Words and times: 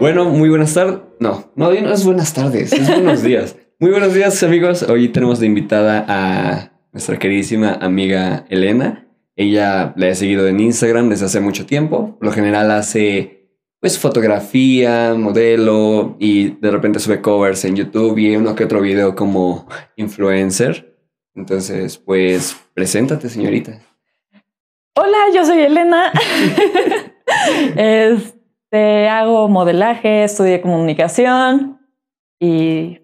Bueno, 0.00 0.26
muy 0.26 0.48
buenas 0.48 0.74
tardes. 0.74 1.00
No, 1.18 1.50
no, 1.56 1.72
no 1.72 1.92
es 1.92 2.04
buenas 2.04 2.32
tardes, 2.32 2.72
es 2.72 2.88
buenos 2.88 3.22
días. 3.22 3.56
Muy 3.80 3.90
buenos 3.90 4.14
días, 4.14 4.40
amigos. 4.44 4.84
Hoy 4.84 5.08
tenemos 5.08 5.40
de 5.40 5.46
invitada 5.46 6.04
a 6.06 6.72
nuestra 6.92 7.18
queridísima 7.18 7.72
amiga 7.72 8.44
Elena. 8.48 9.08
Ella 9.34 9.92
la 9.96 10.08
he 10.08 10.14
seguido 10.14 10.46
en 10.46 10.60
Instagram 10.60 11.08
desde 11.08 11.26
hace 11.26 11.40
mucho 11.40 11.66
tiempo. 11.66 12.16
Por 12.16 12.26
lo 12.26 12.32
general 12.32 12.70
hace 12.70 13.48
pues 13.80 13.98
fotografía, 13.98 15.14
modelo 15.14 16.16
y 16.20 16.50
de 16.60 16.70
repente 16.70 17.00
sube 17.00 17.20
covers 17.20 17.64
en 17.64 17.74
YouTube 17.74 18.18
y 18.18 18.36
uno 18.36 18.54
que 18.54 18.64
otro 18.64 18.80
video 18.80 19.16
como 19.16 19.66
influencer. 19.96 20.96
Entonces, 21.34 21.98
pues, 21.98 22.56
preséntate, 22.74 23.28
señorita. 23.28 23.80
Hola, 24.94 25.18
yo 25.34 25.44
soy 25.44 25.58
Elena. 25.60 26.12
este, 28.70 29.08
hago 29.08 29.48
modelaje, 29.48 30.24
estudié 30.24 30.60
comunicación 30.60 31.80
y 32.38 33.00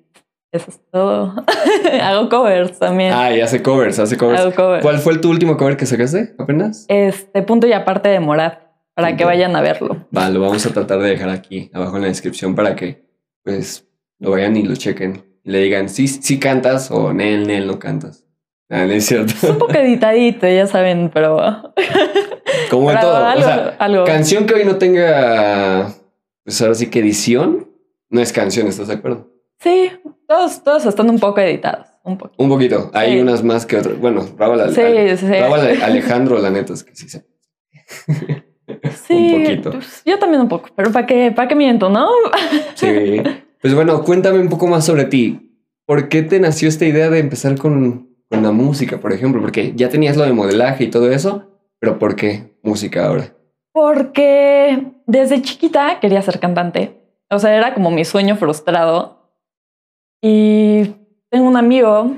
eso 0.52 0.66
es 0.68 0.80
todo. 0.92 1.34
hago 2.02 2.28
covers 2.28 2.78
también. 2.78 3.12
Ah, 3.14 3.32
y 3.34 3.40
hace 3.40 3.62
covers, 3.62 3.98
hace 3.98 4.18
covers. 4.18 4.40
Hago 4.40 4.54
covers. 4.54 4.82
¿Cuál 4.82 4.98
fue 4.98 5.16
tu 5.18 5.30
último 5.30 5.56
cover 5.56 5.78
que 5.78 5.86
sacaste 5.86 6.34
apenas? 6.38 6.84
Este, 6.88 7.42
punto 7.42 7.66
y 7.66 7.72
aparte 7.72 8.10
de 8.10 8.20
Morad, 8.20 8.58
para 8.94 9.08
que 9.08 9.24
Punto. 9.24 9.26
vayan 9.26 9.56
a 9.56 9.62
verlo. 9.62 10.06
Va, 10.14 10.28
lo 10.28 10.40
vamos 10.40 10.66
a 10.66 10.72
tratar 10.72 10.98
de 10.98 11.08
dejar 11.08 11.30
aquí 11.30 11.70
abajo 11.72 11.96
en 11.96 12.02
la 12.02 12.08
descripción 12.08 12.54
para 12.54 12.76
que 12.76 13.06
pues 13.42 13.88
lo 14.18 14.32
vayan 14.32 14.56
y 14.58 14.64
lo 14.64 14.76
chequen 14.76 15.24
y 15.44 15.50
le 15.50 15.60
digan 15.60 15.88
si 15.88 16.08
sí, 16.08 16.38
cantas 16.38 16.90
o 16.90 17.14
Nel, 17.14 17.46
Nel, 17.46 17.66
no 17.66 17.78
cantas. 17.78 18.26
Ah, 18.68 18.84
no 18.84 18.92
es 18.92 19.06
cierto. 19.06 19.32
Es 19.32 19.44
un 19.44 19.58
poco 19.58 19.72
editadito, 19.72 20.46
ya 20.46 20.66
saben, 20.66 21.10
pero 21.12 21.38
Como 22.76 22.90
en 22.90 23.00
todo. 23.00 23.16
algo, 23.16 23.40
o 23.40 23.44
sea, 23.44 23.76
algo. 23.78 24.04
canción 24.04 24.46
que 24.46 24.54
hoy 24.54 24.64
no 24.64 24.76
tenga, 24.76 25.92
pues 26.44 26.60
ahora 26.62 26.74
sí 26.74 26.88
que 26.88 27.00
edición, 27.00 27.68
no 28.10 28.20
es 28.20 28.32
canción, 28.32 28.66
¿estás 28.66 28.88
de 28.88 28.94
acuerdo? 28.94 29.30
Sí, 29.60 29.90
todos, 30.26 30.62
todos 30.62 30.84
están 30.86 31.08
un 31.10 31.18
poco 31.18 31.40
editados. 31.40 31.86
Un 32.04 32.18
poco. 32.18 32.34
Un 32.36 32.48
poquito. 32.50 32.90
Hay 32.92 33.12
Sí. 33.14 33.20
unas 33.20 33.42
más 33.42 33.64
que 33.64 33.78
otras. 33.78 33.98
Bueno, 33.98 34.26
Raúl, 34.36 34.60
Ale- 34.60 34.74
Sí, 34.74 34.80
Ale- 34.82 35.16
sí. 35.16 35.26
Raúl 35.26 35.58
Ale- 35.58 35.82
Alejandro, 35.82 36.38
la 36.38 36.50
neta 36.50 36.74
es 36.74 36.84
que 36.84 36.94
sí 36.94 37.08
se. 37.08 37.24
Sí, 39.06 39.14
un 39.34 39.42
poquito. 39.44 39.70
pues, 39.72 40.02
yo 40.06 40.18
también 40.18 40.40
un 40.42 40.48
poco, 40.48 40.70
pero 40.74 40.90
¿para 40.90 41.04
qué, 41.06 41.30
para 41.32 41.48
qué 41.48 41.54
miento, 41.54 41.88
no? 41.90 42.08
Sí. 42.74 43.22
Pues 43.60 43.74
bueno, 43.74 44.02
cuéntame 44.04 44.38
un 44.38 44.48
poco 44.48 44.66
más 44.66 44.84
sobre 44.86 45.04
ti. 45.04 45.50
¿Por 45.86 46.08
qué 46.08 46.22
te 46.22 46.40
nació 46.40 46.68
esta 46.68 46.84
idea 46.86 47.10
de 47.10 47.18
empezar 47.18 47.56
con, 47.58 48.08
con 48.30 48.42
la 48.42 48.52
música, 48.52 48.98
por 49.00 49.12
ejemplo? 49.12 49.40
Porque 49.42 49.72
ya 49.76 49.88
tenías 49.90 50.16
lo 50.16 50.24
de 50.24 50.32
modelaje 50.32 50.84
y 50.84 50.90
todo 50.90 51.10
eso, 51.10 51.53
pero 51.84 51.98
¿por 51.98 52.16
qué 52.16 52.56
música 52.62 53.06
ahora? 53.06 53.36
Porque 53.70 54.94
desde 55.04 55.42
chiquita 55.42 56.00
quería 56.00 56.22
ser 56.22 56.40
cantante. 56.40 56.98
O 57.30 57.38
sea, 57.38 57.54
era 57.54 57.74
como 57.74 57.90
mi 57.90 58.06
sueño 58.06 58.36
frustrado. 58.36 59.28
Y 60.22 60.94
tengo 61.28 61.46
un 61.46 61.58
amigo, 61.58 62.10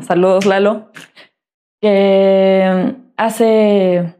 saludos 0.00 0.46
Lalo, 0.46 0.90
que 1.82 2.94
hace... 3.18 4.16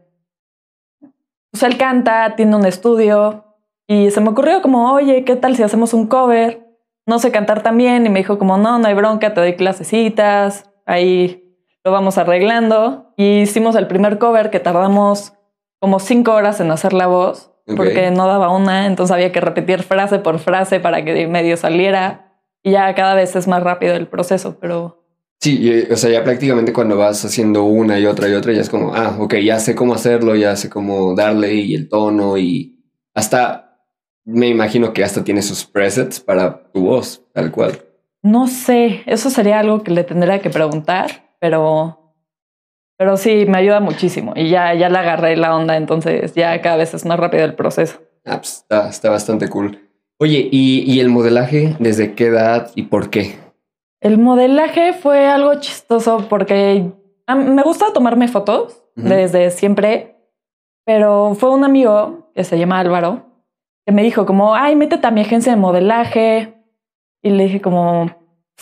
Pues 1.51 1.63
él 1.63 1.79
canta, 1.79 2.37
tiene 2.37 2.55
un 2.55 2.67
estudio 2.67 3.57
y 3.89 4.11
se 4.11 4.21
me 4.21 4.29
ocurrió 4.29 4.61
como, 4.61 4.93
oye, 4.93 5.25
¿qué 5.25 5.35
tal 5.35 5.57
si 5.57 5.63
hacemos 5.63 5.95
un 5.95 6.09
cover? 6.09 6.77
No 7.07 7.19
sé 7.19 7.33
cantar 7.33 7.63
también 7.63 8.05
y 8.05 8.11
me 8.11 8.19
dijo 8.19 8.39
como, 8.39 8.59
no, 8.59 8.79
no 8.79 8.87
hay 8.87 8.93
bronca, 8.93 9.33
te 9.33 9.41
doy 9.41 9.57
clasecitas, 9.57 10.71
ahí 10.85 11.40
lo 11.85 11.93
vamos 11.93 12.19
arreglando. 12.19 13.13
Y 13.17 13.41
hicimos 13.41 13.75
el 13.77 13.87
primer 13.87 14.19
cover 14.19 14.51
que 14.51 14.61
tardamos 14.61 15.33
como 15.79 15.99
cinco 15.99 16.33
horas 16.33 16.61
en 16.61 16.71
hacer 16.71 16.93
la 16.93 17.07
voz 17.07 17.53
Ok. 17.67 17.77
porque 17.77 18.11
no 18.11 18.27
daba 18.27 18.51
una, 18.55 18.87
entonces 18.87 19.15
había 19.15 19.33
que 19.33 19.41
repetir 19.41 19.83
frase 19.83 20.19
por 20.19 20.39
frase 20.41 20.81
para 20.81 21.05
que 21.05 21.27
medio 21.29 21.57
saliera 21.57 22.35
y 22.63 22.73
ya 22.73 22.95
cada 22.95 23.15
vez 23.15 23.37
es 23.37 23.47
más 23.47 23.63
rápido 23.63 23.95
el 23.95 24.09
proceso, 24.09 24.59
pero 24.61 24.97
Sí, 25.41 25.59
y, 25.59 25.91
o 25.91 25.97
sea, 25.97 26.11
ya 26.11 26.23
prácticamente 26.23 26.73
cuando 26.75 26.99
vas 26.99 27.25
haciendo 27.25 27.65
una 27.65 27.99
y 27.99 28.05
otra 28.05 28.29
y 28.29 28.35
otra, 28.35 28.53
ya 28.53 28.61
es 28.61 28.69
como, 28.69 28.95
ah, 28.95 29.17
ok, 29.19 29.37
ya 29.37 29.59
sé 29.59 29.75
cómo 29.75 29.95
hacerlo, 29.95 30.35
ya 30.37 30.55
sé 30.57 30.69
cómo 30.69 31.15
darle 31.15 31.55
y 31.55 31.75
el 31.75 31.89
tono 31.89 32.37
y 32.37 32.79
hasta, 33.15 33.79
me 34.27 34.49
imagino 34.49 34.93
que 34.93 35.03
hasta 35.03 35.25
tiene 35.25 35.41
sus 35.41 35.65
presets 35.65 36.21
para 36.21 36.71
tu 36.73 36.83
voz, 36.83 37.23
tal 37.33 37.51
cual. 37.53 37.81
no 38.23 38.49
sé, 38.49 39.03
eso 39.07 39.31
sería 39.31 39.61
algo 39.61 39.83
que 39.83 39.93
le 39.93 40.05
tendría 40.05 40.41
que 40.41 40.51
preguntar, 40.51 41.30
pero 41.41 42.15
pero 42.97 43.17
sí 43.17 43.47
me 43.47 43.59
ayuda 43.59 43.81
muchísimo 43.81 44.35
y 44.37 44.51
ya 44.51 44.75
ya 44.75 44.89
le 44.89 44.99
agarré 44.99 45.37
la 45.37 45.57
onda, 45.57 45.77
entonces 45.77 46.35
ya 46.35 46.61
cada 46.61 46.77
vez 46.77 46.95
es 46.95 47.05
más 47.05 47.19
rápido 47.19 47.45
el 47.45 47.55
proceso. 47.55 47.99
Ah, 48.25 48.37
pues 48.37 48.59
está, 48.59 48.89
está 48.89 49.11
bastante 49.11 49.49
cool. 49.49 49.79
Oye, 50.19 50.49
¿y, 50.53 50.83
¿y 50.83 51.01
el 51.01 51.09
modelaje 51.09 51.77
desde 51.79 52.15
qué 52.15 52.27
edad 52.27 52.71
y 52.75 52.83
por 52.83 53.09
qué? 53.09 53.39
El 54.01 54.19
modelaje 54.19 54.93
fue 54.93 55.27
algo 55.27 55.55
chistoso 55.61 56.27
porque 56.29 56.93
me 57.27 57.63
gusta 57.63 57.93
tomarme 57.93 58.29
fotos 58.29 58.83
desde 58.95 59.51
siempre, 59.51 60.17
pero 60.85 61.35
fue 61.35 61.51
un 61.51 61.65
amigo 61.65 62.31
que 62.35 62.45
se 62.45 62.59
llama 62.59 62.81
Álvaro 62.81 63.31
que 63.87 63.93
me 63.93 64.03
dijo 64.03 64.27
como, 64.27 64.55
ay, 64.55 64.77
métete 64.77 65.07
a 65.07 65.11
mi 65.11 65.23
agencia 65.23 65.53
de 65.53 65.59
modelaje. 65.59 66.55
Y 67.23 67.31
le 67.31 67.45
dije 67.45 67.61
como, 67.61 68.11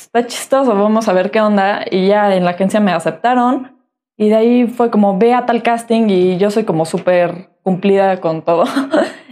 está 0.01 0.27
chistoso, 0.27 0.75
vamos 0.75 1.09
a 1.09 1.13
ver 1.13 1.31
qué 1.31 1.41
onda. 1.41 1.85
Y 1.91 2.09
ya 2.09 2.35
en 2.37 2.45
la 2.45 2.51
agencia 2.53 2.81
me 2.81 2.93
aceptaron. 2.93 3.77
Y 4.17 4.29
de 4.31 4.35
ahí 4.37 4.67
fue 4.67 4.91
como, 4.91 5.19
ve 5.19 5.33
a 5.35 5.47
tal 5.47 5.63
casting 5.63 6.09
y 6.11 6.39
yo 6.39 6.51
soy 6.51 6.65
como 6.65 6.85
súper 6.85 7.51
cumplida 7.63 8.21
con 8.21 8.43
todo. 8.45 8.65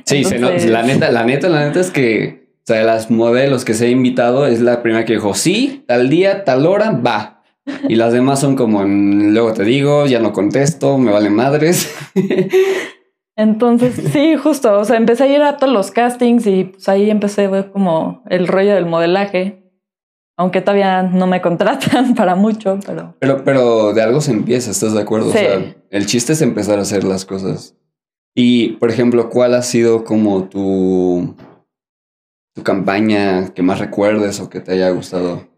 Sí, 0.05 0.23
se 0.23 0.39
no- 0.39 0.47
Entonces- 0.47 0.71
la 0.71 0.83
neta, 0.85 1.11
la 1.11 1.25
neta, 1.25 1.49
la 1.49 1.67
neta 1.67 1.81
es 1.81 1.91
que, 1.91 2.51
o 2.59 2.63
sea, 2.67 2.77
de 2.79 2.85
las 2.85 3.11
modelos 3.11 3.65
que 3.65 3.75
se 3.75 3.87
ha 3.87 3.89
invitado, 3.89 4.47
es 4.47 4.61
la 4.61 4.83
primera 4.83 5.05
que 5.05 5.15
dijo, 5.15 5.35
sí, 5.35 5.85
tal 5.89 6.09
día, 6.09 6.45
tal 6.45 6.65
hora, 6.67 6.93
va. 6.93 7.43
Y 7.89 7.97
las 7.97 8.13
demás 8.13 8.39
son 8.39 8.55
como, 8.55 8.83
"Mm, 8.87 9.33
luego 9.33 9.53
te 9.53 9.65
digo, 9.65 10.07
ya 10.07 10.21
no 10.21 10.33
contesto, 10.33 10.99
me 10.99 11.11
valen 11.11 11.35
madres. 11.35 11.93
Entonces, 13.37 13.95
sí, 14.13 14.37
justo, 14.37 14.79
o 14.79 14.85
sea, 14.85 14.97
empecé 14.97 15.25
a 15.25 15.27
ir 15.27 15.43
a 15.43 15.57
todos 15.59 15.73
los 15.73 15.91
castings 15.91 16.47
y 16.47 16.65
pues 16.65 16.89
ahí 16.89 17.11
empecé 17.11 17.51
como 17.73 18.23
el 18.31 18.47
rollo 18.49 18.75
del 18.75 18.87
modelaje, 18.87 19.66
aunque 20.37 20.61
todavía 20.61 21.03
no 21.03 21.27
me 21.27 21.41
contratan 21.43 22.15
para 22.15 22.35
mucho, 22.35 22.79
pero 22.87 23.15
Pero, 23.19 23.45
pero 23.45 23.93
de 23.93 24.03
algo 24.03 24.21
se 24.21 24.33
empieza, 24.33 24.71
¿estás 24.71 24.93
de 24.93 25.01
acuerdo? 25.01 25.31
Sí. 25.33 25.39
O 25.39 25.41
sea, 25.41 25.75
el 25.91 26.07
chiste 26.07 26.33
es 26.33 26.43
empezar 26.43 26.79
a 26.79 26.83
hacer 26.83 27.05
las 27.05 27.25
cosas. 27.25 27.75
Y, 28.35 28.73
por 28.75 28.91
ejemplo, 28.91 29.31
¿cuál 29.31 29.55
ha 29.55 29.63
sido 29.63 30.05
como 30.05 30.45
tu, 30.45 31.35
tu 32.55 32.63
campaña 32.63 33.49
que 33.55 33.63
más 33.63 33.79
recuerdes 33.79 34.41
o 34.41 34.51
que 34.51 34.61
te 34.61 34.73
haya 34.73 34.91
gustado? 34.91 35.49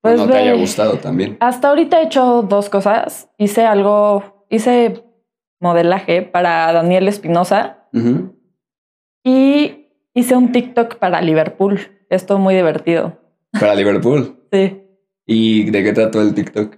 Pues 0.00 0.18
o 0.18 0.26
no 0.26 0.32
te 0.32 0.38
haya 0.38 0.54
gustado 0.54 0.94
también. 0.94 1.36
hasta 1.40 1.68
ahorita 1.68 2.00
he 2.00 2.04
hecho 2.04 2.42
dos 2.42 2.70
cosas. 2.70 3.28
Hice 3.36 3.66
algo, 3.66 4.46
hice 4.48 5.04
modelaje 5.60 6.22
para 6.22 6.72
Daniel 6.72 7.08
Espinosa 7.08 7.88
y 9.24 9.88
hice 10.14 10.36
un 10.36 10.52
TikTok 10.52 10.96
para 10.96 11.20
Liverpool. 11.20 11.80
Esto 12.08 12.38
muy 12.38 12.54
divertido. 12.54 13.18
Para 13.52 13.74
Liverpool. 13.74 14.36
Sí. 14.52 14.82
¿Y 15.26 15.70
de 15.70 15.82
qué 15.84 15.92
trató 15.92 16.20
el 16.22 16.34
TikTok? 16.34 16.76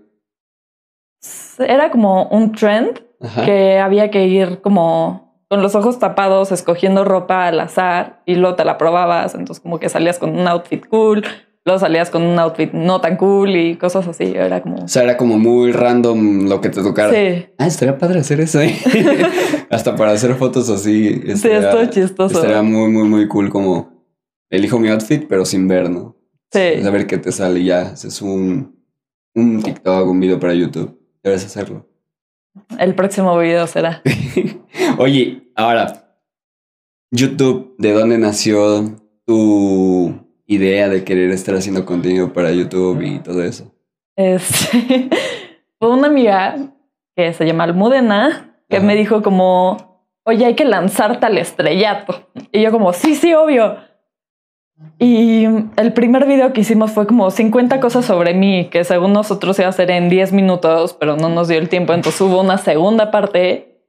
Era 1.59 1.91
como 1.91 2.29
un 2.29 2.53
trend 2.53 3.01
Ajá. 3.21 3.45
que 3.45 3.79
había 3.79 4.11
que 4.11 4.27
ir 4.27 4.61
como 4.61 5.45
con 5.49 5.63
los 5.63 5.75
ojos 5.75 5.99
tapados, 5.99 6.51
escogiendo 6.51 7.05
ropa 7.05 7.47
al 7.47 7.61
azar 7.61 8.23
y 8.27 8.35
luego 8.37 8.57
te 8.57 8.65
la 8.65 8.79
probabas. 8.79 9.35
Entonces, 9.35 9.61
como 9.61 9.79
que 9.79 9.89
salías 9.89 10.19
con 10.19 10.31
un 10.39 10.49
outfit 10.49 10.87
cool, 10.87 11.23
luego 11.65 11.79
salías 11.79 12.09
con 12.11 12.23
un 12.23 12.39
outfit 12.39 12.73
no 12.73 13.01
tan 13.03 13.17
cool 13.19 13.55
y 13.55 13.77
cosas 13.77 14.09
así. 14.09 14.33
Era 14.35 14.63
como. 14.63 14.85
O 14.85 14.89
sea, 14.89 15.03
era 15.05 15.17
como 15.19 15.39
muy 15.39 15.71
random 15.73 16.49
lo 16.49 16.61
que 16.63 16.71
te 16.71 16.83
tocara. 16.83 17.13
Sí, 17.13 17.47
Ah, 17.59 17.67
estaría 17.67 17.99
padre 17.99 18.21
hacer 18.21 18.41
eso, 18.41 18.61
¿eh? 18.63 18.75
Hasta 19.71 19.95
para 19.95 20.13
hacer 20.13 20.35
fotos 20.35 20.69
así. 20.71 21.11
sí, 21.15 21.23
estaría- 21.33 21.61
estuvo 21.71 21.85
chistoso. 21.87 22.35
Estaría 22.37 22.63
muy, 22.63 22.91
muy, 22.91 23.07
muy 23.09 23.29
cool 23.29 23.51
como 23.51 24.07
elijo 24.51 24.79
mi 24.79 24.89
outfit, 24.89 25.27
pero 25.29 25.45
sin 25.45 25.69
ver, 25.69 25.91
¿no? 25.91 26.17
Sí. 26.53 26.87
A 26.87 26.91
ver 26.91 27.07
qué 27.07 27.19
te 27.19 27.33
sale 27.33 27.65
ya. 27.65 27.81
Haces 27.93 28.21
un, 28.21 28.77
un 29.35 29.63
TikTok, 29.63 30.09
un 30.09 30.21
video 30.21 30.39
para 30.39 30.55
YouTube. 30.55 31.01
Debes 31.23 31.45
hacerlo. 31.47 31.89
El 32.79 32.95
próximo 32.95 33.37
video 33.39 33.67
será. 33.67 34.03
Oye, 34.99 35.51
ahora, 35.57 36.17
YouTube, 37.11 37.75
¿de 37.79 37.93
dónde 37.93 38.19
nació 38.19 38.97
tu 39.27 40.27
idea 40.47 40.89
de 40.89 41.05
querer 41.05 41.31
estar 41.31 41.55
haciendo 41.55 41.87
contenido 41.87 42.33
para 42.33 42.51
YouTube 42.53 43.01
y 43.03 43.19
todo 43.21 43.43
eso? 43.43 43.75
Este, 44.17 45.09
fue 45.79 45.91
una 45.91 46.09
amiga 46.09 46.75
que 47.17 47.33
se 47.33 47.47
llama 47.47 47.65
Almudena 47.65 48.59
que 48.69 48.79
Ajá. 48.79 48.87
me 48.87 48.95
dijo 48.97 49.23
como, 49.23 50.07
oye, 50.25 50.45
hay 50.45 50.55
que 50.55 50.65
lanzarte 50.65 51.27
al 51.27 51.39
estrellato. 51.39 52.31
Y 52.53 52.63
yo 52.63 52.71
como, 52.71 52.93
sí, 52.93 53.15
sí, 53.15 53.33
obvio. 53.35 53.77
Y 54.99 55.45
el 55.77 55.93
primer 55.95 56.27
video 56.27 56.53
que 56.53 56.61
hicimos 56.61 56.93
fue 56.93 57.07
como 57.07 57.31
50 57.31 57.81
cosas 57.81 58.05
sobre 58.05 58.35
mí, 58.35 58.69
que 58.71 58.85
según 58.85 59.13
nosotros 59.13 59.59
iba 59.59 59.69
a 59.69 59.73
ser 59.73 59.91
en 59.91 60.09
10 60.09 60.33
minutos, 60.33 60.97
pero 60.99 61.17
no 61.17 61.29
nos 61.29 61.49
dio 61.49 61.59
el 61.59 61.69
tiempo. 61.69 61.93
Entonces 61.93 62.21
hubo 62.21 62.41
una 62.41 62.59
segunda 62.59 63.11
parte 63.11 63.83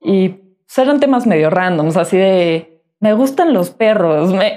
y 0.00 0.28
pues, 0.28 0.78
eran 0.78 1.00
temas 1.00 1.26
medio 1.26 1.50
randoms, 1.50 1.96
así 1.96 2.16
de 2.16 2.72
me 3.00 3.14
gustan 3.14 3.52
los 3.52 3.70
perros. 3.70 4.32
Me... 4.32 4.54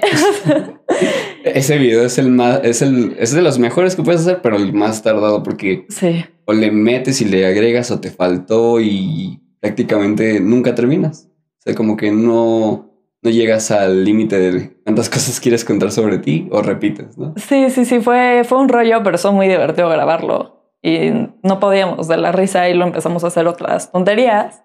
Ese 1.44 1.78
video 1.78 2.04
es 2.04 2.18
el 2.18 2.30
más, 2.30 2.60
es 2.62 2.80
el, 2.80 3.16
es 3.18 3.32
de 3.32 3.42
los 3.42 3.58
mejores 3.58 3.96
que 3.96 4.04
puedes 4.04 4.20
hacer, 4.20 4.40
pero 4.40 4.56
el 4.56 4.72
más 4.72 5.02
tardado 5.02 5.42
porque 5.42 5.86
sí. 5.88 6.24
o 6.44 6.52
le 6.52 6.70
metes 6.70 7.20
y 7.20 7.24
le 7.24 7.44
agregas 7.46 7.90
o 7.90 7.98
te 7.98 8.12
faltó 8.12 8.80
y 8.80 9.40
prácticamente 9.60 10.38
nunca 10.38 10.76
terminas. 10.76 11.28
O 11.58 11.62
sea, 11.62 11.74
como 11.74 11.96
que 11.96 12.12
no, 12.12 12.95
no 13.26 13.32
llegas 13.32 13.72
al 13.72 14.04
límite 14.04 14.38
de 14.38 14.76
cuántas 14.84 15.10
cosas 15.10 15.40
quieres 15.40 15.64
contar 15.64 15.90
sobre 15.90 16.18
ti 16.18 16.48
o 16.52 16.62
repites, 16.62 17.18
¿no? 17.18 17.34
Sí, 17.36 17.70
sí, 17.70 17.84
sí, 17.84 18.00
fue, 18.00 18.42
fue 18.44 18.58
un 18.58 18.68
rollo, 18.68 19.02
pero 19.02 19.18
fue 19.18 19.32
muy 19.32 19.48
divertido 19.48 19.88
grabarlo. 19.88 20.54
Y 20.82 21.10
no 21.42 21.58
podíamos 21.58 22.06
de 22.06 22.16
la 22.16 22.30
risa 22.30 22.68
y 22.68 22.74
lo 22.74 22.86
empezamos 22.86 23.24
a 23.24 23.26
hacer 23.26 23.48
otras 23.48 23.90
tonterías. 23.90 24.62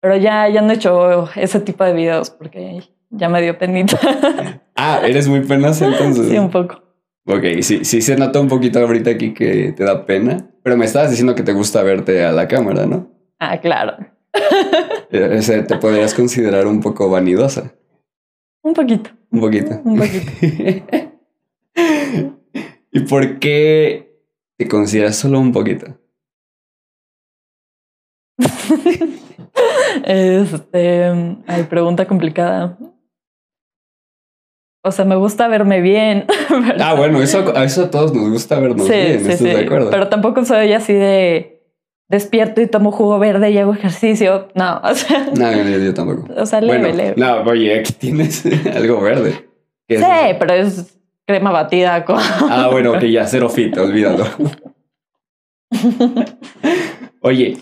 Pero 0.00 0.16
ya, 0.16 0.48
ya 0.48 0.60
no 0.60 0.72
he 0.72 0.74
hecho 0.74 1.28
ese 1.36 1.60
tipo 1.60 1.84
de 1.84 1.92
videos 1.92 2.30
porque 2.30 2.80
ya 3.10 3.28
me 3.28 3.40
dio 3.40 3.56
penita. 3.56 3.98
Ah, 4.76 5.00
eres 5.04 5.28
muy 5.28 5.38
penosa 5.38 5.86
entonces. 5.86 6.28
sí, 6.28 6.36
un 6.36 6.50
poco. 6.50 6.82
Ok, 7.26 7.44
sí, 7.60 7.84
sí 7.84 8.02
se 8.02 8.16
nota 8.16 8.40
un 8.40 8.48
poquito 8.48 8.80
ahorita 8.80 9.10
aquí 9.10 9.32
que 9.32 9.72
te 9.72 9.84
da 9.84 10.04
pena, 10.04 10.50
pero 10.64 10.76
me 10.76 10.84
estabas 10.84 11.10
diciendo 11.10 11.36
que 11.36 11.44
te 11.44 11.52
gusta 11.52 11.80
verte 11.84 12.24
a 12.24 12.32
la 12.32 12.48
cámara, 12.48 12.84
¿no? 12.84 13.08
Ah, 13.38 13.60
claro. 13.60 13.94
Sea, 15.42 15.64
te 15.64 15.76
podrías 15.76 16.12
considerar 16.12 16.66
un 16.66 16.80
poco 16.80 17.08
vanidosa. 17.08 17.72
Un 18.64 18.74
poquito. 18.74 19.10
Un 19.30 19.40
poquito. 19.40 19.80
Un 19.84 19.98
poquito. 19.98 20.32
¿Y 22.90 23.00
por 23.00 23.38
qué 23.38 24.18
te 24.56 24.66
consideras 24.66 25.16
solo 25.16 25.38
un 25.38 25.52
poquito? 25.52 25.86
Este, 30.04 31.04
hay 31.46 31.62
pregunta 31.70 32.06
complicada. 32.06 32.76
O 34.82 34.90
sea, 34.90 35.04
me 35.04 35.14
gusta 35.14 35.46
verme 35.48 35.80
bien. 35.80 36.26
Ah, 36.80 36.94
bueno, 36.94 37.22
eso, 37.22 37.56
a 37.56 37.64
eso 37.64 37.84
a 37.84 37.90
todos 37.90 38.12
nos 38.12 38.28
gusta 38.30 38.58
vernos 38.58 38.86
sí, 38.86 38.92
bien, 38.92 39.20
sí, 39.20 39.30
¿estás 39.30 39.38
sí. 39.38 39.44
de 39.44 39.64
acuerdo? 39.64 39.90
Pero 39.90 40.08
tampoco 40.08 40.44
soy 40.44 40.72
así 40.72 40.92
de 40.92 41.53
despierto 42.08 42.60
y 42.60 42.66
tomo 42.66 42.92
jugo 42.92 43.18
verde 43.18 43.50
y 43.50 43.58
hago 43.58 43.72
ejercicio. 43.74 44.48
No, 44.54 44.78
o 44.84 44.94
sea, 44.94 45.26
No, 45.36 45.52
yo, 45.52 45.78
yo 45.78 45.94
tampoco. 45.94 46.26
o 46.36 46.46
sea 46.46 46.60
leve, 46.60 46.78
bueno, 46.80 46.96
leve. 46.96 47.14
no, 47.16 47.42
oye, 47.42 47.78
aquí 47.80 47.92
tienes 47.92 48.44
algo 48.74 49.00
verde. 49.00 49.48
¿Qué 49.88 49.96
es 49.96 50.00
sí, 50.00 50.36
pero 50.38 50.54
es 50.54 50.98
crema 51.26 51.50
batida 51.50 52.04
con. 52.04 52.18
Ah, 52.18 52.68
bueno, 52.70 52.98
que 52.98 53.10
ya, 53.10 53.26
cero 53.26 53.48
fit, 53.48 53.76
olvídalo. 53.76 54.24
Oye, 57.20 57.56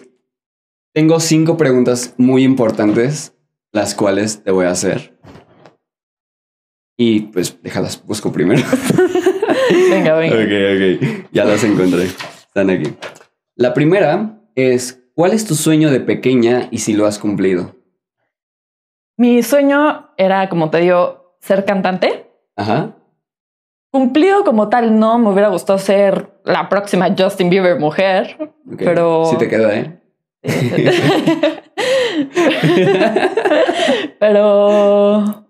tengo 0.93 1.21
cinco 1.21 1.57
preguntas 1.57 2.15
muy 2.19 2.45
importantes, 2.45 3.35
las 3.73 3.95
cuales 3.95 4.43
te 4.43 4.51
voy 4.51 4.67
a 4.67 4.71
hacer. 4.71 5.17
Y 6.97 7.21
pues 7.21 7.59
déjalas, 7.63 8.05
busco 8.05 8.33
primero. 8.33 8.63
venga, 9.91 10.15
venga. 10.15 10.37
Ok, 10.37 11.13
ok. 11.23 11.29
Ya 11.33 11.45
las 11.45 11.65
encontré. 11.65 12.05
Están 12.05 12.71
aquí. 12.71 12.95
La 13.55 13.75
primera 13.75 14.39
es, 14.55 15.03
¿cuál 15.15 15.33
es 15.33 15.47
tu 15.47 15.55
sueño 15.55 15.91
de 15.91 16.01
pequeña 16.01 16.69
y 16.71 16.79
si 16.79 16.95
lo 16.95 17.07
has 17.07 17.19
cumplido? 17.19 17.77
Mi 19.17 19.43
sueño 19.43 20.11
era, 20.17 20.49
como 20.49 20.71
te 20.71 20.79
digo, 20.79 21.37
ser 21.41 21.65
cantante. 21.65 22.31
Ajá. 22.57 22.97
Cumplido 23.91 24.43
como 24.45 24.69
tal, 24.71 24.99
no 24.99 25.19
me 25.19 25.29
hubiera 25.31 25.49
gustado 25.49 25.79
ser 25.79 26.31
la 26.45 26.69
próxima 26.71 27.15
Justin 27.17 27.51
Bieber 27.51 27.79
mujer. 27.79 28.53
Pero- 28.79 29.27
Sí 29.27 29.37
te 29.37 29.49
queda, 29.49 29.77
¿eh? 29.77 29.99
Pero 34.19 35.45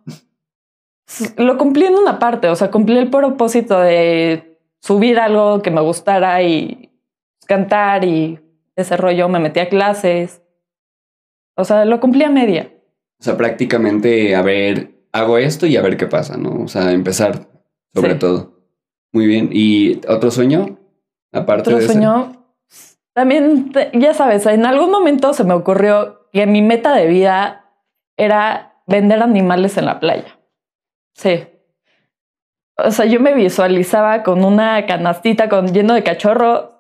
lo 1.37 1.58
cumplí 1.58 1.84
en 1.84 1.94
una 1.94 2.19
parte, 2.19 2.48
o 2.48 2.56
sea, 2.56 2.70
cumplí 2.70 2.98
el 2.98 3.10
propósito 3.10 3.78
de 3.81 4.58
subir 4.81 5.19
algo 5.19 5.62
que 5.62 5.70
me 5.70 5.81
gustara 5.81 6.43
y 6.43 6.90
cantar 7.52 8.04
y 8.04 8.40
ese 8.76 8.96
rollo, 8.96 9.28
me 9.28 9.38
metí 9.38 9.60
a 9.60 9.69
clases. 9.69 10.43
O 11.56 11.64
sea, 11.64 11.84
lo 11.84 12.00
cumplí 12.00 12.25
a 12.25 12.31
media. 12.31 12.72
O 13.20 13.25
sea, 13.25 13.37
prácticamente, 13.37 14.34
a 14.34 14.43
ver, 14.43 14.93
hago 15.12 15.37
esto 15.37 15.66
y 15.66 15.76
a 15.76 15.82
ver 15.82 15.96
qué 15.96 16.06
pasa, 16.06 16.37
¿no? 16.38 16.64
O 16.64 16.69
sea, 16.69 16.93
empezar 16.93 17.46
sobre 17.94 18.14
Sí. 18.14 18.19
todo. 18.19 18.52
Muy 19.12 19.26
bien. 19.26 19.50
¿Y 19.52 20.00
otro 20.08 20.31
sueño? 20.31 20.78
Aparte 21.32 21.69
Otro 21.69 21.76
de 21.78 21.84
ese? 21.84 21.93
sueño, 21.93 22.46
también, 23.14 23.72
ya 23.93 24.14
sabes, 24.14 24.46
en 24.46 24.64
algún 24.64 24.90
momento 24.90 25.34
se 25.34 25.44
me 25.44 25.52
ocurrió 25.52 26.28
que 26.32 26.46
mi 26.46 26.62
meta 26.62 26.94
de 26.94 27.06
vida 27.06 27.66
era 28.16 28.82
vender 28.87 29.22
animales 29.22 29.76
en 29.76 29.84
la 29.84 30.00
playa. 30.00 30.38
Sí. 31.14 31.44
O 32.78 32.90
sea, 32.90 33.05
yo 33.05 33.20
me 33.20 33.34
visualizaba 33.34 34.22
con 34.22 34.44
una 34.44 34.87
canastita 34.87 35.50
con, 35.50 35.72
lleno 35.75 35.93
de 35.93 36.02
cachorros 36.02 36.71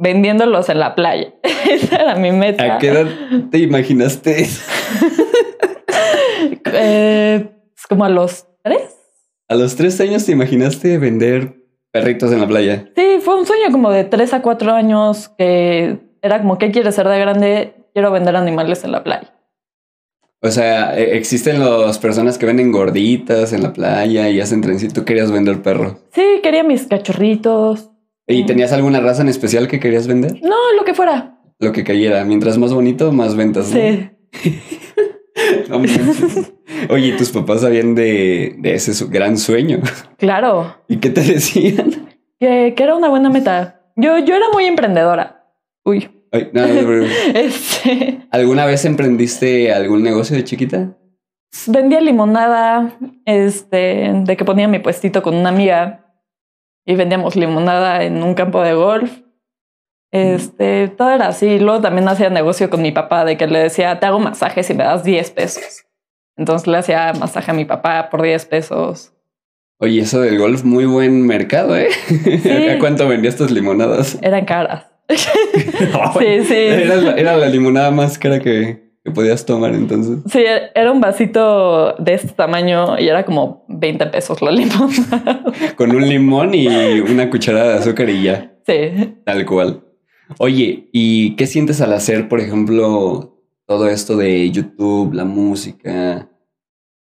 vendiéndolos 0.00 0.68
en 0.68 0.80
la 0.80 0.94
playa. 0.96 1.32
Esa 1.70 1.96
era 1.96 2.16
mi 2.16 2.32
meta. 2.32 2.74
¿A 2.76 2.78
qué 2.78 2.88
edad 2.88 3.06
te 3.50 3.58
imaginaste 3.58 4.42
eso? 4.42 4.62
Eh, 6.72 7.48
es 7.76 7.86
como 7.88 8.04
a 8.04 8.08
los 8.08 8.46
tres. 8.62 8.96
¿A 9.48 9.54
los 9.56 9.76
tres 9.76 10.00
años 10.00 10.24
te 10.24 10.32
imaginaste 10.32 10.98
vender 10.98 11.56
perritos 11.90 12.32
en 12.32 12.40
la 12.40 12.46
playa? 12.46 12.88
Sí, 12.96 13.18
fue 13.20 13.38
un 13.38 13.44
sueño 13.46 13.70
como 13.72 13.90
de 13.90 14.04
tres 14.04 14.32
a 14.32 14.40
cuatro 14.40 14.72
años 14.72 15.28
que 15.36 15.98
era 16.22 16.40
como, 16.40 16.58
¿qué 16.58 16.70
quieres 16.70 16.94
ser 16.94 17.08
de 17.08 17.18
grande? 17.18 17.74
Quiero 17.92 18.12
vender 18.12 18.36
animales 18.36 18.84
en 18.84 18.92
la 18.92 19.02
playa. 19.02 19.34
O 20.42 20.50
sea, 20.50 20.96
e- 20.98 21.16
existen 21.16 21.60
las 21.60 21.98
personas 21.98 22.38
que 22.38 22.46
venden 22.46 22.72
gorditas 22.72 23.52
en 23.52 23.62
la 23.62 23.72
playa 23.72 24.30
y 24.30 24.40
hacen 24.40 24.60
trencito. 24.62 24.94
Tú 24.94 25.04
querías 25.04 25.30
vender 25.30 25.60
perro. 25.62 25.98
Sí, 26.14 26.40
quería 26.42 26.62
mis 26.62 26.86
cachorritos. 26.86 27.89
¿Y 28.30 28.46
tenías 28.46 28.72
alguna 28.72 29.00
raza 29.00 29.22
en 29.22 29.28
especial 29.28 29.68
que 29.68 29.80
querías 29.80 30.06
vender? 30.06 30.40
No, 30.42 30.56
lo 30.76 30.84
que 30.84 30.94
fuera. 30.94 31.38
Lo 31.58 31.72
que 31.72 31.84
cayera. 31.84 32.24
Mientras 32.24 32.56
más 32.58 32.72
bonito, 32.72 33.12
más 33.12 33.36
ventas. 33.36 33.72
¿no? 33.72 33.80
Sí. 33.80 34.10
No. 35.68 35.80
Oye, 36.90 37.12
tus 37.12 37.30
papás 37.30 37.62
sabían 37.62 37.94
de, 37.94 38.56
de 38.58 38.74
ese 38.74 38.92
gran 39.06 39.38
sueño. 39.38 39.80
Claro. 40.18 40.76
¿Y 40.86 40.98
qué 40.98 41.08
te 41.08 41.22
decían? 41.22 42.08
Que, 42.38 42.74
que 42.76 42.82
era 42.82 42.94
una 42.94 43.08
buena 43.08 43.30
meta. 43.30 43.80
Yo, 43.96 44.18
yo 44.18 44.34
era 44.34 44.46
muy 44.52 44.66
emprendedora. 44.66 45.46
Uy. 45.84 46.08
Ay, 46.30 46.50
no, 46.52 46.62
Este. 47.34 48.20
¿Alguna 48.30 48.66
vez 48.66 48.84
emprendiste 48.84 49.72
algún 49.72 50.02
negocio 50.02 50.36
de 50.36 50.44
chiquita? 50.44 50.96
Vendía 51.66 52.00
limonada. 52.02 52.98
Este. 53.24 54.12
De 54.24 54.36
que 54.36 54.44
ponía 54.44 54.68
mi 54.68 54.78
puestito 54.78 55.22
con 55.22 55.34
una 55.34 55.48
amiga. 55.48 55.99
Y 56.86 56.94
vendíamos 56.96 57.36
limonada 57.36 58.02
en 58.04 58.22
un 58.22 58.34
campo 58.34 58.62
de 58.62 58.74
golf. 58.74 59.20
Este, 60.12 60.88
todo 60.88 61.10
era 61.10 61.28
así. 61.28 61.58
Luego 61.58 61.80
también 61.80 62.08
hacía 62.08 62.30
negocio 62.30 62.70
con 62.70 62.82
mi 62.82 62.92
papá 62.92 63.24
de 63.24 63.36
que 63.36 63.46
le 63.46 63.60
decía, 63.60 64.00
te 64.00 64.06
hago 64.06 64.18
masajes 64.18 64.68
y 64.70 64.74
me 64.74 64.84
das 64.84 65.04
10 65.04 65.30
pesos. 65.30 65.84
Entonces 66.36 66.66
le 66.66 66.78
hacía 66.78 67.12
masaje 67.12 67.50
a 67.50 67.54
mi 67.54 67.64
papá 67.64 68.08
por 68.10 68.22
10 68.22 68.46
pesos. 68.46 69.12
Oye, 69.78 70.00
eso 70.00 70.20
del 70.20 70.38
golf, 70.38 70.62
muy 70.64 70.84
buen 70.84 71.26
mercado, 71.26 71.76
¿eh? 71.76 71.88
¿A 72.74 72.78
cuánto 72.78 73.08
vendías 73.08 73.36
tus 73.36 73.50
limonadas? 73.50 74.18
Eran 74.22 74.44
caras. 74.44 74.86
Sí, 76.18 76.44
sí. 76.44 76.54
Era 76.54 76.96
la, 76.96 77.12
era 77.12 77.36
la 77.36 77.48
limonada 77.48 77.90
más 77.90 78.18
cara 78.18 78.38
que, 78.40 78.89
que 79.10 79.14
podías 79.14 79.44
tomar 79.44 79.74
entonces. 79.74 80.18
Sí, 80.30 80.42
era 80.74 80.90
un 80.92 81.00
vasito 81.00 81.94
de 81.98 82.14
este 82.14 82.28
tamaño 82.28 82.98
y 82.98 83.08
era 83.08 83.24
como 83.24 83.64
20 83.68 84.06
pesos 84.06 84.40
la 84.42 84.50
limonada. 84.50 85.42
Con 85.76 85.94
un 85.94 86.08
limón 86.08 86.54
y 86.54 86.66
una 87.00 87.28
cucharada 87.30 87.72
de 87.72 87.78
azúcar 87.78 88.08
y 88.08 88.22
ya, 88.22 88.54
Sí. 88.66 89.16
tal 89.24 89.44
cual. 89.46 89.84
Oye, 90.38 90.88
¿y 90.92 91.34
qué 91.36 91.46
sientes 91.46 91.80
al 91.80 91.92
hacer, 91.92 92.28
por 92.28 92.40
ejemplo, 92.40 93.36
todo 93.66 93.88
esto 93.88 94.16
de 94.16 94.50
YouTube, 94.50 95.12
la 95.12 95.24
música 95.24 96.28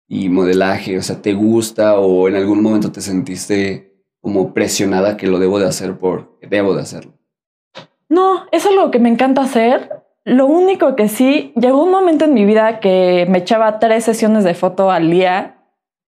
y 0.09 0.29
modelaje? 0.29 0.97
O 0.99 1.03
sea, 1.03 1.21
¿te 1.21 1.35
gusta 1.35 1.99
o 1.99 2.29
en 2.29 2.37
algún 2.37 2.63
momento 2.63 2.91
te 2.91 3.01
sentiste 3.03 3.93
como 4.21 4.55
presionada 4.55 5.17
que 5.17 5.27
lo 5.27 5.39
debo 5.39 5.59
de 5.59 5.67
hacer 5.67 5.99
porque 5.99 6.47
debo 6.47 6.75
de 6.75 6.83
hacerlo? 6.83 7.13
No, 8.09 8.45
es 8.53 8.65
algo 8.67 8.91
que 8.91 8.99
me 8.99 9.09
encanta 9.09 9.43
hacer. 9.43 9.91
Lo 10.25 10.47
único 10.47 10.95
que 10.95 11.09
sí, 11.09 11.53
llegó 11.57 11.83
un 11.83 11.91
momento 11.91 12.25
en 12.27 12.35
mi 12.35 12.45
vida 12.45 12.79
que 12.81 13.27
me 13.29 13.39
echaba 13.39 13.79
tres 13.79 14.05
sesiones 14.05 14.45
de 14.45 14.55
foto 14.55 14.91
al 14.91 15.11
día. 15.11 15.59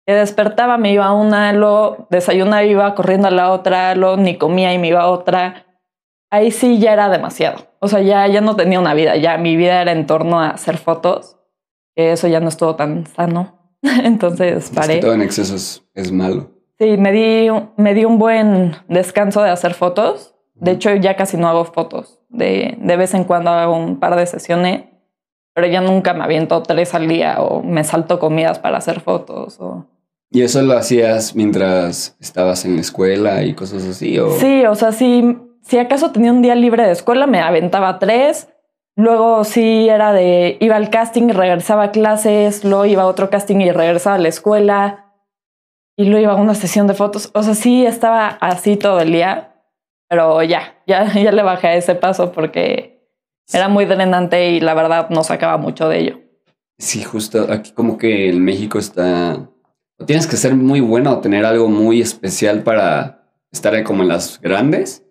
Que 0.06 0.14
despertaba, 0.14 0.78
me 0.78 0.94
iba 0.94 1.06
a 1.06 1.14
una, 1.14 1.52
lo 1.52 2.08
desayunaba, 2.10 2.64
iba 2.64 2.96
corriendo 2.96 3.28
a 3.28 3.32
la 3.32 3.52
otra, 3.52 3.94
lo 3.96 4.16
ni 4.16 4.38
comía 4.38 4.74
y 4.74 4.78
me 4.80 4.88
iba 4.88 5.02
a 5.02 5.10
otra. 5.10 5.66
Ahí 6.30 6.52
sí 6.52 6.80
ya 6.80 6.94
era 6.94 7.10
demasiado. 7.10 7.68
O 7.80 7.90
sea, 7.90 8.02
ya, 8.02 8.26
ya 8.28 8.40
no 8.40 8.56
tenía 8.56 8.80
una 8.80 8.94
vida, 8.94 9.18
ya 9.18 9.38
mi 9.38 9.58
vida 9.58 9.82
era 9.82 9.92
en 9.92 10.06
torno 10.08 10.40
a 10.40 10.52
hacer 10.52 10.78
fotos. 10.78 11.38
Eso 11.96 12.28
ya 12.28 12.40
no 12.40 12.48
estuvo 12.48 12.76
tan 12.76 13.06
sano. 13.08 13.74
Entonces 14.04 14.66
Es 14.66 14.70
que 14.70 14.76
paré. 14.76 14.98
todo 15.00 15.14
en 15.14 15.22
exceso 15.22 15.56
es, 15.56 15.84
es 15.94 16.12
malo. 16.14 16.52
Sí, 16.80 16.96
me 16.98 17.12
di, 17.12 17.50
me 17.76 17.94
di 17.94 18.06
un 18.06 18.20
buen 18.20 18.76
descanso 18.88 19.42
de 19.42 19.50
hacer 19.50 19.74
fotos. 19.74 20.36
De 20.54 20.72
hecho, 20.72 20.94
ya 20.96 21.16
casi 21.18 21.36
no 21.36 21.48
hago 21.50 21.66
fotos. 21.66 22.17
De, 22.30 22.78
de 22.80 22.98
vez 22.98 23.14
en 23.14 23.24
cuando 23.24 23.52
hago 23.52 23.76
un 23.78 24.00
par 24.00 24.16
de 24.16 24.26
sesiones. 24.26 24.84
pero 25.58 25.66
ya 25.68 25.82
nunca 25.82 26.14
me 26.14 26.24
aviento 26.24 26.62
tres 26.62 26.94
al 26.94 27.08
día 27.08 27.42
o 27.42 27.64
me 27.64 27.84
salto 27.84 28.20
comidas 28.20 28.60
para 28.60 28.78
hacer 28.78 29.00
fotos 29.00 29.60
o... 29.60 29.88
¿Y 30.30 30.44
eso 30.44 30.62
lo 30.62 30.78
hacías 30.78 31.36
mientras 31.36 32.16
estabas 32.20 32.64
en 32.66 32.76
la 32.76 32.82
escuela 32.82 33.42
y 33.42 33.56
cosas 33.56 33.84
así? 33.86 34.20
¿o? 34.20 34.30
Sí, 34.30 34.66
o 34.66 34.76
sea, 34.76 34.92
si, 34.92 35.38
si 35.64 35.80
acaso 35.80 36.12
tenía 36.12 36.32
un 36.32 36.44
día 36.44 36.54
libre 36.54 36.86
de 36.86 36.92
escuela, 36.92 37.26
me 37.26 37.40
aventaba 37.40 37.98
tres. 37.98 38.50
Luego 38.96 39.44
sí 39.46 39.90
era 39.90 40.14
de, 40.14 40.58
iba 40.60 40.76
al 40.76 40.92
casting 40.92 41.30
y 41.30 41.32
regresaba 41.32 41.86
a 41.86 41.92
clases, 41.92 42.64
luego 42.64 42.86
iba 42.86 43.04
a 43.04 43.08
otro 43.08 43.30
casting 43.32 43.56
y 43.62 43.72
regresaba 43.72 44.18
a 44.18 44.20
la 44.20 44.28
escuela, 44.28 45.06
y 45.96 46.06
luego 46.06 46.22
iba 46.22 46.34
a 46.34 46.36
una 46.36 46.54
sesión 46.54 46.86
de 46.86 46.94
fotos. 46.94 47.32
O 47.34 47.42
sea, 47.42 47.56
sí 47.56 47.86
estaba 47.86 48.28
así 48.28 48.76
todo 48.76 49.00
el 49.00 49.12
día, 49.12 49.57
pero 50.10 50.44
ya, 50.44 50.82
ya, 50.88 51.14
ya 51.22 51.32
le 51.32 51.44
bajé 51.44 51.68
a 51.68 51.76
ese 51.76 51.96
paso 51.96 52.32
porque 52.32 52.98
era 53.52 53.70
muy 53.70 53.86
drenante 53.86 54.52
y 54.52 54.60
la 54.60 54.74
verdad 54.74 55.10
no 55.10 55.24
sacaba 55.24 55.58
mucho 55.58 55.88
de 55.88 56.00
ello. 56.00 56.20
Sí, 56.80 57.04
justo 57.04 57.48
aquí 57.52 57.72
como 57.72 57.98
que 57.98 58.30
en 58.30 58.44
México 58.44 58.78
está... 58.78 59.50
Tienes 60.06 60.28
que 60.28 60.38
ser 60.38 60.56
muy 60.56 60.80
bueno 60.80 61.12
o 61.12 61.22
tener 61.22 61.44
algo 61.44 61.70
muy 61.70 62.02
especial 62.02 62.62
para 62.62 63.32
estar 63.52 63.82
como 63.84 64.04
en 64.04 64.10
las 64.10 64.40
grandes 64.40 65.04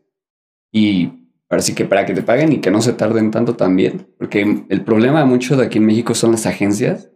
y 0.70 1.12
así 1.48 1.74
que 1.74 1.84
para 1.84 2.06
que 2.06 2.14
te 2.14 2.22
paguen 2.22 2.52
y 2.52 2.60
que 2.60 2.70
no 2.70 2.80
se 2.80 2.92
tarden 2.92 3.32
tanto 3.32 3.56
también. 3.56 4.06
Porque 4.16 4.64
el 4.68 4.84
problema 4.84 5.24
mucho 5.24 5.56
de 5.56 5.66
aquí 5.66 5.78
en 5.78 5.86
México 5.86 6.14
son 6.14 6.32
las 6.32 6.46
agencias. 6.46 7.10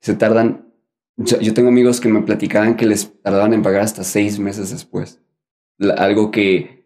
Se 0.00 0.14
tardan... 0.14 0.66
Yo, 1.16 1.52
tengo 1.52 1.68
amigos 1.68 2.00
que 2.00 2.08
me 2.08 2.22
platicaban 2.22 2.76
que 2.76 2.86
les 2.86 3.20
tardaban 3.22 3.52
en 3.52 3.62
pagar 3.62 3.82
hasta 3.82 4.04
seis 4.04 4.38
meses 4.38 4.70
después. 4.70 5.20
algo 5.98 6.30
que, 6.30 6.79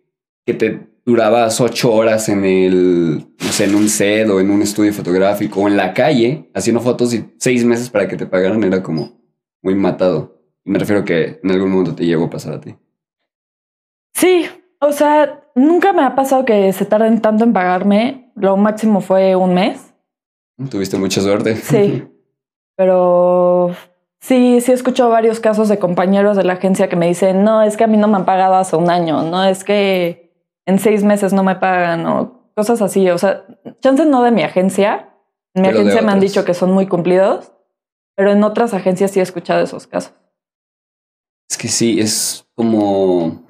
que 0.44 0.54
te 0.54 0.94
durabas 1.04 1.60
ocho 1.60 1.92
horas 1.92 2.28
en 2.28 2.44
el, 2.44 3.18
no 3.18 3.52
sé, 3.52 3.64
en 3.64 3.74
un 3.74 3.88
set 3.88 4.28
o 4.28 4.40
en 4.40 4.50
un 4.50 4.62
estudio 4.62 4.92
fotográfico 4.92 5.60
o 5.60 5.68
en 5.68 5.76
la 5.76 5.92
calle 5.92 6.50
haciendo 6.54 6.80
fotos 6.80 7.12
y 7.14 7.34
seis 7.38 7.64
meses 7.64 7.90
para 7.90 8.08
que 8.08 8.16
te 8.16 8.26
pagaran 8.26 8.62
era 8.64 8.82
como 8.82 9.12
muy 9.62 9.74
matado. 9.74 10.40
Me 10.64 10.78
refiero 10.78 11.04
que 11.04 11.40
en 11.42 11.50
algún 11.50 11.70
momento 11.70 11.94
te 11.94 12.06
llegó 12.06 12.24
a 12.24 12.30
pasar 12.30 12.54
a 12.54 12.60
ti. 12.60 12.74
Sí, 14.14 14.46
o 14.80 14.92
sea, 14.92 15.44
nunca 15.54 15.92
me 15.92 16.02
ha 16.02 16.14
pasado 16.14 16.44
que 16.44 16.72
se 16.72 16.86
tarden 16.86 17.20
tanto 17.20 17.44
en 17.44 17.52
pagarme. 17.52 18.32
Lo 18.34 18.56
máximo 18.56 19.00
fue 19.00 19.36
un 19.36 19.54
mes. 19.54 19.92
Tuviste 20.70 20.96
mucha 20.96 21.20
suerte. 21.20 21.56
Sí, 21.56 22.04
pero 22.76 23.74
sí, 24.20 24.60
sí 24.60 24.70
he 24.70 24.74
escuchado 24.74 25.10
varios 25.10 25.40
casos 25.40 25.68
de 25.68 25.78
compañeros 25.78 26.36
de 26.36 26.44
la 26.44 26.54
agencia 26.54 26.88
que 26.88 26.96
me 26.96 27.08
dicen, 27.08 27.44
no, 27.44 27.62
es 27.62 27.76
que 27.76 27.84
a 27.84 27.88
mí 27.88 27.96
no 27.96 28.08
me 28.08 28.16
han 28.16 28.24
pagado 28.24 28.54
hace 28.54 28.76
un 28.76 28.88
año, 28.88 29.22
no, 29.22 29.44
es 29.44 29.64
que 29.64 30.23
en 30.66 30.78
seis 30.78 31.04
meses 31.04 31.32
no 31.32 31.42
me 31.42 31.56
pagan 31.56 32.06
o 32.06 32.50
cosas 32.54 32.80
así. 32.82 33.08
O 33.10 33.18
sea, 33.18 33.44
chances 33.80 34.06
no 34.06 34.22
de 34.22 34.30
mi 34.30 34.42
agencia. 34.42 35.14
En 35.54 35.62
mi 35.62 35.68
agencia 35.68 36.02
me 36.02 36.12
han 36.12 36.20
dicho 36.20 36.44
que 36.44 36.54
son 36.54 36.72
muy 36.72 36.86
cumplidos, 36.86 37.52
pero 38.16 38.32
en 38.32 38.42
otras 38.42 38.74
agencias 38.74 39.12
sí 39.12 39.20
he 39.20 39.22
escuchado 39.22 39.62
esos 39.62 39.86
casos. 39.86 40.14
Es 41.48 41.56
que 41.56 41.68
sí, 41.68 42.00
es 42.00 42.46
como... 42.54 43.44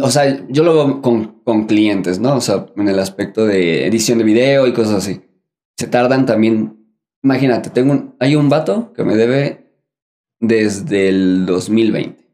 O 0.00 0.10
sea, 0.10 0.46
yo 0.48 0.64
lo 0.64 0.74
veo 0.74 1.02
con, 1.02 1.40
con 1.42 1.66
clientes, 1.66 2.20
¿no? 2.20 2.36
O 2.36 2.40
sea, 2.40 2.66
en 2.76 2.88
el 2.88 2.98
aspecto 2.98 3.46
de 3.46 3.86
edición 3.86 4.18
de 4.18 4.24
video 4.24 4.66
y 4.66 4.74
cosas 4.74 4.96
así. 4.96 5.22
Se 5.76 5.86
tardan 5.86 6.26
también... 6.26 6.76
Imagínate, 7.22 7.70
tengo 7.70 7.92
un, 7.92 8.16
hay 8.20 8.36
un 8.36 8.48
vato 8.48 8.92
que 8.92 9.02
me 9.02 9.16
debe 9.16 9.72
desde 10.38 11.08
el 11.08 11.46
2020 11.46 12.27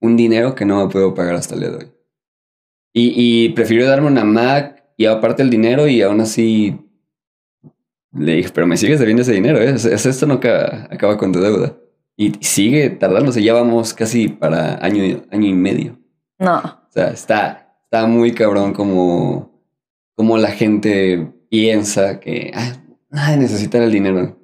un 0.00 0.16
dinero 0.16 0.54
que 0.54 0.64
no 0.64 0.84
me 0.84 0.92
puedo 0.92 1.14
pagar 1.14 1.34
hasta 1.34 1.54
el 1.54 1.60
día 1.60 1.70
de 1.70 1.76
hoy. 1.76 1.92
Y, 2.92 3.12
y 3.16 3.48
prefirió 3.50 3.86
darme 3.86 4.08
una 4.08 4.24
Mac 4.24 4.84
y 4.96 5.06
aparte 5.06 5.42
el 5.42 5.50
dinero 5.50 5.86
y 5.86 6.02
aún 6.02 6.20
así 6.20 6.78
le 8.12 8.36
dije, 8.36 8.50
pero 8.52 8.66
me 8.66 8.76
sigues 8.76 8.98
debiendo 8.98 9.22
ese 9.22 9.32
dinero, 9.32 9.60
¿eh? 9.60 9.70
es, 9.70 9.84
esto 9.84 10.26
no 10.26 10.34
acaba, 10.34 10.88
acaba, 10.90 11.16
con 11.16 11.32
tu 11.32 11.40
deuda. 11.40 11.76
Y 12.16 12.32
sigue 12.40 12.90
tardándose, 12.90 13.42
ya 13.42 13.54
vamos 13.54 13.94
casi 13.94 14.28
para 14.28 14.84
año, 14.84 15.22
año 15.30 15.48
y 15.48 15.54
medio. 15.54 15.98
No. 16.38 16.58
O 16.58 16.92
sea, 16.92 17.10
está, 17.10 17.76
está 17.84 18.06
muy 18.06 18.32
cabrón 18.32 18.72
como, 18.72 19.64
como 20.16 20.36
la 20.38 20.50
gente 20.50 21.32
piensa 21.48 22.20
que 22.20 22.52
ah, 22.54 23.36
necesitan 23.36 23.82
el 23.82 23.92
dinero. 23.92 24.38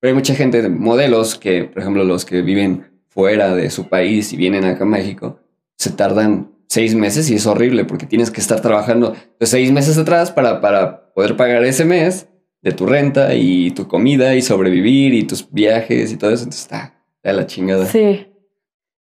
pero 0.00 0.10
hay 0.10 0.14
mucha 0.14 0.34
gente, 0.34 0.68
modelos 0.68 1.38
que, 1.38 1.64
por 1.64 1.82
ejemplo, 1.82 2.04
los 2.04 2.24
que 2.24 2.42
viven 2.42 2.97
fuera 3.08 3.54
de 3.54 3.70
su 3.70 3.88
país 3.88 4.32
y 4.32 4.36
vienen 4.36 4.64
acá 4.64 4.84
a 4.84 4.86
México, 4.86 5.40
se 5.76 5.90
tardan 5.90 6.52
seis 6.66 6.94
meses 6.94 7.30
y 7.30 7.34
es 7.34 7.46
horrible 7.46 7.84
porque 7.84 8.06
tienes 8.06 8.30
que 8.30 8.40
estar 8.40 8.60
trabajando 8.60 9.14
seis 9.40 9.72
meses 9.72 9.96
atrás 9.98 10.30
para, 10.30 10.60
para 10.60 11.12
poder 11.12 11.36
pagar 11.36 11.64
ese 11.64 11.84
mes 11.84 12.28
de 12.62 12.72
tu 12.72 12.86
renta 12.86 13.34
y 13.34 13.70
tu 13.70 13.88
comida 13.88 14.34
y 14.34 14.42
sobrevivir 14.42 15.14
y 15.14 15.24
tus 15.24 15.50
viajes 15.50 16.12
y 16.12 16.16
todo 16.16 16.30
eso. 16.30 16.44
Entonces 16.44 16.62
está 16.62 17.02
de 17.22 17.32
la 17.32 17.46
chingada. 17.46 17.86
Sí. 17.86 18.26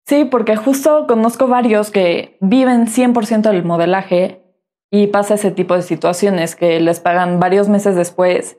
Sí, 0.06 0.26
porque 0.26 0.56
justo 0.56 1.06
conozco 1.08 1.48
varios 1.48 1.92
que 1.92 2.38
viven 2.42 2.88
100% 2.88 3.42
del 3.42 3.64
modelaje 3.64 4.42
y 4.90 5.08
pasa 5.08 5.36
ese 5.36 5.52
tipo 5.52 5.76
de 5.76 5.84
situaciones 5.84 6.56
que 6.56 6.80
les 6.80 7.00
pagan 7.00 7.40
varios 7.40 7.70
meses 7.70 7.96
después 7.96 8.58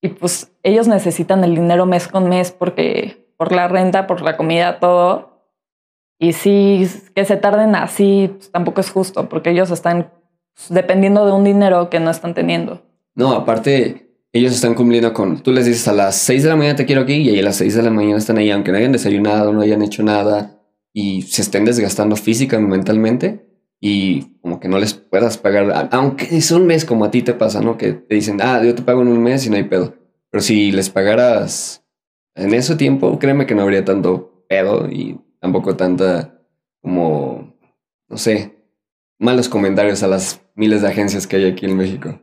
y 0.00 0.08
pues 0.08 0.50
ellos 0.64 0.88
necesitan 0.88 1.44
el 1.44 1.54
dinero 1.54 1.86
mes 1.86 2.08
con 2.08 2.28
mes 2.28 2.50
porque 2.50 3.31
por 3.42 3.50
la 3.50 3.66
renta, 3.66 4.06
por 4.06 4.22
la 4.22 4.36
comida, 4.36 4.78
todo. 4.78 5.48
Y 6.16 6.32
sí, 6.32 6.88
que 7.12 7.24
se 7.24 7.36
tarden 7.36 7.74
así 7.74 8.30
pues, 8.36 8.52
tampoco 8.52 8.80
es 8.80 8.88
justo, 8.88 9.28
porque 9.28 9.50
ellos 9.50 9.72
están 9.72 10.12
pues, 10.54 10.68
dependiendo 10.68 11.26
de 11.26 11.32
un 11.32 11.42
dinero 11.42 11.90
que 11.90 11.98
no 11.98 12.12
están 12.12 12.34
teniendo. 12.34 12.82
No, 13.16 13.32
aparte, 13.32 14.14
ellos 14.32 14.52
están 14.52 14.74
cumpliendo 14.74 15.12
con, 15.12 15.42
tú 15.42 15.50
les 15.50 15.66
dices 15.66 15.88
a 15.88 15.92
las 15.92 16.14
6 16.18 16.44
de 16.44 16.48
la 16.50 16.54
mañana 16.54 16.76
te 16.76 16.86
quiero 16.86 17.02
aquí 17.02 17.14
y 17.14 17.36
a 17.36 17.42
las 17.42 17.56
6 17.56 17.74
de 17.74 17.82
la 17.82 17.90
mañana 17.90 18.18
están 18.18 18.38
ahí, 18.38 18.48
aunque 18.52 18.70
no 18.70 18.78
hayan 18.78 18.92
desayunado, 18.92 19.52
no 19.52 19.60
hayan 19.60 19.82
hecho 19.82 20.04
nada 20.04 20.60
y 20.92 21.22
se 21.22 21.42
estén 21.42 21.64
desgastando 21.64 22.14
física 22.14 22.60
y 22.60 22.62
mentalmente 22.62 23.44
y 23.80 24.36
como 24.40 24.60
que 24.60 24.68
no 24.68 24.78
les 24.78 24.94
puedas 24.94 25.36
pagar, 25.36 25.88
aunque 25.90 26.36
es 26.36 26.52
un 26.52 26.64
mes 26.68 26.84
como 26.84 27.06
a 27.06 27.10
ti 27.10 27.22
te 27.22 27.34
pasa, 27.34 27.60
¿no? 27.60 27.76
Que 27.76 27.92
te 27.94 28.14
dicen, 28.14 28.40
ah, 28.40 28.62
yo 28.64 28.72
te 28.72 28.82
pago 28.82 29.02
en 29.02 29.08
un 29.08 29.20
mes 29.20 29.44
y 29.46 29.50
no 29.50 29.56
hay 29.56 29.64
pedo. 29.64 29.94
Pero 30.30 30.42
si 30.42 30.70
les 30.70 30.90
pagaras 30.90 31.81
en 32.34 32.54
ese 32.54 32.76
tiempo, 32.76 33.18
créeme 33.18 33.46
que 33.46 33.54
no 33.54 33.62
habría 33.62 33.84
tanto 33.84 34.44
pedo 34.48 34.88
y 34.88 35.18
tampoco 35.40 35.76
tanta 35.76 36.40
como, 36.82 37.54
no 38.08 38.16
sé, 38.16 38.56
malos 39.18 39.48
comentarios 39.48 40.02
a 40.02 40.08
las 40.08 40.42
miles 40.54 40.82
de 40.82 40.88
agencias 40.88 41.26
que 41.26 41.36
hay 41.36 41.46
aquí 41.46 41.66
en 41.66 41.76
México. 41.76 42.20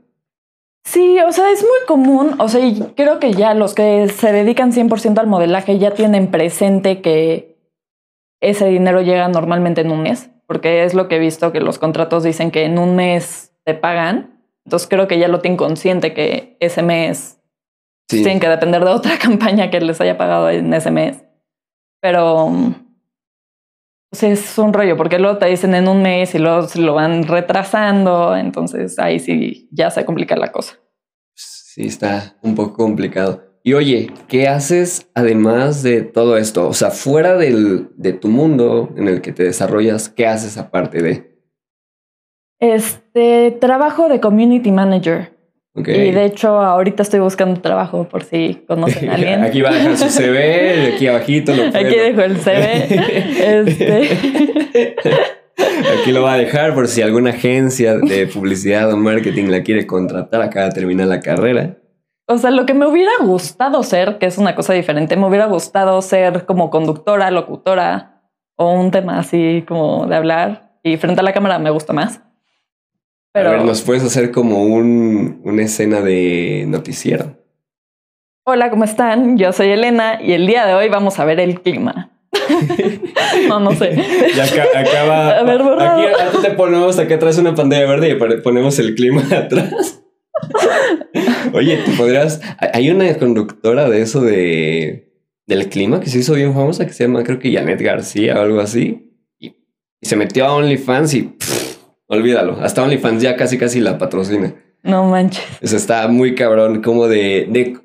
Sí, 0.84 1.20
o 1.20 1.32
sea, 1.32 1.52
es 1.52 1.62
muy 1.62 1.86
común, 1.88 2.36
o 2.40 2.50
sea, 2.50 2.66
y 2.66 2.80
creo 2.96 3.20
que 3.20 3.34
ya 3.34 3.54
los 3.54 3.76
que 3.76 4.08
se 4.10 4.32
dedican 4.32 4.72
100% 4.72 5.20
al 5.20 5.28
modelaje 5.28 5.78
ya 5.78 5.92
tienen 5.92 6.32
presente 6.32 7.02
que 7.02 7.58
ese 8.42 8.68
dinero 8.68 9.02
llega 9.02 9.28
normalmente 9.28 9.82
en 9.82 9.92
un 9.92 10.02
mes, 10.02 10.30
porque 10.48 10.84
es 10.84 10.94
lo 10.94 11.08
que 11.08 11.18
he 11.18 11.20
visto 11.20 11.52
que 11.52 11.60
los 11.60 11.78
contratos 11.80 12.24
dicen 12.24 12.50
que 12.52 12.64
en 12.64 12.80
un 12.80 12.96
mes 12.96 13.54
te 13.66 13.74
pagan, 13.74 14.42
entonces 14.66 14.88
creo 14.88 15.08
que 15.08 15.20
ya 15.20 15.28
lo 15.28 15.42
tienen 15.42 15.58
consciente 15.58 16.14
que 16.14 16.58
ese 16.60 16.82
mes 16.82 17.39
tienen 18.10 18.40
que 18.40 18.50
depender 18.50 18.84
de 18.84 18.92
otra 18.92 19.18
campaña 19.22 19.70
que 19.70 19.80
les 19.80 20.02
haya 20.02 20.18
pagado 20.18 20.50
en 20.50 20.74
ese 20.74 20.92
mes. 20.92 21.24
Pero 22.02 22.52
pues 24.10 24.24
es 24.24 24.58
un 24.58 24.74
rollo, 24.74 24.98
porque 24.98 25.20
luego 25.20 25.38
te 25.38 25.46
dicen 25.46 25.76
en 25.76 25.88
un 25.88 26.02
mes 26.02 26.34
y 26.34 26.40
luego 26.40 26.68
se 26.68 26.82
lo 26.82 26.96
van 26.96 27.24
retrasando, 27.24 28.36
entonces 28.36 28.98
ahí 28.98 29.20
sí 29.20 29.70
ya 29.72 29.92
se 29.92 30.04
complica 30.04 30.36
la 30.36 30.52
cosa. 30.52 30.80
Sí, 31.36 31.86
está 31.86 32.36
un 32.42 32.56
poco 32.56 32.74
complicado. 32.74 33.44
Y 33.62 33.74
oye, 33.74 34.12
¿qué 34.28 34.48
haces 34.48 35.08
además 35.14 35.84
de 35.84 36.02
todo 36.02 36.38
esto? 36.38 36.68
O 36.68 36.74
sea, 36.74 36.90
fuera 36.90 37.38
del, 37.38 37.90
de 37.98 38.14
tu 38.14 38.30
mundo 38.30 38.90
en 38.96 39.08
el 39.08 39.22
que 39.22 39.32
te 39.32 39.44
desarrollas, 39.44 40.10
¿qué 40.10 40.26
haces 40.26 40.58
aparte 40.58 41.04
de? 41.04 41.40
Este, 42.60 43.52
trabajo 43.52 44.10
de 44.10 44.20
community 44.20 44.72
manager. 44.72 45.39
Y 45.88 46.12
de 46.12 46.26
hecho, 46.26 46.60
ahorita 46.60 47.04
estoy 47.04 47.20
buscando 47.20 47.60
trabajo 47.62 48.08
por 48.08 48.24
si 48.24 48.64
conocen 48.68 49.10
a 49.10 49.14
alguien. 49.16 49.44
aquí 49.44 49.62
va 49.62 49.70
a 49.70 49.74
dejar 49.74 49.98
su 49.98 50.10
CV, 50.10 50.94
aquí 50.94 51.08
abajito 51.08 51.54
lo 51.56 51.68
Aquí 51.68 51.96
dejo 51.96 52.22
el 52.22 52.38
CV. 52.38 52.88
este. 53.62 54.96
Aquí 56.00 56.12
lo 56.12 56.24
va 56.24 56.34
a 56.34 56.38
dejar 56.38 56.74
por 56.74 56.88
si 56.88 57.02
alguna 57.02 57.32
agencia 57.32 57.98
de 57.98 58.28
publicidad 58.28 58.92
o 58.92 58.98
marketing 58.98 59.46
la 59.46 59.64
quiere 59.64 59.86
contratar, 59.86 60.42
acaba 60.42 60.68
de 60.68 60.72
terminar 60.72 61.08
la 61.08 61.20
carrera. 61.20 61.78
O 62.28 62.38
sea, 62.38 62.52
lo 62.52 62.66
que 62.66 62.76
me 62.76 62.86
hubiera 62.86 63.12
gustado 63.22 63.82
ser, 63.84 64.20
que 64.20 64.28
es 64.28 64.38
una 64.38 64.56
cosa 64.56 64.74
diferente, 64.74 65.18
me 65.18 65.26
hubiera 65.26 65.48
gustado 65.48 66.02
ser 66.02 66.46
como 66.46 66.70
conductora, 66.70 67.32
locutora 67.32 68.22
o 68.56 68.72
un 68.72 68.92
tema 68.92 69.18
así 69.18 69.66
como 69.68 70.06
de 70.06 70.16
hablar. 70.16 70.78
Y 70.84 70.98
frente 70.98 71.22
a 71.22 71.24
la 71.24 71.34
cámara 71.34 71.60
me 71.60 71.72
gusta 71.72 71.92
más. 71.92 72.22
A 73.34 73.42
ver, 73.42 73.64
¿nos 73.64 73.82
puedes 73.84 74.04
hacer 74.04 74.32
como 74.32 74.64
un, 74.64 75.42
una 75.44 75.64
escena 75.64 76.02
de 76.02 76.66
noticiero? 76.68 77.38
Hola, 78.44 78.72
¿cómo 78.72 78.84
están? 78.84 79.38
Yo 79.38 79.54
soy 79.54 79.70
Elena 79.70 80.20
y 80.22 80.34
el 80.34 80.48
día 80.48 80.66
de 80.66 80.74
hoy 80.74 80.90
vamos 80.90 81.20
a 81.20 81.26
ver 81.26 81.40
el 81.40 81.62
clima. 81.62 82.12
no, 83.48 83.60
no 83.60 83.72
sé. 83.74 83.94
Y 84.36 84.40
acá, 84.40 84.66
acaba. 84.76 85.30
A 85.40 85.44
ver, 85.44 85.62
Aquí, 85.62 86.38
te 86.42 86.52
ponemos 86.52 86.98
acá 86.98 87.16
atrás 87.16 87.38
una 87.38 87.54
pantalla 87.54 87.86
verde 87.86 88.10
y 88.10 88.42
ponemos 88.42 88.80
el 88.80 88.96
clima 88.96 89.24
atrás. 89.32 90.02
Oye, 91.54 91.78
¿te 91.78 91.92
podrías. 91.92 92.42
Hay 92.74 92.90
una 92.90 93.14
conductora 93.18 93.90
de 93.90 94.02
eso 94.02 94.22
de 94.22 95.14
del 95.46 95.70
clima 95.70 96.00
que 96.00 96.10
se 96.10 96.20
hizo 96.20 96.36
bien 96.36 96.54
famosa 96.54 96.86
que 96.86 96.94
se 96.94 97.06
llama, 97.06 97.24
creo 97.24 97.40
que 97.40 97.52
Janet 97.52 97.82
García 97.82 98.36
o 98.40 98.42
algo 98.42 98.60
así. 98.60 99.16
Y, 99.40 99.56
se 100.02 100.16
metió 100.16 100.46
a 100.46 100.56
OnlyFans 100.56 101.14
y 101.16 101.36
olvídalo. 102.10 102.60
Hasta 102.60 102.84
OnlyFans 102.84 103.22
ya 103.22 103.38
casi 103.38 103.58
casi 103.58 103.80
la 103.80 103.98
patrocina. 103.98 104.54
No 104.84 105.06
manches. 105.06 105.46
Eso 105.62 105.78
está 105.78 106.08
muy 106.08 106.36
cabrón, 106.36 106.82
como 106.82 107.08
de, 107.08 107.48
de, 107.50 107.78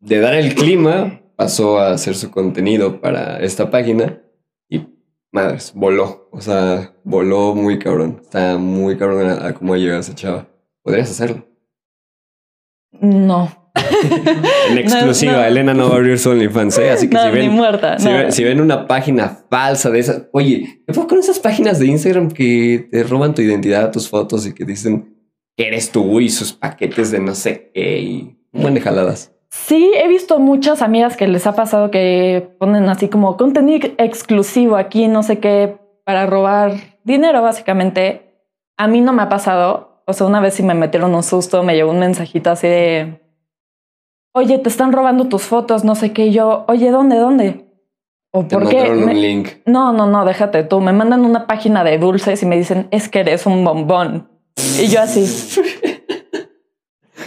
de 0.00 0.20
dar 0.20 0.34
el 0.34 0.54
clima, 0.54 1.22
pasó 1.36 1.78
a 1.78 1.92
hacer 1.92 2.14
su 2.14 2.30
contenido 2.30 3.00
para 3.00 3.38
esta 3.40 3.70
página 3.70 4.20
y 4.68 4.86
madres, 5.32 5.72
voló. 5.74 6.28
O 6.32 6.40
sea, 6.40 6.94
voló 7.04 7.54
muy 7.54 7.78
cabrón. 7.78 8.20
Está 8.22 8.58
muy 8.58 8.98
cabrón 8.98 9.30
a, 9.30 9.46
a 9.46 9.54
cómo 9.54 9.76
llega 9.76 9.98
esa 9.98 10.14
chava. 10.14 10.48
Podrías 10.82 11.10
hacerlo. 11.10 11.46
No. 12.92 13.67
En 14.70 14.78
exclusiva, 14.78 15.32
no. 15.32 15.44
Elena 15.44 15.74
no 15.74 15.88
va 15.88 15.94
a 15.94 15.96
abrir 15.98 16.18
su 16.18 16.30
OnlyFans, 16.30 16.78
¿eh? 16.78 16.90
Así 16.90 17.08
que 17.08 17.14
No, 17.16 17.24
si, 17.24 17.30
ven, 17.30 17.48
ni 17.48 17.54
muerta. 17.54 17.98
si, 17.98 18.08
ven, 18.08 18.32
si 18.32 18.44
ven 18.44 18.60
una 18.60 18.86
página 18.86 19.44
falsa 19.50 19.90
de 19.90 19.98
esas, 19.98 20.22
oye, 20.32 20.82
¿qué 20.86 21.06
con 21.06 21.18
esas 21.18 21.38
páginas 21.38 21.78
de 21.78 21.86
Instagram 21.86 22.30
que 22.30 22.88
te 22.90 23.02
roban 23.04 23.34
tu 23.34 23.42
identidad, 23.42 23.90
tus 23.92 24.08
fotos 24.08 24.46
y 24.46 24.54
que 24.54 24.64
dicen 24.64 25.16
que 25.56 25.68
eres 25.68 25.90
tú 25.90 26.20
y 26.20 26.28
sus 26.28 26.52
paquetes 26.52 27.10
de 27.10 27.20
no 27.20 27.34
sé 27.34 27.70
qué 27.74 27.98
y 28.00 28.38
un 28.52 28.62
buen 28.62 28.74
de 28.74 28.80
jaladas? 28.80 29.32
Sí, 29.50 29.92
he 29.96 30.08
visto 30.08 30.38
muchas 30.38 30.82
amigas 30.82 31.16
que 31.16 31.26
les 31.26 31.46
ha 31.46 31.54
pasado 31.54 31.90
que 31.90 32.50
ponen 32.58 32.88
así 32.88 33.08
como 33.08 33.36
contenido 33.36 33.88
exclusivo 33.98 34.76
aquí, 34.76 35.08
no 35.08 35.22
sé 35.22 35.38
qué, 35.38 35.78
para 36.04 36.26
robar 36.26 36.72
dinero, 37.04 37.42
básicamente. 37.42 38.44
A 38.76 38.88
mí 38.88 39.00
no 39.00 39.12
me 39.12 39.22
ha 39.22 39.28
pasado. 39.28 40.02
O 40.06 40.12
sea, 40.12 40.26
una 40.26 40.40
vez 40.40 40.54
sí 40.54 40.62
me 40.62 40.74
metieron 40.74 41.14
un 41.14 41.22
susto, 41.22 41.62
me 41.62 41.74
llegó 41.74 41.90
un 41.90 41.98
mensajito 41.98 42.50
así 42.50 42.66
de, 42.66 43.20
oye, 44.32 44.58
te 44.58 44.68
están 44.68 44.92
robando 44.92 45.24
tus 45.28 45.42
fotos, 45.42 45.84
no 45.84 45.94
sé 45.94 46.12
qué. 46.12 46.26
Y 46.26 46.32
yo, 46.32 46.64
oye, 46.68 46.90
¿dónde, 46.90 47.16
dónde? 47.16 47.64
¿O 48.30 48.44
Te 48.44 48.56
por 48.56 48.68
qué? 48.68 48.76
mandaron 48.76 49.04
Me- 49.06 49.12
un 49.12 49.20
link. 49.20 49.48
No, 49.66 49.92
no, 49.92 50.06
no, 50.06 50.24
déjate 50.24 50.62
tú. 50.64 50.80
Me 50.80 50.92
mandan 50.92 51.24
una 51.24 51.46
página 51.46 51.82
de 51.84 51.98
dulces 51.98 52.42
y 52.42 52.46
me 52.46 52.56
dicen, 52.56 52.88
es 52.90 53.08
que 53.08 53.20
eres 53.20 53.46
un 53.46 53.64
bombón. 53.64 54.28
Y 54.80 54.86
yo 54.88 55.00
así. 55.00 55.24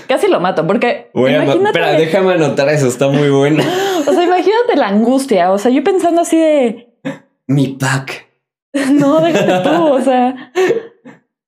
Casi 0.07 0.27
lo 0.27 0.39
mato, 0.39 0.67
porque 0.67 1.09
Voy 1.13 1.33
imagínate, 1.33 1.79
Espera, 1.79 1.91
déjame 1.93 2.33
anotar 2.33 2.67
eso, 2.69 2.87
está 2.87 3.07
muy 3.07 3.29
bueno. 3.29 3.63
o 4.07 4.11
sea, 4.13 4.23
imagínate 4.23 4.75
la 4.75 4.87
angustia. 4.87 5.51
O 5.51 5.57
sea, 5.57 5.71
yo 5.71 5.83
pensando 5.83 6.21
así 6.21 6.37
de, 6.37 6.93
Mi 7.47 7.69
pack. 7.69 8.27
no, 8.91 9.21
déjate 9.21 9.69
tú. 9.69 9.83
O 9.87 10.01
sea, 10.01 10.51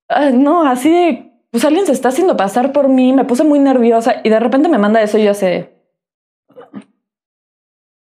ah, 0.09 0.29
no, 0.31 0.65
así 0.65 0.89
de, 0.89 1.32
pues 1.53 1.63
alguien 1.65 1.85
se 1.85 1.91
está 1.91 2.09
haciendo 2.09 2.35
pasar 2.35 2.73
por 2.73 2.89
mí. 2.89 3.13
Me 3.13 3.25
puse 3.25 3.43
muy 3.43 3.59
nerviosa 3.59 4.15
y 4.23 4.29
de 4.29 4.39
repente 4.39 4.69
me 4.69 4.79
manda 4.79 5.03
eso 5.03 5.19
y 5.19 5.23
yo 5.25 5.31
así. 5.31 5.65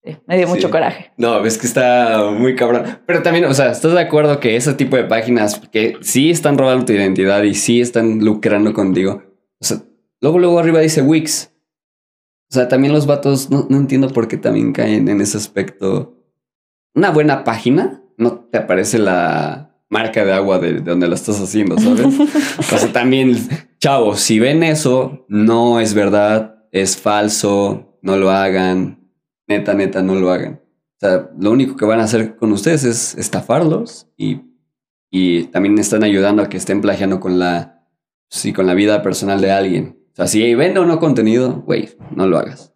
Sí, 0.04 0.16
me 0.26 0.36
dio 0.36 0.46
Sí. 0.48 0.52
mucho 0.54 0.70
coraje. 0.70 1.12
No, 1.16 1.44
es 1.44 1.56
que 1.56 1.66
está 1.68 2.30
muy 2.32 2.56
cabrón. 2.56 2.98
Pero 3.06 3.22
también, 3.22 3.44
o 3.44 3.54
sea, 3.54 3.70
¿estás 3.70 3.92
de 3.92 4.00
acuerdo 4.00 4.40
que 4.40 4.56
ese 4.56 4.74
tipo 4.74 4.96
de 4.96 5.04
páginas 5.04 5.60
que 5.70 5.96
sí 6.00 6.30
están 6.30 6.58
robando 6.58 6.84
tu 6.86 6.92
identidad 6.92 7.42
y 7.44 7.54
sí 7.54 7.80
están 7.80 8.18
lucrando 8.24 8.72
contigo? 8.72 9.22
O 9.60 9.64
sea, 9.64 9.78
luego, 10.20 10.38
luego 10.40 10.58
arriba 10.58 10.80
dice 10.80 11.02
Wix. 11.02 11.52
O 12.50 12.54
sea, 12.54 12.68
también 12.68 12.92
los 12.92 13.06
vatos, 13.06 13.50
no, 13.50 13.66
no 13.70 13.76
entiendo 13.76 14.08
por 14.10 14.26
qué 14.28 14.36
también 14.36 14.72
caen 14.72 15.08
en 15.08 15.20
ese 15.20 15.36
aspecto. 15.36 16.14
Una 16.94 17.10
buena 17.10 17.44
página, 17.44 18.02
no 18.16 18.32
te 18.40 18.58
aparece 18.58 18.98
la 18.98 19.75
marca 19.88 20.24
de 20.24 20.32
agua 20.32 20.58
de, 20.58 20.74
de 20.74 20.80
donde 20.80 21.08
la 21.08 21.14
estás 21.14 21.40
haciendo, 21.40 21.78
¿sabes? 21.78 22.06
o 22.58 22.62
sea, 22.62 22.92
también, 22.92 23.36
chavos, 23.78 24.20
si 24.20 24.38
ven 24.38 24.62
eso, 24.62 25.24
no 25.28 25.80
es 25.80 25.94
verdad, 25.94 26.64
es 26.72 26.96
falso, 26.96 27.98
no 28.02 28.16
lo 28.16 28.30
hagan. 28.30 29.10
Neta, 29.48 29.74
neta, 29.74 30.02
no 30.02 30.14
lo 30.14 30.30
hagan. 30.30 30.60
O 30.96 30.98
sea, 30.98 31.30
lo 31.38 31.50
único 31.50 31.76
que 31.76 31.84
van 31.84 32.00
a 32.00 32.04
hacer 32.04 32.36
con 32.36 32.52
ustedes 32.52 32.84
es 32.84 33.14
estafarlos 33.16 34.08
y, 34.16 34.40
y 35.10 35.44
también 35.44 35.78
están 35.78 36.02
ayudando 36.04 36.42
a 36.42 36.48
que 36.48 36.56
estén 36.56 36.80
plagiando 36.80 37.20
con 37.20 37.38
la, 37.38 37.86
sí, 38.28 38.52
con 38.52 38.66
la 38.66 38.74
vida 38.74 39.02
personal 39.02 39.40
de 39.40 39.52
alguien. 39.52 39.98
O 40.12 40.16
sea, 40.16 40.26
si 40.26 40.54
vende 40.54 40.80
o 40.80 40.86
no 40.86 40.98
contenido, 40.98 41.62
güey, 41.66 41.90
no 42.14 42.26
lo 42.26 42.38
hagas. 42.38 42.72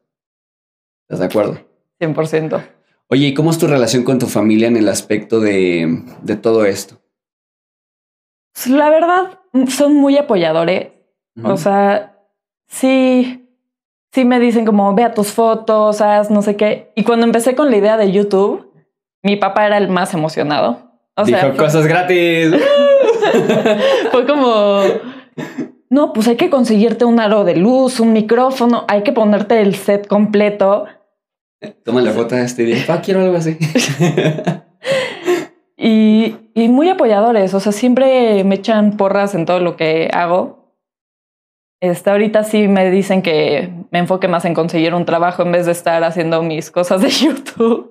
¿Estás 1.09 1.21
de 1.21 1.27
acuerdo? 1.27 1.67
100%. 1.99 2.63
Oye, 3.09 3.29
¿y 3.29 3.35
cómo 3.35 3.51
es 3.51 3.59
tu 3.59 3.67
relación 3.67 4.05
con 4.05 4.19
tu 4.19 4.27
familia 4.27 4.69
en 4.69 4.77
el 4.77 4.89
aspecto 4.89 5.41
de, 5.41 6.05
de 6.23 6.37
todo 6.37 6.65
esto? 6.65 7.00
Pues, 8.63 8.77
La 8.77 8.91
verdad, 8.91 9.39
son 9.69 9.95
muy 9.95 10.17
apoyadores. 10.17 10.89
O 11.43 11.57
sea, 11.57 12.19
sí, 12.67 13.49
sí 14.13 14.25
me 14.25 14.39
dicen 14.41 14.67
como, 14.67 14.95
vea 14.95 15.15
tus 15.15 15.29
fotos, 15.29 16.01
haz 16.01 16.31
no 16.31 16.43
sé 16.43 16.57
qué. 16.57 16.93
Y 16.95 17.05
cuando 17.05 17.25
empecé 17.25 17.55
con 17.55 17.71
la 17.71 17.79
idea 17.79 17.97
de 17.97 18.13
YouTube, 18.13 18.71
mi 19.23 19.37
papá 19.37 19.67
era 19.67 19.79
el 19.79 19.89
más 19.89 20.13
emocionado. 20.13 20.91
O 21.17 21.25
Dijo 21.25 21.39
sea, 21.39 21.49
fue, 21.49 21.65
cosas 21.65 21.87
gratis. 21.87 22.51
fue 24.13 24.27
como, 24.27 24.83
no, 25.89 26.13
pues 26.13 26.29
hay 26.29 26.37
que 26.37 26.51
conseguirte 26.51 27.07
un 27.07 27.21
aro 27.21 27.45
de 27.45 27.57
luz, 27.57 28.01
un 28.01 28.13
micrófono, 28.13 28.85
hay 28.89 29.03
que 29.03 29.13
ponerte 29.13 29.63
el 29.63 29.75
set 29.75 30.07
completo. 30.07 30.85
Toma 31.85 32.03
la 32.03 32.13
foto 32.13 32.35
de 32.35 32.45
este 32.45 32.65
día. 32.65 32.85
Pa, 32.87 33.01
quiero 33.01 33.21
algo 33.21 33.37
así. 33.37 33.57
Y, 35.83 36.37
y 36.61 36.69
muy 36.69 36.89
apoyadores, 36.89 37.55
o 37.55 37.61
sea, 37.61 37.73
siempre 37.73 38.43
me 38.45 38.57
echan 38.57 38.97
porras 38.97 39.35
en 39.35 39.47
todo 39.47 39.61
lo 39.61 39.77
que 39.77 40.11
hago. 40.13 40.61
Este, 41.83 42.11
ahorita 42.11 42.45
sí 42.45 42.69
me 42.69 42.91
dicen 42.91 43.23
que 43.23 43.71
me 43.91 44.01
enfoque 44.01 44.29
más 44.29 44.45
en 44.45 44.53
conseguir 44.53 44.93
un 44.95 45.07
trabajo 45.07 45.43
en 45.43 45.53
vez 45.53 45.65
de 45.65 45.73
estar 45.73 46.05
haciendo 46.05 46.43
mis 46.43 46.71
cosas 46.71 47.01
de 47.01 47.09
YouTube. 47.11 47.91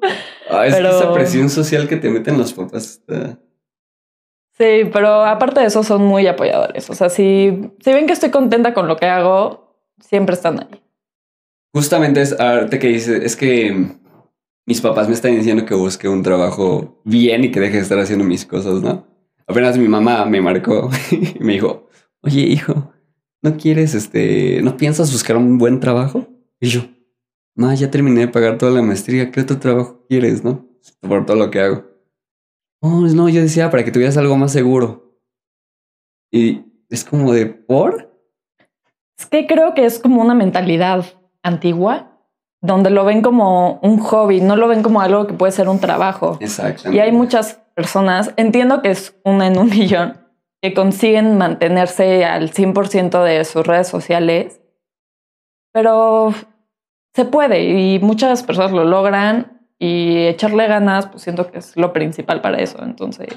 Ah, 0.49 0.67
es 0.67 0.75
Pero- 0.75 0.89
que 0.89 0.95
esa 0.97 1.13
presión 1.13 1.49
social 1.49 1.87
que 1.87 1.97
te 1.97 2.09
meten 2.09 2.37
los 2.37 2.53
papás 2.53 2.83
está... 3.07 3.39
Sí, 4.57 4.89
pero 4.91 5.23
aparte 5.23 5.61
de 5.61 5.67
eso 5.67 5.83
son 5.83 6.03
muy 6.03 6.27
apoyadores. 6.27 6.89
O 6.89 6.93
sea, 6.93 7.07
si, 7.09 7.71
si 7.79 7.93
ven 7.93 8.05
que 8.07 8.13
estoy 8.13 8.29
contenta 8.29 8.73
con 8.73 8.89
lo 8.89 8.97
que 8.97 9.05
hago, 9.05 9.73
siempre 10.01 10.35
están 10.35 10.59
ahí. 10.59 10.83
Justamente 11.73 12.21
es 12.21 12.37
ahorita 12.37 12.77
que 12.77 12.87
dice, 12.87 13.25
es 13.25 13.37
que 13.37 13.87
mis 14.69 14.81
papás 14.81 15.07
me 15.07 15.15
están 15.15 15.35
diciendo 15.35 15.65
que 15.65 15.73
busque 15.73 16.07
un 16.07 16.21
trabajo 16.21 17.01
bien 17.03 17.43
y 17.43 17.49
que 17.49 17.59
deje 17.59 17.77
de 17.77 17.81
estar 17.81 17.97
haciendo 17.97 18.23
mis 18.23 18.45
cosas, 18.45 18.83
¿no? 18.83 19.03
Apenas 19.47 19.79
mi 19.79 19.87
mamá 19.87 20.25
me 20.25 20.41
marcó 20.41 20.91
y 21.11 21.43
me 21.43 21.53
dijo, 21.53 21.89
oye, 22.21 22.41
hijo, 22.41 22.93
¿no 23.41 23.57
quieres, 23.57 23.95
este, 23.95 24.61
no 24.61 24.77
piensas 24.77 25.11
buscar 25.11 25.37
un 25.37 25.57
buen 25.57 25.79
trabajo? 25.79 26.27
Y 26.59 26.67
yo, 26.67 26.81
no, 27.55 27.73
ya 27.73 27.89
terminé 27.89 28.19
de 28.19 28.27
pagar 28.27 28.59
toda 28.59 28.71
la 28.71 28.83
maestría, 28.83 29.31
¿qué 29.31 29.41
otro 29.41 29.57
trabajo 29.57 30.05
quieres, 30.07 30.43
no? 30.43 30.67
Por 31.01 31.25
todo 31.25 31.37
lo 31.37 31.49
que 31.49 31.61
hago. 31.61 31.85
Oh, 32.79 33.07
no, 33.07 33.27
yo 33.27 33.41
decía 33.41 33.71
para 33.71 33.83
que 33.83 33.91
tuvieras 33.91 34.17
algo 34.17 34.37
más 34.37 34.51
seguro. 34.51 35.19
Y 36.31 36.61
es 36.89 37.03
como 37.03 37.33
de, 37.33 37.47
¿por? 37.47 38.15
Es 39.17 39.25
que 39.25 39.47
creo 39.47 39.73
que 39.73 39.85
es 39.85 39.97
como 39.97 40.21
una 40.21 40.35
mentalidad 40.35 41.05
antigua, 41.41 42.18
donde 42.61 42.89
lo 42.89 43.05
ven 43.05 43.21
como 43.21 43.79
un 43.81 43.99
hobby, 43.99 44.41
no 44.41 44.55
lo 44.55 44.67
ven 44.67 44.83
como 44.83 45.01
algo 45.01 45.27
que 45.27 45.33
puede 45.33 45.51
ser 45.51 45.69
un 45.69 45.79
trabajo. 45.79 46.37
Exactamente. 46.41 46.97
Y 46.97 46.99
hay 46.99 47.11
muchas 47.11 47.61
personas, 47.75 48.33
entiendo 48.35 48.81
que 48.81 48.91
es 48.91 49.15
una 49.23 49.47
en 49.47 49.57
un 49.57 49.69
millón, 49.69 50.17
que 50.61 50.73
consiguen 50.73 51.37
mantenerse 51.37 52.25
al 52.25 52.51
100% 52.51 53.23
de 53.23 53.45
sus 53.45 53.65
redes 53.65 53.87
sociales, 53.87 54.59
pero 55.71 56.33
se 57.13 57.25
puede 57.25 57.63
y 57.63 57.99
muchas 57.99 58.43
personas 58.43 58.71
lo 58.71 58.83
logran 58.83 59.67
y 59.79 60.27
echarle 60.27 60.67
ganas, 60.67 61.07
pues 61.07 61.23
siento 61.23 61.49
que 61.49 61.59
es 61.59 61.77
lo 61.77 61.93
principal 61.93 62.41
para 62.41 62.57
eso. 62.57 62.83
Entonces, 62.83 63.29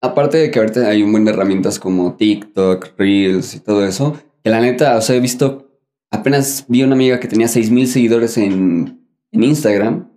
Aparte 0.00 0.38
de 0.38 0.50
que 0.50 0.60
ahorita 0.60 0.88
hay 0.88 1.02
un 1.02 1.10
buen 1.10 1.24
de 1.24 1.32
herramientas 1.32 1.80
como 1.80 2.14
TikTok, 2.14 2.92
Reels 2.96 3.54
y 3.54 3.60
todo 3.60 3.84
eso, 3.84 4.16
que 4.44 4.50
la 4.50 4.60
neta, 4.60 4.96
o 4.96 5.00
sea, 5.00 5.16
he 5.16 5.20
visto, 5.20 5.67
apenas 6.10 6.64
vi 6.68 6.82
una 6.82 6.94
amiga 6.94 7.20
que 7.20 7.28
tenía 7.28 7.48
6000 7.48 7.88
seguidores 7.88 8.36
en, 8.38 9.04
en 9.32 9.42
Instagram 9.42 10.08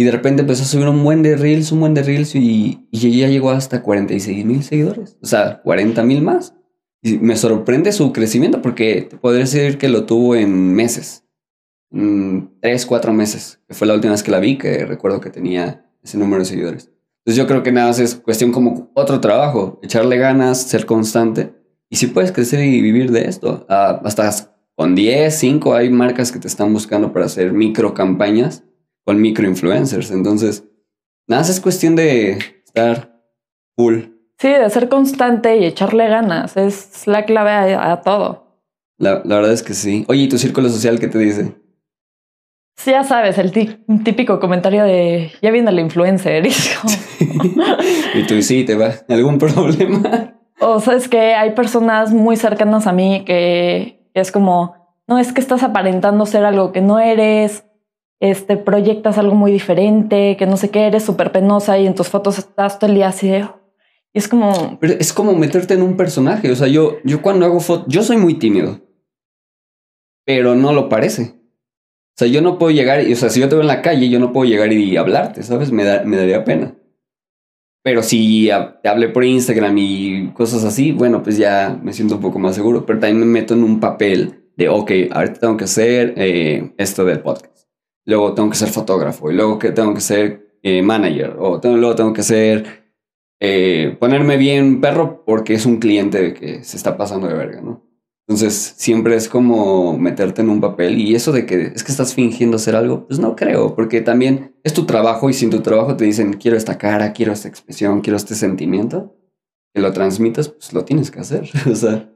y 0.00 0.04
de 0.04 0.12
repente 0.12 0.40
empezó 0.40 0.62
a 0.62 0.66
subir 0.66 0.88
un 0.88 1.04
buen 1.04 1.22
de 1.22 1.36
Reels, 1.36 1.72
un 1.72 1.80
buen 1.80 1.92
de 1.92 2.02
Reels 2.02 2.34
y, 2.34 2.88
ya 2.90 3.28
llegó 3.28 3.50
hasta 3.50 3.82
46 3.82 4.46
mil 4.46 4.62
seguidores, 4.62 5.18
o 5.20 5.26
sea, 5.26 5.60
40 5.62 6.02
mil 6.04 6.22
más. 6.22 6.54
Y 7.02 7.18
me 7.18 7.36
sorprende 7.36 7.92
su 7.92 8.10
crecimiento 8.10 8.62
porque 8.62 9.02
te 9.02 9.18
podría 9.18 9.40
decir 9.40 9.76
que 9.76 9.90
lo 9.90 10.06
tuvo 10.06 10.36
en 10.36 10.72
meses, 10.72 11.26
en 11.90 12.50
3, 12.62 12.86
4 12.86 13.12
meses, 13.12 13.60
fue 13.68 13.86
la 13.86 13.92
última 13.92 14.12
vez 14.12 14.22
que 14.22 14.30
la 14.30 14.40
vi, 14.40 14.56
que 14.56 14.86
recuerdo 14.86 15.20
que 15.20 15.28
tenía 15.28 15.84
ese 16.02 16.16
número 16.16 16.44
de 16.44 16.46
seguidores. 16.46 16.90
Entonces 17.18 17.36
yo 17.36 17.46
creo 17.46 17.62
que 17.62 17.70
nada 17.70 17.88
más 17.88 17.98
es 17.98 18.14
cuestión 18.14 18.52
como 18.52 18.90
otro 18.94 19.20
trabajo, 19.20 19.80
echarle 19.82 20.16
ganas, 20.16 20.62
ser 20.62 20.86
constante. 20.86 21.52
Y 21.90 21.96
si 21.96 22.06
puedes 22.06 22.32
crecer 22.32 22.64
y 22.64 22.80
vivir 22.80 23.10
de 23.10 23.26
esto, 23.26 23.66
ah, 23.68 24.00
hasta 24.02 24.30
con 24.80 24.94
10, 24.94 25.34
5 25.38 25.74
hay 25.74 25.90
marcas 25.90 26.32
que 26.32 26.38
te 26.38 26.48
están 26.48 26.72
buscando 26.72 27.12
para 27.12 27.26
hacer 27.26 27.52
micro 27.52 27.92
campañas 27.92 28.64
con 29.04 29.20
micro 29.20 29.46
influencers. 29.46 30.10
Entonces, 30.10 30.64
nada 31.28 31.42
es 31.42 31.60
cuestión 31.60 31.96
de 31.96 32.38
estar 32.64 33.14
full. 33.76 34.04
sí, 34.38 34.48
de 34.48 34.70
ser 34.70 34.88
constante 34.88 35.58
y 35.58 35.66
echarle 35.66 36.08
ganas 36.08 36.56
es 36.56 37.06
la 37.06 37.26
clave 37.26 37.50
a, 37.50 37.92
a 37.92 38.00
todo. 38.00 38.56
La, 38.96 39.20
la 39.26 39.36
verdad 39.36 39.52
es 39.52 39.62
que 39.62 39.74
sí. 39.74 40.06
Oye, 40.08 40.22
¿y 40.22 40.28
tu 40.30 40.38
círculo 40.38 40.70
social 40.70 40.98
qué 40.98 41.08
te 41.08 41.18
dice? 41.18 41.52
Sí, 42.78 42.92
ya 42.92 43.04
sabes, 43.04 43.36
el 43.36 43.52
tí- 43.52 43.84
típico 44.02 44.40
comentario 44.40 44.82
de 44.84 45.30
ya 45.42 45.50
viene 45.50 45.70
la 45.72 45.82
influencer. 45.82 46.46
y 48.14 48.26
tú 48.26 48.40
sí, 48.40 48.64
te 48.64 48.76
va. 48.76 48.94
¿Algún 49.10 49.36
problema? 49.38 50.40
O 50.58 50.80
sea, 50.80 50.94
es 50.94 51.06
que 51.06 51.34
hay 51.34 51.50
personas 51.50 52.14
muy 52.14 52.36
cercanas 52.38 52.86
a 52.86 52.94
mí 52.94 53.24
que 53.26 53.99
es 54.14 54.32
como, 54.32 54.74
no 55.06 55.18
es 55.18 55.32
que 55.32 55.40
estás 55.40 55.62
aparentando 55.62 56.26
ser 56.26 56.44
algo 56.44 56.72
que 56.72 56.80
no 56.80 56.98
eres, 56.98 57.64
este, 58.20 58.56
proyectas 58.56 59.18
algo 59.18 59.34
muy 59.34 59.50
diferente, 59.50 60.36
que 60.36 60.46
no 60.46 60.56
sé 60.56 60.70
qué, 60.70 60.86
eres 60.86 61.04
súper 61.04 61.32
penosa 61.32 61.78
y 61.78 61.86
en 61.86 61.94
tus 61.94 62.08
fotos 62.08 62.38
estás 62.38 62.78
todo 62.78 62.90
el 62.90 62.96
día 62.96 63.08
así. 63.08 63.28
Y 64.12 64.18
es 64.18 64.28
como, 64.28 64.78
Pero 64.80 64.94
es 64.94 65.12
como 65.12 65.34
meterte 65.34 65.74
en 65.74 65.82
un 65.82 65.96
personaje. 65.96 66.50
O 66.50 66.56
sea, 66.56 66.68
yo, 66.68 66.98
yo 67.04 67.22
cuando 67.22 67.46
hago 67.46 67.60
fotos, 67.60 67.86
yo 67.88 68.02
soy 68.02 68.16
muy 68.16 68.34
tímido. 68.34 68.80
Pero 70.26 70.54
no 70.54 70.72
lo 70.72 70.88
parece. 70.88 71.34
O 72.16 72.18
sea, 72.20 72.28
yo 72.28 72.42
no 72.42 72.58
puedo 72.58 72.70
llegar, 72.70 73.06
y, 73.06 73.12
o 73.12 73.16
sea, 73.16 73.30
si 73.30 73.40
yo 73.40 73.48
te 73.48 73.54
veo 73.54 73.62
en 73.62 73.68
la 73.68 73.82
calle, 73.82 74.10
yo 74.10 74.18
no 74.18 74.32
puedo 74.32 74.48
llegar 74.48 74.72
y 74.72 74.96
hablarte, 74.96 75.42
¿sabes? 75.42 75.72
Me, 75.72 75.84
da, 75.84 76.02
me 76.04 76.16
daría 76.16 76.44
pena. 76.44 76.74
Pero 77.82 78.02
si 78.02 78.50
te 78.82 78.88
hablé 78.88 79.08
por 79.08 79.24
Instagram 79.24 79.76
y 79.78 80.30
cosas 80.34 80.64
así, 80.64 80.92
bueno, 80.92 81.22
pues 81.22 81.38
ya 81.38 81.78
me 81.82 81.92
siento 81.92 82.16
un 82.16 82.20
poco 82.20 82.38
más 82.38 82.54
seguro. 82.54 82.84
Pero 82.84 82.98
también 82.98 83.20
me 83.20 83.26
meto 83.26 83.54
en 83.54 83.64
un 83.64 83.80
papel 83.80 84.50
de, 84.56 84.68
ok, 84.68 84.90
ahorita 85.10 85.40
tengo 85.40 85.56
que 85.56 85.64
hacer 85.64 86.14
eh, 86.16 86.72
esto 86.76 87.04
del 87.04 87.20
podcast. 87.20 87.68
Luego 88.04 88.34
tengo 88.34 88.50
que 88.50 88.56
ser 88.56 88.68
fotógrafo. 88.68 89.30
Y 89.30 89.34
luego 89.34 89.58
que 89.58 89.72
tengo 89.72 89.94
que 89.94 90.00
ser 90.00 90.58
eh, 90.62 90.82
manager. 90.82 91.36
O 91.38 91.60
luego 91.62 91.94
tengo 91.94 92.12
que 92.12 92.22
ser 92.22 92.80
eh, 93.40 93.96
ponerme 93.98 94.36
bien 94.36 94.82
perro 94.82 95.24
porque 95.24 95.54
es 95.54 95.64
un 95.64 95.78
cliente 95.78 96.34
que 96.34 96.62
se 96.62 96.76
está 96.76 96.98
pasando 96.98 97.26
de 97.26 97.34
verga, 97.34 97.62
¿no? 97.62 97.89
Entonces 98.30 98.74
siempre 98.76 99.16
es 99.16 99.28
como 99.28 99.98
meterte 99.98 100.40
en 100.40 100.50
un 100.50 100.60
papel 100.60 100.98
y 101.00 101.16
eso 101.16 101.32
de 101.32 101.46
que 101.46 101.72
es 101.74 101.82
que 101.82 101.90
estás 101.90 102.14
fingiendo 102.14 102.58
hacer 102.58 102.76
algo, 102.76 103.04
pues 103.08 103.18
no 103.18 103.34
creo, 103.34 103.74
porque 103.74 104.02
también 104.02 104.54
es 104.62 104.72
tu 104.72 104.86
trabajo 104.86 105.28
y 105.28 105.32
si 105.32 105.46
en 105.46 105.50
tu 105.50 105.62
trabajo 105.62 105.96
te 105.96 106.04
dicen 106.04 106.34
quiero 106.34 106.56
esta 106.56 106.78
cara, 106.78 107.12
quiero 107.12 107.32
esta 107.32 107.48
expresión, 107.48 108.02
quiero 108.02 108.16
este 108.16 108.36
sentimiento, 108.36 109.16
que 109.74 109.80
lo 109.80 109.92
transmitas, 109.92 110.48
pues 110.48 110.72
lo 110.72 110.84
tienes 110.84 111.10
que 111.10 111.18
hacer. 111.18 111.50
o 111.68 111.74
sea, 111.74 112.08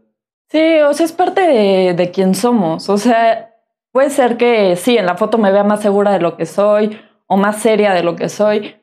sí, 0.53 0.62
o 0.88 0.94
sea, 0.94 1.05
es 1.05 1.11
parte 1.11 1.40
de, 1.40 1.94
de 1.94 2.11
quién 2.12 2.37
somos. 2.37 2.88
O 2.88 2.96
sea, 2.96 3.53
puede 3.90 4.11
ser 4.11 4.37
que 4.37 4.77
sí, 4.77 4.96
en 4.96 5.07
la 5.07 5.16
foto 5.16 5.37
me 5.37 5.50
vea 5.50 5.64
más 5.64 5.83
segura 5.83 6.12
de 6.12 6.20
lo 6.20 6.37
que 6.37 6.46
soy 6.46 6.96
o 7.27 7.37
más 7.37 7.61
seria 7.61 7.92
de 7.92 8.05
lo 8.05 8.14
que 8.14 8.29
soy, 8.29 8.77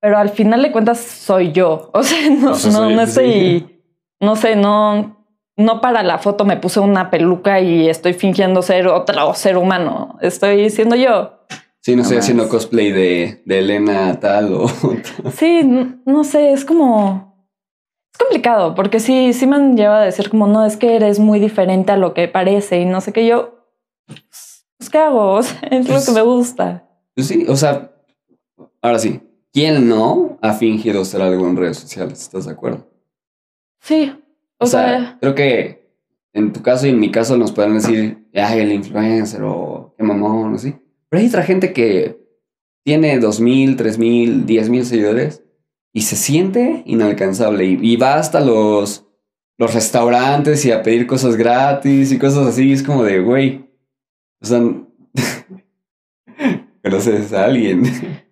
pero 0.00 0.16
al 0.16 0.30
final 0.30 0.62
de 0.62 0.72
cuentas 0.72 1.00
soy 1.00 1.52
yo. 1.52 1.90
O 1.92 2.02
sea, 2.02 2.30
no, 2.30 2.52
O 2.52 2.54
sea, 2.54 2.70
no, 2.72 2.78
soy- 2.78 2.94
no 2.94 3.00
sí. 3.06 3.10
estoy, 3.10 3.82
no 4.22 4.36
sé, 4.36 4.56
no, 4.56 5.15
no 5.56 5.80
para 5.80 6.02
la 6.02 6.18
foto 6.18 6.44
me 6.44 6.56
puse 6.56 6.80
una 6.80 7.10
peluca 7.10 7.60
y 7.60 7.88
estoy 7.88 8.12
fingiendo 8.14 8.62
ser 8.62 8.88
otro 8.88 9.34
ser 9.34 9.56
humano. 9.56 10.18
Estoy 10.20 10.68
siendo 10.70 10.96
yo. 10.96 11.40
si 11.80 11.96
no 11.96 12.02
estoy 12.02 12.18
haciendo 12.18 12.48
cosplay 12.48 12.90
de, 12.92 13.42
de 13.46 13.58
Elena 13.60 14.18
tal 14.20 14.52
o... 14.54 14.66
Sí, 15.32 15.62
no 16.04 16.24
sé, 16.24 16.52
es 16.52 16.64
como. 16.64 17.34
Es 18.12 18.18
complicado, 18.18 18.74
porque 18.74 18.98
sí, 19.00 19.32
sí 19.34 19.46
me 19.46 19.56
han 19.56 19.76
llevado 19.76 20.00
a 20.02 20.04
decir 20.06 20.30
como 20.30 20.46
no, 20.46 20.64
es 20.64 20.76
que 20.76 20.96
eres 20.96 21.18
muy 21.18 21.38
diferente 21.38 21.92
a 21.92 21.96
lo 21.98 22.14
que 22.14 22.28
parece 22.28 22.80
y 22.80 22.84
no 22.86 23.00
sé 23.02 23.12
qué 23.12 23.26
yo. 23.26 23.66
Pues, 24.06 24.90
¿qué 24.90 24.98
hago? 24.98 25.32
O 25.38 25.42
sea, 25.42 25.58
es 25.70 25.86
Pues- 25.86 26.06
lo 26.08 26.14
que 26.14 26.20
me 26.20 26.24
gusta. 26.26 26.88
Pues 27.14 27.28
sí, 27.28 27.46
o 27.48 27.56
sea, 27.56 27.92
ahora 28.82 28.98
sí, 28.98 29.20
¿quién 29.52 29.88
no 29.88 30.38
ha 30.42 30.52
fingido 30.52 31.02
ser 31.04 31.22
algo 31.22 31.46
en 31.46 31.56
redes 31.56 31.78
sociales? 31.78 32.20
¿Estás 32.20 32.44
de 32.46 32.52
acuerdo? 32.52 32.86
Sí. 33.80 34.12
O, 34.58 34.64
O 34.64 34.66
sea, 34.66 34.98
sea, 34.98 35.18
creo 35.20 35.34
que 35.34 35.90
en 36.32 36.52
tu 36.52 36.62
caso 36.62 36.86
y 36.86 36.90
en 36.90 37.00
mi 37.00 37.10
caso 37.10 37.36
nos 37.36 37.52
pueden 37.52 37.74
decir, 37.74 38.26
ay, 38.34 38.60
el 38.60 38.72
influencer 38.72 39.42
o 39.42 39.94
qué 39.96 40.04
mamón, 40.04 40.54
así. 40.54 40.74
Pero 41.08 41.20
hay 41.20 41.28
otra 41.28 41.42
gente 41.42 41.72
que 41.72 42.18
tiene 42.84 43.18
dos 43.18 43.40
mil, 43.40 43.76
tres 43.76 43.98
mil, 43.98 44.46
diez 44.46 44.68
mil 44.68 44.84
seguidores 44.84 45.42
y 45.92 46.02
se 46.02 46.16
siente 46.16 46.82
inalcanzable 46.86 47.64
y, 47.64 47.78
y 47.80 47.96
va 47.96 48.16
hasta 48.16 48.40
los, 48.40 49.06
los 49.58 49.74
restaurantes 49.74 50.64
y 50.64 50.72
a 50.72 50.82
pedir 50.82 51.06
cosas 51.06 51.36
gratis 51.36 52.12
y 52.12 52.18
cosas 52.18 52.46
así. 52.46 52.72
Es 52.72 52.82
como 52.82 53.02
de, 53.02 53.20
güey, 53.20 53.70
o 54.40 54.46
sea, 54.46 54.60
conoces 56.82 57.32
a 57.32 57.44
alguien. 57.46 57.82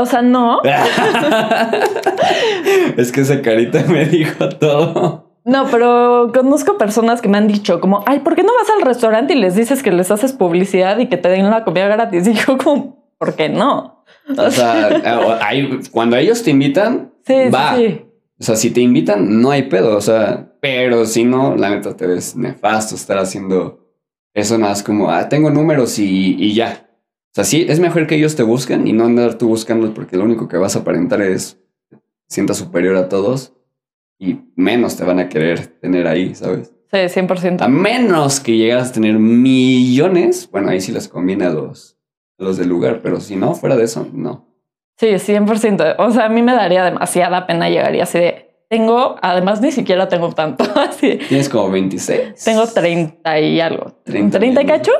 o 0.00 0.06
sea, 0.06 0.22
no. 0.22 0.60
es 2.96 3.12
que 3.12 3.20
esa 3.22 3.42
carita 3.42 3.82
me 3.88 4.04
dijo 4.06 4.48
todo. 4.50 5.26
No, 5.44 5.66
pero 5.70 6.30
conozco 6.34 6.76
personas 6.76 7.22
que 7.22 7.28
me 7.28 7.38
han 7.38 7.48
dicho 7.48 7.80
como, 7.80 8.02
ay, 8.06 8.20
¿por 8.20 8.34
qué 8.34 8.42
no 8.42 8.52
vas 8.54 8.68
al 8.76 8.82
restaurante 8.82 9.32
y 9.34 9.38
les 9.38 9.54
dices 9.54 9.82
que 9.82 9.90
les 9.90 10.10
haces 10.10 10.32
publicidad 10.32 10.98
y 10.98 11.06
que 11.06 11.16
te 11.16 11.28
den 11.30 11.48
la 11.50 11.64
comida 11.64 11.88
gratis? 11.88 12.26
Y 12.28 12.34
yo 12.34 12.58
como, 12.58 13.12
¿por 13.18 13.34
qué 13.34 13.48
no? 13.48 14.04
O 14.36 14.50
sea, 14.50 14.88
hay- 15.40 15.80
cuando 15.90 16.16
ellos 16.16 16.42
te 16.42 16.50
invitan, 16.50 17.12
Sí, 17.26 17.34
sí, 17.44 17.50
va. 17.50 17.76
sí. 17.76 18.02
O 18.40 18.44
sea, 18.44 18.56
si 18.56 18.70
te 18.70 18.80
invitan, 18.82 19.40
no 19.40 19.50
hay 19.50 19.62
pedo. 19.64 19.96
O 19.96 20.00
sea, 20.02 20.52
pero 20.60 21.06
si 21.06 21.24
no, 21.24 21.56
la 21.56 21.70
neta 21.70 21.96
te 21.96 22.06
ves 22.06 22.36
nefasto 22.36 22.94
estar 22.94 23.16
haciendo 23.18 23.86
eso 24.34 24.58
nada 24.58 24.72
más 24.72 24.82
como, 24.82 25.10
ah, 25.10 25.28
tengo 25.30 25.50
números 25.50 25.98
y, 25.98 26.36
y 26.38 26.52
ya. 26.54 26.87
O 27.30 27.34
sea, 27.34 27.44
sí, 27.44 27.66
es 27.68 27.78
mejor 27.78 28.06
que 28.06 28.16
ellos 28.16 28.36
te 28.36 28.42
busquen 28.42 28.86
y 28.86 28.92
no 28.92 29.04
andar 29.04 29.36
tú 29.36 29.48
buscando 29.48 29.92
porque 29.94 30.16
lo 30.16 30.24
único 30.24 30.48
que 30.48 30.56
vas 30.56 30.76
a 30.76 30.80
aparentar 30.80 31.20
es 31.22 31.58
sienta 32.26 32.54
superior 32.54 32.96
a 32.96 33.08
todos 33.08 33.54
y 34.18 34.40
menos 34.56 34.96
te 34.96 35.04
van 35.04 35.20
a 35.20 35.28
querer 35.28 35.66
tener 35.66 36.06
ahí, 36.06 36.34
¿sabes? 36.34 36.72
Sí, 36.90 37.20
100%. 37.20 37.60
A 37.60 37.68
menos 37.68 38.40
que 38.40 38.56
llegaras 38.56 38.90
a 38.90 38.92
tener 38.92 39.18
millones, 39.18 40.48
bueno, 40.50 40.70
ahí 40.70 40.80
sí 40.80 40.90
les 40.90 41.08
conviene 41.08 41.44
a 41.44 41.50
los, 41.50 41.96
a 42.38 42.44
los 42.44 42.56
del 42.56 42.68
lugar, 42.68 43.00
pero 43.02 43.20
si 43.20 43.36
no, 43.36 43.54
fuera 43.54 43.76
de 43.76 43.84
eso, 43.84 44.08
no. 44.12 44.46
Sí, 44.96 45.06
100%. 45.06 45.96
O 45.98 46.10
sea, 46.10 46.24
a 46.24 46.28
mí 46.28 46.42
me 46.42 46.54
daría 46.54 46.84
demasiada 46.84 47.46
pena 47.46 47.68
llegar 47.68 47.94
y 47.94 48.00
así 48.00 48.18
de, 48.18 48.48
tengo, 48.68 49.16
además 49.22 49.60
ni 49.60 49.70
siquiera 49.70 50.08
tengo 50.08 50.32
tanto, 50.32 50.64
así, 50.76 51.08
de, 51.08 51.16
Tienes 51.16 51.48
como 51.48 51.70
26. 51.70 52.42
tengo 52.42 52.66
30 52.66 53.40
y 53.40 53.60
algo. 53.60 54.00
30 54.04 54.38
30, 54.38 54.62
y 54.62 54.66
cacho. 54.66 54.92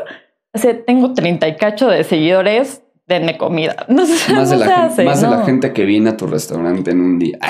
De, 0.54 0.74
tengo 0.74 1.12
30 1.14 1.46
y 1.48 1.56
cacho 1.56 1.88
de 1.88 2.04
seguidores, 2.04 2.82
denme 3.06 3.36
comida. 3.38 3.76
No 3.88 4.04
sé, 4.06 4.32
Más, 4.32 4.50
de 4.50 4.56
no 4.56 4.60
la, 4.64 4.66
se 4.66 4.72
gen- 4.74 4.84
hace, 4.84 5.04
más 5.04 5.20
de 5.20 5.28
la 5.28 5.44
gente 5.44 5.72
que 5.72 5.84
viene 5.84 6.10
a 6.10 6.16
tu 6.16 6.26
restaurante 6.26 6.90
en 6.90 7.00
un 7.00 7.18
día. 7.18 7.38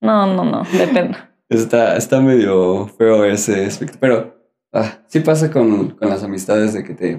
No, 0.00 0.26
no, 0.26 0.44
no, 0.44 0.62
de 0.62 0.86
pena. 0.88 1.34
está, 1.48 1.96
está 1.96 2.20
medio 2.20 2.86
feo 2.86 3.24
ese 3.24 3.64
aspecto. 3.64 3.96
Pero 4.00 4.36
ah, 4.72 4.98
sí 5.08 5.20
pasa 5.20 5.50
con, 5.50 5.90
con 5.96 6.08
las 6.08 6.22
amistades 6.22 6.74
de 6.74 6.84
que 6.84 6.94
te, 6.94 7.16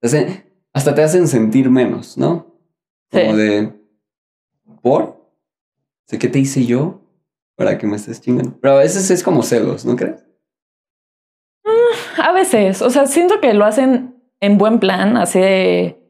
te 0.00 0.06
hacen- 0.08 0.44
hasta 0.72 0.94
te 0.94 1.02
hacen 1.02 1.28
sentir 1.28 1.70
menos, 1.70 2.18
¿no? 2.18 2.58
Como 3.12 3.32
Sí. 3.32 3.36
de 3.36 3.72
¿por? 4.82 5.30
¿Sé 6.06 6.18
qué 6.18 6.28
te 6.28 6.38
hice 6.40 6.64
yo 6.66 7.02
para 7.54 7.78
que 7.78 7.86
me 7.86 7.96
estés 7.96 8.20
chingando? 8.20 8.58
Pero 8.60 8.74
a 8.74 8.78
veces 8.78 9.08
es 9.10 9.22
como 9.22 9.42
celos, 9.42 9.84
¿no 9.84 9.94
crees? 9.94 10.25
A 12.18 12.32
veces, 12.32 12.82
o 12.82 12.90
sea, 12.90 13.06
siento 13.06 13.40
que 13.40 13.54
lo 13.54 13.64
hacen 13.64 14.16
en 14.40 14.58
buen 14.58 14.78
plan, 14.78 15.16
así 15.16 15.40
de, 15.40 16.00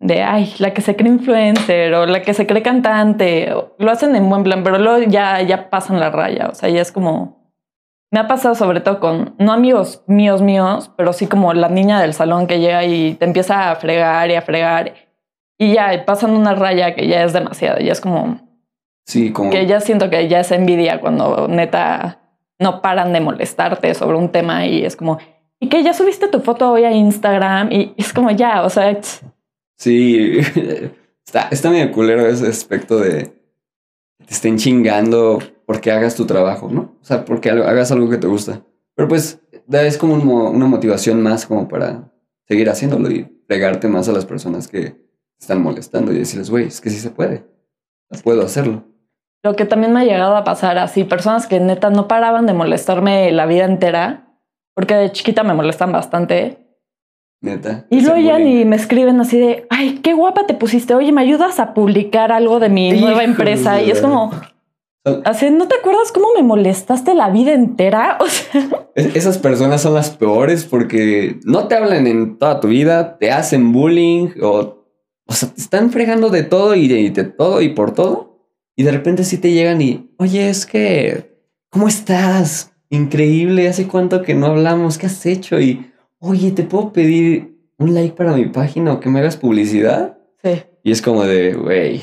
de, 0.00 0.22
ay, 0.22 0.52
la 0.58 0.74
que 0.74 0.82
se 0.82 0.96
cree 0.96 1.10
influencer 1.10 1.94
o 1.94 2.06
la 2.06 2.22
que 2.22 2.34
se 2.34 2.46
cree 2.46 2.62
cantante, 2.62 3.52
lo 3.78 3.90
hacen 3.90 4.14
en 4.16 4.28
buen 4.28 4.42
plan, 4.42 4.62
pero 4.62 4.78
luego 4.78 5.04
ya, 5.08 5.40
ya 5.42 5.70
pasan 5.70 6.00
la 6.00 6.10
raya, 6.10 6.48
o 6.50 6.54
sea, 6.54 6.68
ya 6.68 6.82
es 6.82 6.92
como, 6.92 7.52
me 8.10 8.20
ha 8.20 8.28
pasado 8.28 8.54
sobre 8.54 8.80
todo 8.80 9.00
con, 9.00 9.34
no 9.38 9.52
amigos 9.52 10.02
míos 10.06 10.42
míos, 10.42 10.90
pero 10.96 11.12
sí 11.12 11.26
como 11.26 11.54
la 11.54 11.68
niña 11.68 12.00
del 12.00 12.14
salón 12.14 12.46
que 12.46 12.60
llega 12.60 12.84
y 12.84 13.14
te 13.14 13.24
empieza 13.24 13.70
a 13.70 13.76
fregar 13.76 14.30
y 14.30 14.34
a 14.34 14.42
fregar 14.42 14.94
y 15.58 15.72
ya 15.74 16.04
pasan 16.04 16.32
una 16.32 16.54
raya 16.54 16.94
que 16.94 17.08
ya 17.08 17.24
es 17.24 17.32
demasiado, 17.32 17.78
ya 17.80 17.92
es 17.92 18.00
como, 18.00 18.40
Sí, 19.06 19.32
como... 19.32 19.50
que 19.50 19.66
ya 19.66 19.80
siento 19.80 20.10
que 20.10 20.28
ya 20.28 20.40
es 20.40 20.50
envidia 20.50 21.00
cuando 21.00 21.46
neta 21.48 22.25
no 22.58 22.80
paran 22.82 23.12
de 23.12 23.20
molestarte 23.20 23.94
sobre 23.94 24.16
un 24.16 24.30
tema 24.32 24.66
y 24.66 24.84
es 24.84 24.96
como, 24.96 25.18
y 25.60 25.68
que 25.68 25.82
ya 25.82 25.92
subiste 25.92 26.28
tu 26.28 26.40
foto 26.40 26.72
hoy 26.72 26.84
a 26.84 26.92
Instagram 26.92 27.70
y 27.72 27.94
es 27.96 28.12
como 28.12 28.30
ya, 28.30 28.62
o 28.64 28.70
sea, 28.70 28.98
Sí, 29.78 30.38
está, 31.26 31.48
está 31.50 31.70
medio 31.70 31.92
culero 31.92 32.26
ese 32.26 32.46
aspecto 32.48 32.98
de 32.98 33.24
te 34.26 34.32
estén 34.34 34.56
chingando 34.56 35.38
porque 35.66 35.92
hagas 35.92 36.14
tu 36.16 36.24
trabajo, 36.26 36.68
¿no? 36.70 36.96
O 37.00 37.04
sea, 37.04 37.24
porque 37.24 37.50
hagas 37.50 37.92
algo 37.92 38.08
que 38.08 38.16
te 38.16 38.26
gusta. 38.26 38.62
Pero 38.94 39.08
pues 39.08 39.40
es 39.70 39.98
como 39.98 40.14
un 40.14 40.24
mo- 40.24 40.50
una 40.50 40.66
motivación 40.66 41.22
más 41.22 41.44
como 41.46 41.68
para 41.68 42.10
seguir 42.48 42.70
haciéndolo 42.70 43.10
y 43.10 43.24
pegarte 43.46 43.88
más 43.88 44.08
a 44.08 44.12
las 44.12 44.24
personas 44.24 44.68
que 44.68 44.80
te 44.90 44.96
están 45.40 45.60
molestando 45.62 46.12
y 46.12 46.18
decirles, 46.18 46.48
güey, 46.50 46.66
es 46.68 46.80
que 46.80 46.88
sí 46.90 46.98
se 46.98 47.10
puede. 47.10 47.44
Puedo 48.24 48.42
hacerlo. 48.42 48.84
Lo 49.42 49.54
que 49.54 49.64
también 49.64 49.92
me 49.92 50.00
ha 50.00 50.04
llegado 50.04 50.36
a 50.36 50.44
pasar 50.44 50.78
así, 50.78 51.04
personas 51.04 51.46
que 51.46 51.60
neta 51.60 51.90
no 51.90 52.08
paraban 52.08 52.46
de 52.46 52.52
molestarme 52.52 53.30
la 53.32 53.46
vida 53.46 53.64
entera, 53.64 54.38
porque 54.74 54.94
de 54.94 55.12
chiquita 55.12 55.42
me 55.42 55.54
molestan 55.54 55.92
bastante. 55.92 56.58
Neta. 57.40 57.86
Y 57.90 58.00
luego 58.00 58.18
ya 58.18 58.38
ni 58.38 58.64
me 58.64 58.76
escriben 58.76 59.20
así 59.20 59.38
de, 59.38 59.66
ay, 59.70 60.00
qué 60.02 60.14
guapa 60.14 60.46
te 60.46 60.54
pusiste, 60.54 60.94
oye, 60.94 61.12
¿me 61.12 61.20
ayudas 61.20 61.60
a 61.60 61.74
publicar 61.74 62.32
algo 62.32 62.58
de 62.60 62.68
mi 62.68 62.92
nueva 62.92 63.24
empresa? 63.24 63.80
Y 63.82 63.90
es 63.90 64.00
como, 64.00 64.32
Así, 65.24 65.50
¿no 65.50 65.68
te 65.68 65.76
acuerdas 65.76 66.10
cómo 66.10 66.28
me 66.34 66.42
molestaste 66.42 67.14
la 67.14 67.30
vida 67.30 67.52
entera? 67.52 68.18
O 68.26 68.26
sea, 68.28 68.68
esas 68.96 69.38
personas 69.38 69.82
son 69.82 69.94
las 69.94 70.10
peores 70.10 70.64
porque 70.64 71.38
no 71.44 71.68
te 71.68 71.76
hablan 71.76 72.06
en 72.06 72.38
toda 72.38 72.60
tu 72.60 72.68
vida, 72.68 73.18
te 73.18 73.30
hacen 73.30 73.72
bullying 73.72 74.30
o, 74.42 74.84
o 75.26 75.32
sea, 75.32 75.50
te 75.50 75.60
están 75.60 75.90
fregando 75.90 76.30
de 76.30 76.42
todo 76.42 76.74
y 76.74 76.88
de, 76.88 77.10
de 77.10 77.24
todo 77.24 77.62
y 77.62 77.68
por 77.68 77.94
todo. 77.94 78.25
Y 78.76 78.82
de 78.82 78.92
repente 78.92 79.24
sí 79.24 79.38
te 79.38 79.52
llegan 79.52 79.80
y, 79.80 80.10
oye, 80.18 80.50
es 80.50 80.66
que, 80.66 81.40
¿cómo 81.70 81.88
estás? 81.88 82.72
Increíble, 82.90 83.68
¿hace 83.68 83.88
cuánto 83.88 84.22
que 84.22 84.34
no 84.34 84.46
hablamos? 84.46 84.98
¿Qué 84.98 85.06
has 85.06 85.24
hecho? 85.24 85.58
Y, 85.58 85.90
oye, 86.18 86.50
¿te 86.52 86.62
puedo 86.62 86.92
pedir 86.92 87.56
un 87.78 87.94
like 87.94 88.14
para 88.14 88.34
mi 88.36 88.46
página 88.46 88.92
o 88.92 89.00
que 89.00 89.08
me 89.08 89.20
hagas 89.20 89.36
publicidad? 89.36 90.18
sí. 90.42 90.62
Y 90.82 90.92
es 90.92 91.02
como 91.02 91.24
de, 91.24 91.54
güey. 91.54 92.00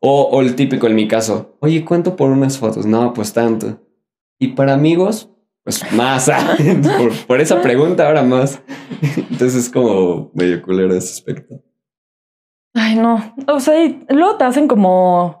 O, 0.00 0.24
o 0.24 0.42
el 0.42 0.54
típico 0.54 0.86
en 0.86 0.94
mi 0.94 1.08
caso, 1.08 1.56
oye, 1.60 1.86
¿cuánto 1.86 2.16
por 2.16 2.30
unas 2.30 2.58
fotos? 2.58 2.84
No, 2.84 3.14
pues 3.14 3.32
tanto. 3.32 3.80
Y 4.38 4.48
para 4.48 4.74
amigos, 4.74 5.30
pues 5.64 5.90
más. 5.92 6.30
por, 6.98 7.14
por 7.26 7.40
esa 7.40 7.62
pregunta, 7.62 8.06
ahora 8.06 8.22
más. 8.22 8.60
Entonces 9.16 9.54
es 9.54 9.70
como 9.70 10.30
medio 10.34 10.60
culero 10.60 10.94
ese 10.94 11.12
aspecto. 11.12 11.62
Ay, 12.74 12.96
no. 12.96 13.34
O 13.46 13.60
sea, 13.60 13.82
y 13.82 14.04
luego 14.10 14.36
te 14.36 14.44
hacen 14.44 14.68
como, 14.68 15.39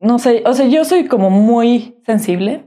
no 0.00 0.18
sé, 0.18 0.42
o 0.46 0.52
sea, 0.52 0.66
yo 0.66 0.84
soy 0.84 1.06
como 1.06 1.30
muy 1.30 1.96
sensible. 2.04 2.64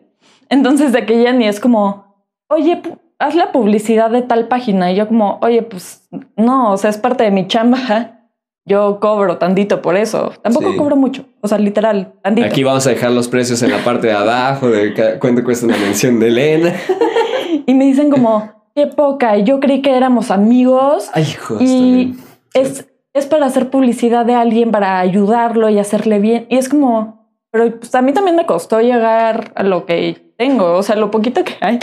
Entonces 0.49 0.91
de 0.91 1.05
que 1.05 1.31
ni 1.33 1.45
es 1.47 1.59
como, 1.59 2.15
oye, 2.49 2.81
haz 3.19 3.35
la 3.35 3.51
publicidad 3.51 4.09
de 4.09 4.21
tal 4.23 4.47
página. 4.47 4.91
Y 4.91 4.95
yo 4.95 5.07
como, 5.07 5.37
oye, 5.41 5.61
pues 5.61 6.07
no, 6.35 6.71
o 6.71 6.77
sea, 6.77 6.89
es 6.89 6.97
parte 6.97 7.23
de 7.23 7.31
mi 7.31 7.47
chamba. 7.47 8.15
Yo 8.65 8.99
cobro 8.99 9.37
tantito 9.39 9.81
por 9.81 9.95
eso. 9.97 10.31
Tampoco 10.43 10.71
Sí. 10.71 10.77
cobro 10.77 10.95
mucho. 10.95 11.25
O 11.41 11.47
sea, 11.47 11.57
literal, 11.57 12.13
tantito. 12.21 12.45
Aquí 12.47 12.63
vamos 12.63 12.85
a 12.85 12.91
dejar 12.91 13.09
los 13.11 13.27
precios 13.27 13.63
en 13.63 13.71
la 13.71 13.83
parte 13.83 14.07
de 14.07 14.13
abajo 14.13 14.69
de 14.69 15.17
cuánto 15.19 15.43
cuesta 15.43 15.65
una 15.65 15.77
mención 15.77 16.19
de 16.19 16.27
Elena. 16.27 16.73
Y 17.65 17.73
me 17.73 17.85
dicen 17.85 18.11
como, 18.11 18.51
qué 18.75 18.85
poca. 18.85 19.37
Y 19.37 19.43
yo 19.43 19.59
creí 19.59 19.81
que 19.81 19.95
éramos 19.97 20.29
amigos. 20.29 21.09
Ay, 21.13 21.23
hijos. 21.23 21.61
y 21.61 22.15
es, 22.53 22.87
es 23.13 23.25
para 23.25 23.47
hacer 23.47 23.71
publicidad 23.71 24.23
de 24.25 24.35
alguien, 24.35 24.69
para 24.71 24.99
ayudarlo 24.99 25.69
y 25.69 25.79
hacerle 25.79 26.19
bien. 26.19 26.45
Y 26.49 26.57
es 26.57 26.69
como, 26.69 27.18
pero 27.51 27.79
pues 27.79 27.93
a 27.95 28.01
mí 28.01 28.13
también 28.13 28.35
me 28.35 28.45
costó 28.45 28.81
llegar 28.81 29.51
a 29.55 29.63
lo 29.63 29.85
que 29.85 30.33
tengo, 30.38 30.73
o 30.73 30.83
sea, 30.83 30.95
lo 30.95 31.12
poquito 31.12 31.43
que 31.43 31.55
hay. 31.62 31.79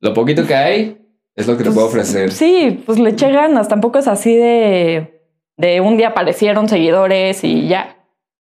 Lo 0.00 0.12
poquito 0.14 0.46
que 0.46 0.54
hay 0.54 0.98
es 1.34 1.46
lo 1.46 1.56
que 1.56 1.64
te 1.64 1.70
puedo 1.70 1.86
ofrecer. 1.86 2.30
Sí, 2.30 2.82
pues 2.84 2.98
le 2.98 3.10
eché 3.10 3.32
ganas, 3.32 3.68
tampoco 3.68 3.98
es 3.98 4.06
así 4.06 4.36
de, 4.36 5.22
de 5.56 5.80
un 5.80 5.96
día 5.96 6.08
aparecieron 6.08 6.68
seguidores 6.68 7.42
y 7.42 7.68
ya. 7.68 8.06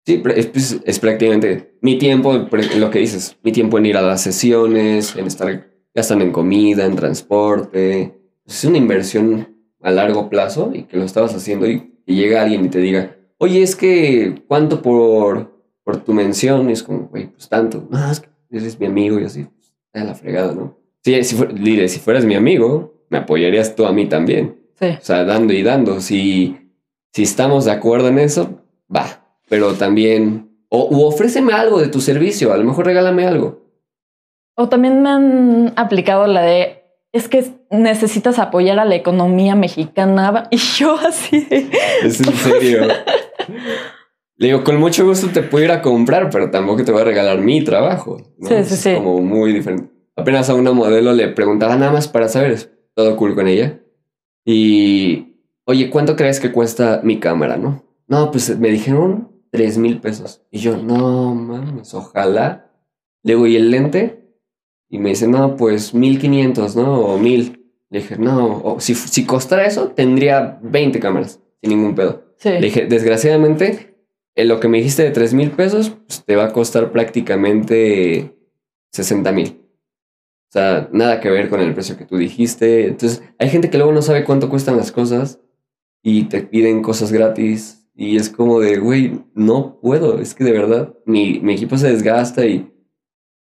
Sí, 0.05 0.21
es, 0.35 0.47
pues, 0.47 0.81
es 0.83 0.99
prácticamente 0.99 1.77
mi 1.81 1.97
tiempo, 1.97 2.33
lo 2.33 2.89
que 2.89 2.99
dices, 2.99 3.37
mi 3.43 3.51
tiempo 3.51 3.77
en 3.77 3.85
ir 3.85 3.97
a 3.97 4.01
las 4.01 4.21
sesiones, 4.21 5.15
en 5.15 5.27
estar 5.27 5.67
gastando 5.93 6.25
en 6.25 6.31
comida, 6.31 6.85
en 6.85 6.95
transporte. 6.95 8.19
Es 8.45 8.65
una 8.65 8.77
inversión 8.77 9.55
a 9.81 9.91
largo 9.91 10.29
plazo 10.29 10.71
y 10.73 10.83
que 10.83 10.97
lo 10.97 11.05
estabas 11.05 11.33
haciendo 11.35 11.69
y, 11.69 11.93
y 12.05 12.15
llega 12.15 12.41
alguien 12.41 12.65
y 12.65 12.69
te 12.69 12.79
diga, 12.79 13.15
oye, 13.37 13.61
es 13.61 13.75
que, 13.75 14.43
¿cuánto 14.47 14.81
por, 14.81 15.52
por 15.83 15.97
tu 15.97 16.13
mención? 16.13 16.69
Y 16.69 16.73
es 16.73 16.83
como, 16.83 17.07
güey, 17.09 17.27
pues 17.27 17.47
tanto. 17.49 17.87
No, 17.89 18.11
es 18.11 18.19
que 18.19 18.29
eres 18.51 18.79
mi 18.79 18.85
amigo 18.85 19.19
y 19.19 19.25
así, 19.25 19.43
pues, 19.45 19.73
la 20.05 20.15
fregada, 20.15 20.53
¿no? 20.53 20.77
Sí, 21.03 21.23
si, 21.23 21.35
fu- 21.35 21.45
dile, 21.45 21.87
si 21.89 21.99
fueras 21.99 22.23
mi 22.25 22.35
amigo, 22.35 22.93
me 23.09 23.17
apoyarías 23.19 23.75
tú 23.75 23.85
a 23.85 23.91
mí 23.93 24.05
también. 24.07 24.57
Sí. 24.79 24.87
O 24.87 25.03
sea, 25.03 25.23
dando 25.25 25.53
y 25.53 25.61
dando. 25.63 25.99
Si, 26.01 26.57
si 27.11 27.23
estamos 27.23 27.65
de 27.65 27.71
acuerdo 27.71 28.07
en 28.07 28.19
eso, 28.19 28.61
va. 28.93 29.25
Pero 29.49 29.73
también, 29.73 30.49
o 30.69 30.87
u 30.89 31.03
ofréceme 31.03 31.53
algo 31.53 31.79
de 31.79 31.87
tu 31.89 31.99
servicio, 32.01 32.53
a 32.53 32.57
lo 32.57 32.63
mejor 32.63 32.85
regálame 32.85 33.27
algo. 33.27 33.61
O 34.55 34.69
también 34.69 35.01
me 35.01 35.09
han 35.09 35.73
aplicado 35.75 36.25
la 36.27 36.41
de, 36.41 36.83
es 37.11 37.27
que 37.27 37.43
necesitas 37.69 38.39
apoyar 38.39 38.79
a 38.79 38.85
la 38.85 38.95
economía 38.95 39.55
mexicana. 39.55 40.47
Y 40.51 40.57
yo 40.57 40.95
así 41.05 41.41
de, 41.45 41.69
Es 42.03 42.19
en 42.21 42.33
serio. 42.33 42.87
Le 44.37 44.47
digo, 44.47 44.63
con 44.63 44.77
mucho 44.79 45.05
gusto 45.05 45.27
te 45.29 45.43
puedo 45.43 45.63
ir 45.65 45.71
a 45.71 45.81
comprar, 45.81 46.29
pero 46.29 46.49
tampoco 46.49 46.83
te 46.83 46.91
voy 46.91 47.01
a 47.01 47.05
regalar 47.05 47.39
mi 47.39 47.63
trabajo. 47.63 48.17
¿no? 48.39 48.47
Sí, 48.49 48.55
sí, 48.65 48.73
Es 48.73 48.79
sí. 48.79 48.93
como 48.95 49.21
muy 49.21 49.53
diferente. 49.53 49.89
Apenas 50.15 50.49
a 50.49 50.55
una 50.55 50.71
modelo 50.71 51.13
le 51.13 51.27
preguntaba 51.29 51.75
nada 51.75 51.91
más 51.91 52.07
para 52.07 52.27
saber, 52.27 52.51
es 52.51 52.71
todo 52.95 53.15
cool 53.15 53.35
con 53.35 53.47
ella. 53.47 53.79
Y, 54.45 55.37
oye, 55.65 55.89
¿cuánto 55.89 56.15
crees 56.15 56.39
que 56.39 56.51
cuesta 56.51 57.01
mi 57.03 57.19
cámara, 57.19 57.57
no? 57.57 57.83
No, 58.07 58.31
pues 58.31 58.57
me 58.59 58.69
dijeron 58.69 59.29
tres 59.51 59.77
mil 59.77 59.99
pesos. 59.99 60.41
Y 60.51 60.59
yo, 60.59 60.77
no 60.77 61.33
mames, 61.33 61.93
ojalá. 61.93 62.71
Le 63.23 63.33
digo, 63.35 63.47
¿y 63.47 63.55
el 63.55 63.71
lente? 63.71 64.19
Y 64.89 64.99
me 64.99 65.09
dice, 65.09 65.27
no, 65.27 65.55
pues 65.55 65.93
mil 65.93 66.19
quinientos, 66.19 66.75
¿no? 66.75 66.99
O 66.99 67.17
mil. 67.17 67.71
Le 67.89 67.99
dije, 67.99 68.17
no, 68.17 68.61
o 68.63 68.79
si, 68.79 68.95
si 68.95 69.25
costara 69.25 69.65
eso, 69.65 69.89
tendría 69.89 70.59
20 70.61 70.99
cámaras, 70.99 71.39
sin 71.61 71.69
ningún 71.69 71.95
pedo. 71.95 72.23
sí. 72.37 72.49
Le 72.49 72.61
dije, 72.61 72.85
desgraciadamente, 72.85 73.92
en 74.35 74.47
lo 74.47 74.59
que 74.59 74.67
me 74.67 74.77
dijiste 74.77 75.03
de 75.03 75.11
3 75.11 75.33
mil 75.33 75.51
pesos, 75.51 75.91
pues, 76.07 76.23
te 76.25 76.35
va 76.35 76.45
a 76.45 76.53
costar 76.53 76.91
prácticamente 76.91 78.35
60 78.91 79.31
mil. 79.31 79.59
O 80.49 80.51
sea, 80.53 80.87
nada 80.91 81.19
que 81.19 81.29
ver 81.31 81.49
con 81.49 81.59
el 81.61 81.73
precio 81.73 81.97
que 81.97 82.05
tú 82.05 82.17
dijiste. 82.17 82.87
Entonces, 82.87 83.23
hay 83.39 83.49
gente 83.49 83.69
que 83.69 83.77
luego 83.77 83.91
no 83.91 84.01
sabe 84.01 84.23
cuánto 84.23 84.49
cuestan 84.49 84.77
las 84.77 84.91
cosas 84.91 85.39
y 86.03 86.25
te 86.25 86.41
piden 86.43 86.81
cosas 86.83 87.11
gratis. 87.11 87.87
Y 87.95 88.17
es 88.17 88.29
como 88.29 88.59
de, 88.59 88.77
güey, 88.77 89.19
no 89.33 89.79
puedo. 89.79 90.19
Es 90.19 90.33
que 90.35 90.43
de 90.43 90.51
verdad, 90.51 90.93
mi, 91.05 91.39
mi 91.39 91.53
equipo 91.53 91.77
se 91.77 91.89
desgasta 91.91 92.45
y... 92.45 92.71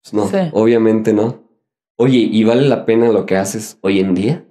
Pues 0.01 0.13
no, 0.13 0.27
Sí. 0.27 0.37
obviamente 0.53 1.13
no. 1.13 1.43
Oye, 1.97 2.17
¿y 2.19 2.43
vale 2.43 2.63
la 2.67 2.85
pena 2.85 3.09
lo 3.11 3.25
que 3.25 3.37
haces 3.37 3.77
hoy 3.81 3.99
en 3.99 4.15
día? 4.15 4.45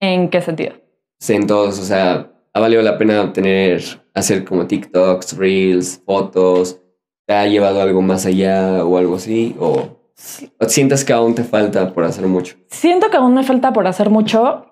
¿En 0.00 0.28
qué 0.30 0.40
sentido? 0.40 0.74
Sí, 1.20 1.34
en 1.34 1.46
todos, 1.46 1.78
o 1.78 1.84
sea, 1.84 2.32
ha 2.52 2.60
valido 2.60 2.82
la 2.82 2.98
pena 2.98 3.32
tener, 3.32 3.80
hacer 4.14 4.44
como 4.44 4.66
TikToks, 4.66 5.36
Reels, 5.36 6.02
fotos, 6.04 6.80
¿te 7.26 7.34
ha 7.34 7.46
llevado 7.46 7.80
algo 7.80 8.02
más 8.02 8.26
allá 8.26 8.84
o 8.84 8.98
algo 8.98 9.16
así? 9.16 9.56
¿O, 9.58 9.88
o 10.58 10.68
sientes 10.68 11.04
que 11.04 11.12
aún 11.12 11.34
te 11.34 11.44
falta 11.44 11.92
por 11.92 12.04
hacer 12.04 12.26
mucho? 12.26 12.56
Siento 12.68 13.10
que 13.10 13.16
aún 13.16 13.34
me 13.34 13.44
falta 13.44 13.72
por 13.72 13.86
hacer 13.86 14.10
mucho, 14.10 14.66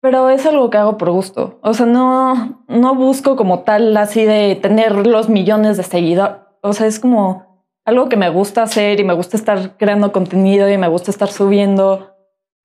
pero 0.00 0.30
es 0.30 0.46
algo 0.46 0.70
que 0.70 0.78
hago 0.78 0.96
por 0.98 1.10
gusto. 1.10 1.58
O 1.62 1.74
sea, 1.74 1.86
no, 1.86 2.64
no 2.68 2.94
busco 2.94 3.36
como 3.36 3.60
tal 3.60 3.96
así 3.96 4.24
de 4.24 4.56
tener 4.56 5.06
los 5.06 5.28
millones 5.28 5.76
de 5.76 5.82
seguidores. 5.82 6.38
O 6.62 6.72
sea, 6.72 6.86
es 6.86 6.98
como 6.98 7.64
algo 7.84 8.08
que 8.08 8.16
me 8.16 8.28
gusta 8.28 8.62
hacer 8.62 8.98
y 8.98 9.04
me 9.04 9.14
gusta 9.14 9.36
estar 9.36 9.76
creando 9.76 10.12
contenido 10.12 10.68
y 10.68 10.76
me 10.76 10.88
gusta 10.88 11.10
estar 11.10 11.28
subiendo. 11.28 12.14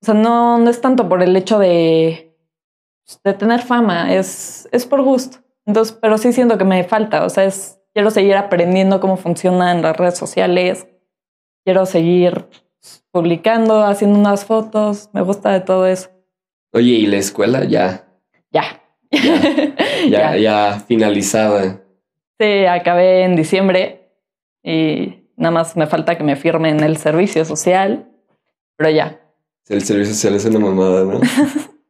O 0.02 0.06
sea, 0.06 0.16
no, 0.16 0.58
no 0.58 0.70
es 0.70 0.82
tanto 0.82 1.08
por 1.08 1.22
el 1.22 1.36
hecho 1.36 1.60
de, 1.60 2.36
de 3.24 3.34
tener 3.34 3.62
fama, 3.62 4.14
es, 4.14 4.68
es 4.72 4.86
por 4.86 5.04
gusto. 5.04 5.38
Entonces, 5.66 5.98
pero 6.02 6.18
sí 6.18 6.34
siento 6.34 6.58
que 6.58 6.64
me 6.66 6.84
falta. 6.84 7.24
O 7.26 7.30
sea, 7.30 7.46
es, 7.46 7.80
quiero 7.94 8.10
seguir 8.12 8.36
aprendiendo 8.36 9.00
cómo 9.00 9.18
funcionan 9.18 9.82
las 9.82 9.96
redes 9.98 10.18
sociales. 10.18 10.88
Quiero 11.66 11.86
seguir 11.86 12.48
publicando, 13.12 13.84
haciendo 13.84 14.18
unas 14.20 14.46
fotos. 14.46 15.10
Me 15.14 15.22
gusta 15.22 15.52
de 15.52 15.62
todo 15.62 15.86
eso. 15.88 16.10
Oye, 16.74 16.94
¿y 16.94 17.06
la 17.06 17.18
escuela 17.18 17.64
ya, 17.66 18.08
Ya. 18.52 18.82
ya, 20.10 20.38
ya 20.38 20.80
finalizada? 20.88 21.82
Sí, 22.40 22.66
acabé 22.66 23.24
en 23.24 23.36
diciembre 23.36 24.10
y 24.64 25.28
nada 25.36 25.52
más 25.52 25.76
me 25.76 25.86
falta 25.86 26.18
que 26.18 26.24
me 26.24 26.36
firmen 26.36 26.80
el 26.82 26.98
servicio 26.98 27.44
social, 27.46 28.10
pero 28.78 28.90
ya. 28.90 29.20
El 29.68 29.84
servicio 29.84 30.14
social 30.14 30.36
es 30.36 30.46
una 30.46 30.60
mamada, 30.60 31.04
¿no? 31.04 31.20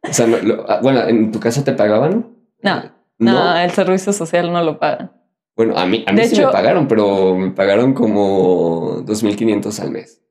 O 0.09 0.13
sea, 0.13 0.25
no- 0.25 0.37
lo- 0.39 0.69
ah, 0.69 0.79
bueno, 0.81 1.07
¿en 1.07 1.31
tu 1.31 1.39
casa 1.39 1.63
te 1.63 1.73
pagaban? 1.73 2.35
No, 2.63 2.81
no, 3.21 3.57
el 3.57 3.71
servicio 3.71 4.13
social 4.13 4.51
no 4.51 4.61
lo 4.63 4.79
pagan. 4.79 5.11
Bueno, 5.55 5.77
a 5.77 5.85
mí, 5.85 6.03
a 6.07 6.11
mí 6.11 6.17
De 6.21 6.27
sí 6.27 6.35
hecho- 6.35 6.47
me 6.47 6.53
pagaron, 6.53 6.87
pero 6.87 7.35
me 7.35 7.51
pagaron 7.51 7.93
como 7.93 9.01
2.500 9.05 9.79
al 9.81 9.91
mes. 9.91 10.21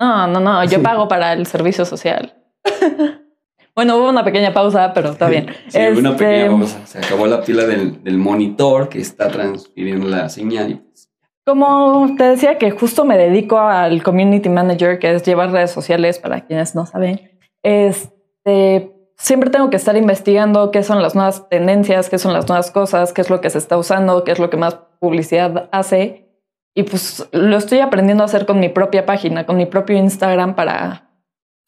No, 0.00 0.26
no, 0.26 0.40
no, 0.40 0.64
yo 0.64 0.82
pago 0.82 1.08
para 1.08 1.32
el 1.32 1.46
servicio 1.46 1.84
social. 1.84 2.34
bueno, 3.74 3.96
hubo 3.96 4.08
una 4.10 4.24
pequeña 4.24 4.52
pausa, 4.52 4.92
pero 4.92 5.10
está 5.10 5.28
bien. 5.28 5.46
Sí, 5.68 5.78
una 5.78 6.10
Este, 6.10 6.24
pequeña 6.24 6.50
pausa. 6.50 6.86
Se 6.86 6.98
acabó 6.98 7.26
la 7.26 7.42
pila 7.42 7.64
del, 7.64 8.02
del 8.04 8.18
monitor 8.18 8.88
que 8.88 9.00
está 9.00 9.28
transfiriendo 9.28 10.06
la 10.06 10.28
señal. 10.28 10.70
y 10.70 10.74
pues, 10.76 11.08
Como 11.46 12.14
te 12.16 12.24
decía 12.24 12.58
que 12.58 12.70
justo 12.70 13.04
me 13.04 13.16
dedico 13.16 13.58
al 13.58 14.02
community 14.02 14.48
manager, 14.48 14.98
que 14.98 15.14
es 15.14 15.22
llevar 15.24 15.50
redes 15.50 15.70
sociales 15.70 16.18
para 16.18 16.42
quienes 16.46 16.74
no 16.74 16.86
saben. 16.86 17.30
Este, 17.62 18.92
siempre 19.16 19.50
tengo 19.50 19.70
que 19.70 19.76
estar 19.76 19.96
investigando 19.96 20.70
qué 20.70 20.82
son 20.82 21.02
las 21.02 21.14
nuevas 21.14 21.48
tendencias, 21.48 22.08
qué 22.08 22.18
son 22.18 22.32
las 22.32 22.48
nuevas 22.48 22.70
cosas, 22.70 23.12
qué 23.12 23.22
es 23.22 23.30
lo 23.30 23.40
que 23.40 23.50
se 23.50 23.58
está 23.58 23.76
usando, 23.76 24.24
qué 24.24 24.32
es 24.32 24.38
lo 24.38 24.50
que 24.50 24.56
más 24.56 24.78
publicidad 25.00 25.68
hace. 25.72 26.28
Y 26.74 26.82
pues 26.82 27.26
lo 27.32 27.56
estoy 27.56 27.80
aprendiendo 27.80 28.22
a 28.22 28.26
hacer 28.26 28.46
con 28.46 28.60
mi 28.60 28.68
propia 28.68 29.06
página, 29.06 29.46
con 29.46 29.56
mi 29.56 29.66
propio 29.66 29.96
Instagram 29.96 30.54
para 30.54 31.10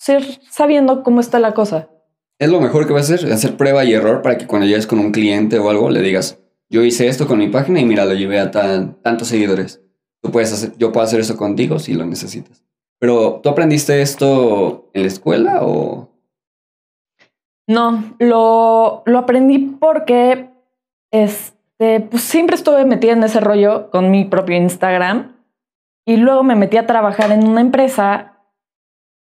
ir 0.07 0.41
sabiendo 0.51 1.03
cómo 1.03 1.21
está 1.21 1.39
la 1.39 1.55
cosa. 1.55 1.89
Es 2.39 2.51
lo 2.51 2.61
mejor 2.61 2.87
que 2.87 2.93
vas 2.93 3.11
a 3.11 3.15
hacer, 3.15 3.33
hacer 3.33 3.57
prueba 3.57 3.85
y 3.85 3.95
error 3.95 4.23
para 4.23 4.39
que 4.39 4.47
cuando 4.47 4.67
llegues 4.67 4.87
con 4.87 4.99
un 4.99 5.11
cliente 5.11 5.59
o 5.59 5.71
algo 5.71 5.91
le 5.91 6.03
digas, 6.03 6.39
yo 6.69 6.83
hice 6.83 7.09
esto 7.09 7.27
con 7.27 7.39
mi 7.39 7.49
página 7.49 7.81
y 7.81 7.85
mira, 7.85 8.05
lo 8.05 8.15
llevé 8.15 8.39
a 8.39 8.51
tan, 8.51 9.01
tantos 9.03 9.29
seguidores. 9.29 9.81
Tú 10.21 10.31
puedes 10.31 10.53
hacer, 10.53 10.73
yo 10.77 10.93
puedo 10.93 11.05
hacer 11.05 11.21
eso 11.21 11.37
contigo 11.37 11.79
si 11.79 11.95
lo 11.95 12.05
necesitas. 12.05 12.63
Pero, 13.01 13.41
¿tú 13.43 13.49
aprendiste 13.49 14.03
esto 14.03 14.91
en 14.93 15.03
la 15.03 15.09
escuela 15.09 15.61
o...? 15.63 16.18
No, 17.69 18.03
lo, 18.19 19.03
lo 19.05 19.19
aprendí 19.19 19.59
porque 19.59 20.51
este, 21.13 22.01
pues 22.01 22.23
siempre 22.23 22.57
estuve 22.57 22.85
metida 22.85 23.13
en 23.13 23.23
ese 23.23 23.41
rollo 23.41 23.91
con 23.91 24.11
mi 24.11 24.25
propio 24.25 24.57
Instagram 24.57 25.37
y 26.07 26.17
luego 26.17 26.43
me 26.43 26.57
metí 26.57 26.79
a 26.79 26.87
trabajar 26.87 27.31
en 27.31 27.47
una 27.47 27.61
empresa 27.61 28.39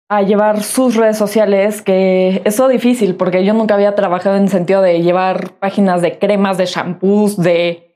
a 0.10 0.21
llevar 0.23 0.63
sus 0.63 0.95
redes 0.95 1.17
sociales, 1.17 1.82
que 1.82 2.41
eso 2.45 2.67
difícil 2.69 3.15
porque 3.15 3.43
yo 3.45 3.54
nunca 3.54 3.75
había 3.75 3.93
trabajado 3.93 4.38
en 4.38 4.47
sentido 4.47 4.82
de 4.82 5.02
llevar 5.02 5.52
páginas 5.60 6.02
de 6.02 6.17
cremas, 6.17 6.58
de 6.58 6.65
shampoos, 6.65 7.38
de... 7.38 7.93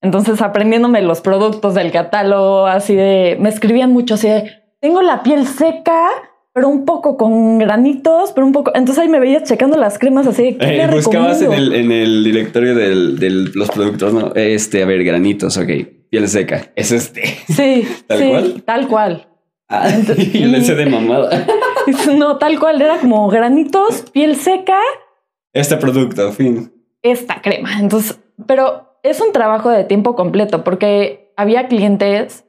Entonces 0.00 0.40
aprendiéndome 0.40 1.02
los 1.02 1.20
productos 1.20 1.74
del 1.74 1.90
catálogo, 1.92 2.66
así 2.66 2.94
de... 2.94 3.36
Me 3.40 3.50
escribían 3.50 3.92
mucho 3.92 4.14
así 4.14 4.28
de, 4.28 4.62
tengo 4.80 5.02
la 5.02 5.22
piel 5.22 5.46
seca, 5.46 6.08
pero 6.52 6.68
un 6.68 6.84
poco 6.84 7.16
con 7.16 7.58
granitos, 7.58 8.32
pero 8.32 8.46
un 8.46 8.52
poco... 8.52 8.72
Entonces 8.74 9.02
ahí 9.02 9.08
me 9.08 9.20
veía 9.20 9.42
checando 9.42 9.76
las 9.76 9.98
cremas 9.98 10.26
así. 10.26 10.56
¿qué 10.58 10.82
eh, 10.82 10.88
buscabas 10.90 11.40
en 11.42 11.52
el, 11.52 11.74
en 11.74 11.92
el, 11.92 12.24
directorio 12.24 12.74
de 12.74 13.50
los 13.54 13.70
productos, 13.70 14.12
¿no? 14.12 14.34
Este, 14.34 14.82
a 14.82 14.86
ver, 14.86 15.04
granitos, 15.04 15.56
ok. 15.56 15.70
Piel 16.10 16.28
seca. 16.28 16.72
Es 16.74 16.90
este. 16.90 17.22
Sí. 17.48 17.86
¿Tal 18.06 18.18
sí, 18.18 18.28
cual? 18.28 18.62
Tal 18.64 18.88
cual. 18.88 19.26
Ah, 19.68 19.88
y 20.16 20.44
le 20.44 20.60
de 20.60 20.86
mamada. 20.86 21.46
No, 22.16 22.36
tal 22.36 22.60
cual, 22.60 22.80
era 22.80 22.98
como 22.98 23.28
granitos, 23.28 24.04
piel 24.12 24.36
seca. 24.36 24.78
Este 25.52 25.76
producto, 25.76 26.30
fin. 26.32 26.72
Esta 27.02 27.40
crema. 27.40 27.80
Entonces, 27.80 28.20
pero 28.46 28.98
es 29.02 29.20
un 29.20 29.32
trabajo 29.32 29.70
de 29.70 29.84
tiempo 29.84 30.14
completo 30.14 30.62
porque 30.62 31.32
había 31.36 31.68
clientes 31.68 32.44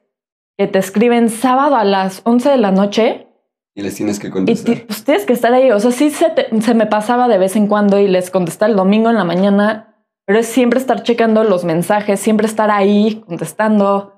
que 0.58 0.68
te 0.68 0.80
escriben 0.80 1.30
sábado 1.30 1.76
a 1.78 1.86
las 1.86 2.22
11 2.26 2.50
de 2.50 2.58
la 2.58 2.72
noche. 2.72 3.28
Y 3.74 3.82
les 3.82 3.96
tienes 3.96 4.20
que 4.20 4.30
contestar. 4.30 4.76
Y 4.76 4.80
pues 4.82 5.04
tienes 5.04 5.26
que 5.26 5.34
estar 5.34 5.54
ahí. 5.54 5.72
O 5.72 5.80
sea, 5.80 5.92
sí 5.92 6.10
se, 6.10 6.28
se 6.62 6.74
me 6.74 6.86
pasaba 6.86 7.28
de 7.28 7.38
vez 7.38 7.56
en 7.56 7.68
cuando 7.68 8.00
y 8.00 8.08
les 8.08 8.30
contestaba 8.30 8.70
el 8.70 8.76
domingo 8.76 9.10
en 9.10 9.16
la 9.16 9.24
mañana, 9.24 9.96
pero 10.26 10.40
es 10.40 10.48
siempre 10.48 10.80
estar 10.80 11.04
checando 11.04 11.44
los 11.44 11.64
mensajes, 11.64 12.20
siempre 12.20 12.48
estar 12.48 12.70
ahí 12.70 13.24
contestando. 13.26 14.14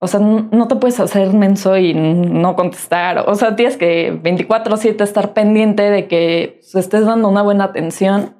O 0.00 0.06
sea, 0.06 0.18
no 0.18 0.66
te 0.66 0.76
puedes 0.76 0.98
hacer 0.98 1.32
menso 1.34 1.76
y 1.76 1.92
no 1.94 2.56
contestar. 2.56 3.28
O 3.28 3.34
sea, 3.34 3.54
tienes 3.54 3.76
que 3.76 4.12
24/7 4.12 5.04
estar 5.04 5.34
pendiente 5.34 5.82
de 5.82 6.08
que 6.08 6.60
estés 6.74 7.04
dando 7.04 7.28
una 7.28 7.42
buena 7.42 7.64
atención. 7.64 8.34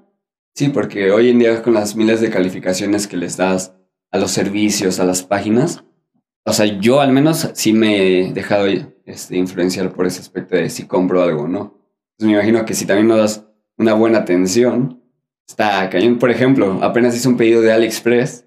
Sí, 0.55 0.71
porque 0.71 1.13
hoy 1.13 1.31
en 1.31 1.39
día 1.39 1.63
con 1.63 1.75
las 1.75 1.95
miles 1.97 2.21
de 2.21 2.31
calificaciones 2.31 3.07
que 3.07 3.17
les 3.17 3.37
das 3.37 3.77
a 4.11 4.19
los 4.19 4.31
servicios, 4.31 5.01
a 5.01 5.05
las 5.05 5.23
páginas, 5.23 5.85
o 6.45 6.53
sea, 6.53 6.67
yo 6.67 7.01
al 7.01 7.13
menos 7.13 7.51
sí 7.55 7.73
me 7.73 7.97
he 7.97 8.33
dejado 8.33 8.67
este, 9.11 9.37
influenciar 9.37 9.93
por 9.93 10.07
ese 10.07 10.21
aspecto 10.21 10.57
de 10.57 10.71
si 10.71 10.87
compro 10.87 11.23
algo 11.23 11.43
o 11.43 11.49
no. 11.49 11.79
Entonces 12.13 12.27
me 12.27 12.33
imagino 12.33 12.65
que 12.65 12.75
si 12.75 12.87
también 12.87 13.09
no 13.09 13.17
das 13.17 13.47
una 13.77 13.95
buena 13.95 14.19
atención, 14.19 15.03
está 15.47 15.89
cañón. 15.91 16.19
Por 16.19 16.31
ejemplo, 16.31 16.79
apenas 16.83 17.17
hice 17.17 17.29
un 17.29 17.37
pedido 17.37 17.61
de 17.61 17.73
AliExpress 17.73 18.47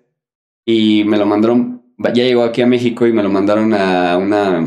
y 0.66 1.04
me 1.06 1.18
lo 1.18 1.26
mandaron 1.26 1.74
ya 1.98 2.24
llegó 2.24 2.44
aquí 2.44 2.62
a 2.62 2.68
México 2.68 3.08
y 3.08 3.14
me 3.14 3.24
lo 3.24 3.30
mandaron 3.30 3.74
a 3.74 4.18
una, 4.18 4.60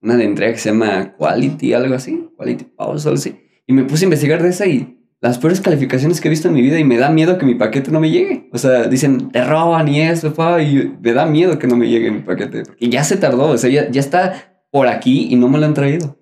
una 0.00 0.16
de 0.16 0.24
entrega 0.24 0.52
que 0.52 0.58
se 0.58 0.70
llama 0.70 1.14
Quality, 1.16 1.72
algo 1.74 1.94
así, 1.94 2.28
Quality 2.36 2.64
Pause, 2.76 3.06
algo 3.06 3.18
así. 3.18 3.36
Y 3.66 3.72
me 3.72 3.84
puse 3.84 4.04
a 4.04 4.06
investigar 4.06 4.42
de 4.42 4.50
esa 4.50 4.66
y 4.66 4.98
las 5.20 5.38
peores 5.38 5.60
calificaciones 5.60 6.20
que 6.20 6.28
he 6.28 6.30
visto 6.30 6.48
en 6.48 6.54
mi 6.54 6.62
vida 6.62 6.78
y 6.80 6.84
me 6.84 6.96
da 6.96 7.08
miedo 7.08 7.38
que 7.38 7.46
mi 7.46 7.54
paquete 7.54 7.92
no 7.92 8.00
me 8.00 8.10
llegue. 8.10 8.48
O 8.52 8.58
sea, 8.58 8.88
dicen, 8.88 9.30
te 9.30 9.44
roban 9.44 9.86
y 9.86 10.00
eso, 10.00 10.34
pa, 10.34 10.60
y 10.60 10.96
me 11.00 11.12
da 11.12 11.26
miedo 11.26 11.58
que 11.58 11.68
no 11.68 11.76
me 11.76 11.88
llegue 11.88 12.10
mi 12.10 12.20
paquete. 12.20 12.64
Porque 12.64 12.88
ya 12.88 13.04
se 13.04 13.16
tardó, 13.16 13.50
o 13.50 13.58
sea, 13.58 13.70
ya, 13.70 13.88
ya 13.88 14.00
está 14.00 14.51
por 14.72 14.88
aquí 14.88 15.28
y 15.30 15.36
no 15.36 15.48
me 15.48 15.58
lo 15.58 15.66
han 15.66 15.74
traído. 15.74 16.16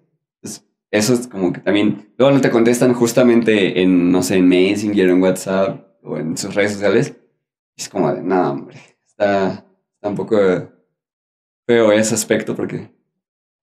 eso 0.91 1.15
es 1.15 1.29
como 1.29 1.53
que 1.53 1.61
también, 1.61 2.13
luego 2.19 2.35
no 2.35 2.41
te 2.41 2.51
contestan 2.51 2.93
justamente 2.93 3.81
en, 3.81 4.11
no 4.11 4.23
sé, 4.23 4.37
en 4.37 4.49
Messenger, 4.49 5.09
en 5.09 5.23
WhatsApp 5.23 5.87
o 6.03 6.19
en 6.19 6.37
sus 6.37 6.55
redes 6.55 6.73
sociales. 6.73 7.17
Es 7.77 7.89
como 7.89 8.13
de, 8.13 8.23
nada, 8.23 8.51
hombre, 8.51 8.77
está, 9.07 9.65
tampoco 10.01 10.37
veo 11.67 11.93
ese 11.93 12.15
aspecto 12.15 12.57
porque 12.57 12.91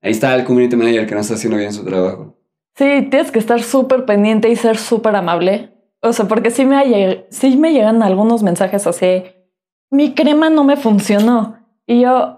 ahí 0.02 0.12
está 0.12 0.34
el 0.34 0.46
community 0.46 0.78
manager 0.78 1.06
que 1.06 1.16
no 1.16 1.22
está 1.22 1.34
haciendo 1.34 1.58
bien 1.58 1.74
su 1.74 1.84
trabajo. 1.84 2.38
Sí, 2.76 3.08
tienes 3.10 3.30
que 3.30 3.40
estar 3.40 3.62
súper 3.62 4.06
pendiente 4.06 4.50
y 4.50 4.56
ser 4.56 4.78
súper 4.78 5.16
amable. 5.18 5.74
O 6.00 6.14
sea, 6.14 6.30
porque 6.30 6.50
sí 6.50 6.66
sí 7.30 7.58
me 7.58 7.74
llegan 7.74 8.02
algunos 8.04 8.42
mensajes 8.42 8.88
así, 8.88 9.24
mi 9.90 10.14
crema 10.14 10.50
no 10.50 10.64
me 10.64 10.78
funcionó. 10.78 11.58
Y 11.86 12.02
yo... 12.02 12.37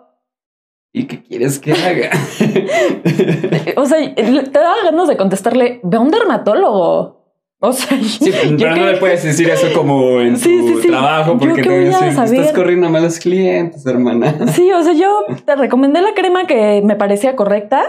¿Y 0.91 1.05
qué 1.05 1.21
quieres 1.21 1.59
que 1.59 1.71
haga? 1.73 2.09
o 3.77 3.85
sea, 3.85 4.15
te 4.15 4.49
da 4.49 4.73
ganas 4.83 5.07
de 5.07 5.17
contestarle, 5.17 5.79
ve 5.83 5.97
a 5.97 5.99
un 5.99 6.09
dermatólogo. 6.09 7.19
O 7.61 7.73
sea, 7.73 7.97
sí, 8.01 8.31
pero 8.57 8.75
no 8.77 8.85
le 8.85 8.97
puedes 8.97 9.21
decir 9.21 9.49
eso 9.49 9.67
como 9.75 10.21
en 10.21 10.39
tu 10.39 10.81
trabajo 10.81 11.37
porque 11.37 11.61
te 11.61 11.89
estás 11.89 12.53
corriendo 12.53 12.87
a 12.87 12.89
malos 12.89 13.19
clientes, 13.19 13.85
hermana. 13.85 14.33
Sí, 14.53 14.71
o 14.71 14.81
sea, 14.81 14.93
yo 14.93 15.25
te 15.45 15.55
recomendé 15.57 16.01
la 16.01 16.13
crema 16.13 16.47
que 16.47 16.81
me 16.83 16.95
parecía 16.95 17.35
correcta, 17.35 17.83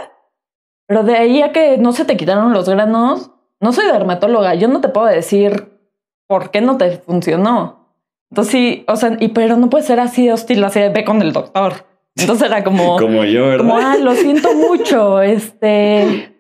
pero 0.87 1.05
de 1.05 1.17
ahí 1.17 1.41
a 1.41 1.53
que 1.53 1.79
no 1.79 1.93
se 1.93 2.05
te 2.05 2.17
quitaron 2.17 2.53
los 2.53 2.69
granos, 2.69 3.31
no 3.61 3.73
soy 3.73 3.87
dermatóloga, 3.87 4.57
yo 4.57 4.67
no 4.67 4.81
te 4.81 4.89
puedo 4.89 5.07
decir 5.07 5.69
por 6.27 6.51
qué 6.51 6.61
no 6.61 6.77
te 6.77 6.99
funcionó. 6.99 7.95
Entonces 8.31 8.51
sí, 8.51 8.85
o 8.89 8.97
sea, 8.97 9.17
y 9.21 9.29
pero 9.29 9.57
no 9.57 9.71
puede 9.71 9.85
ser 9.85 10.01
así 10.01 10.29
hostil, 10.31 10.65
así 10.65 10.81
de 10.81 10.89
ve 10.89 11.05
con 11.05 11.23
el 11.23 11.33
doctor. 11.33 11.90
Entonces 12.17 12.49
era 12.49 12.65
como 12.65 12.97
como 12.99 13.25
yo, 13.25 13.49
¿verdad? 13.49 13.67
Como, 13.67 13.79
ah, 13.79 13.97
lo 13.99 14.15
siento 14.15 14.55
mucho, 14.55 15.21
este 15.21 16.31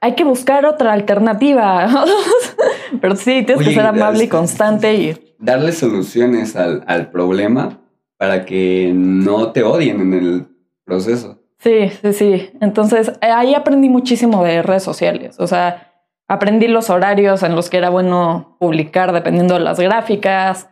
hay 0.00 0.14
que 0.14 0.24
buscar 0.24 0.66
otra 0.66 0.92
alternativa. 0.92 1.88
Pero 3.00 3.16
sí, 3.16 3.42
tienes 3.42 3.66
que 3.66 3.74
ser 3.74 3.86
amable 3.86 4.24
y 4.24 4.28
constante 4.28 4.94
y 4.94 5.34
darle 5.38 5.72
soluciones 5.72 6.56
al, 6.56 6.84
al, 6.86 7.10
problema 7.10 7.80
para 8.16 8.46
que 8.46 8.92
no 8.94 9.52
te 9.52 9.62
odien 9.62 10.00
en 10.00 10.14
el 10.14 10.46
proceso. 10.84 11.42
Sí, 11.58 11.90
sí, 12.02 12.12
sí. 12.12 12.50
Entonces 12.60 13.12
eh, 13.20 13.26
ahí 13.26 13.54
aprendí 13.54 13.88
muchísimo 13.88 14.44
de 14.44 14.62
redes 14.62 14.82
sociales. 14.82 15.36
O 15.38 15.46
sea, 15.46 15.92
aprendí 16.28 16.68
los 16.68 16.90
horarios 16.90 17.42
en 17.42 17.54
los 17.54 17.70
que 17.70 17.78
era 17.78 17.90
bueno 17.90 18.56
publicar 18.60 19.12
dependiendo 19.12 19.54
de 19.54 19.60
las 19.60 19.80
gráficas. 19.80 20.68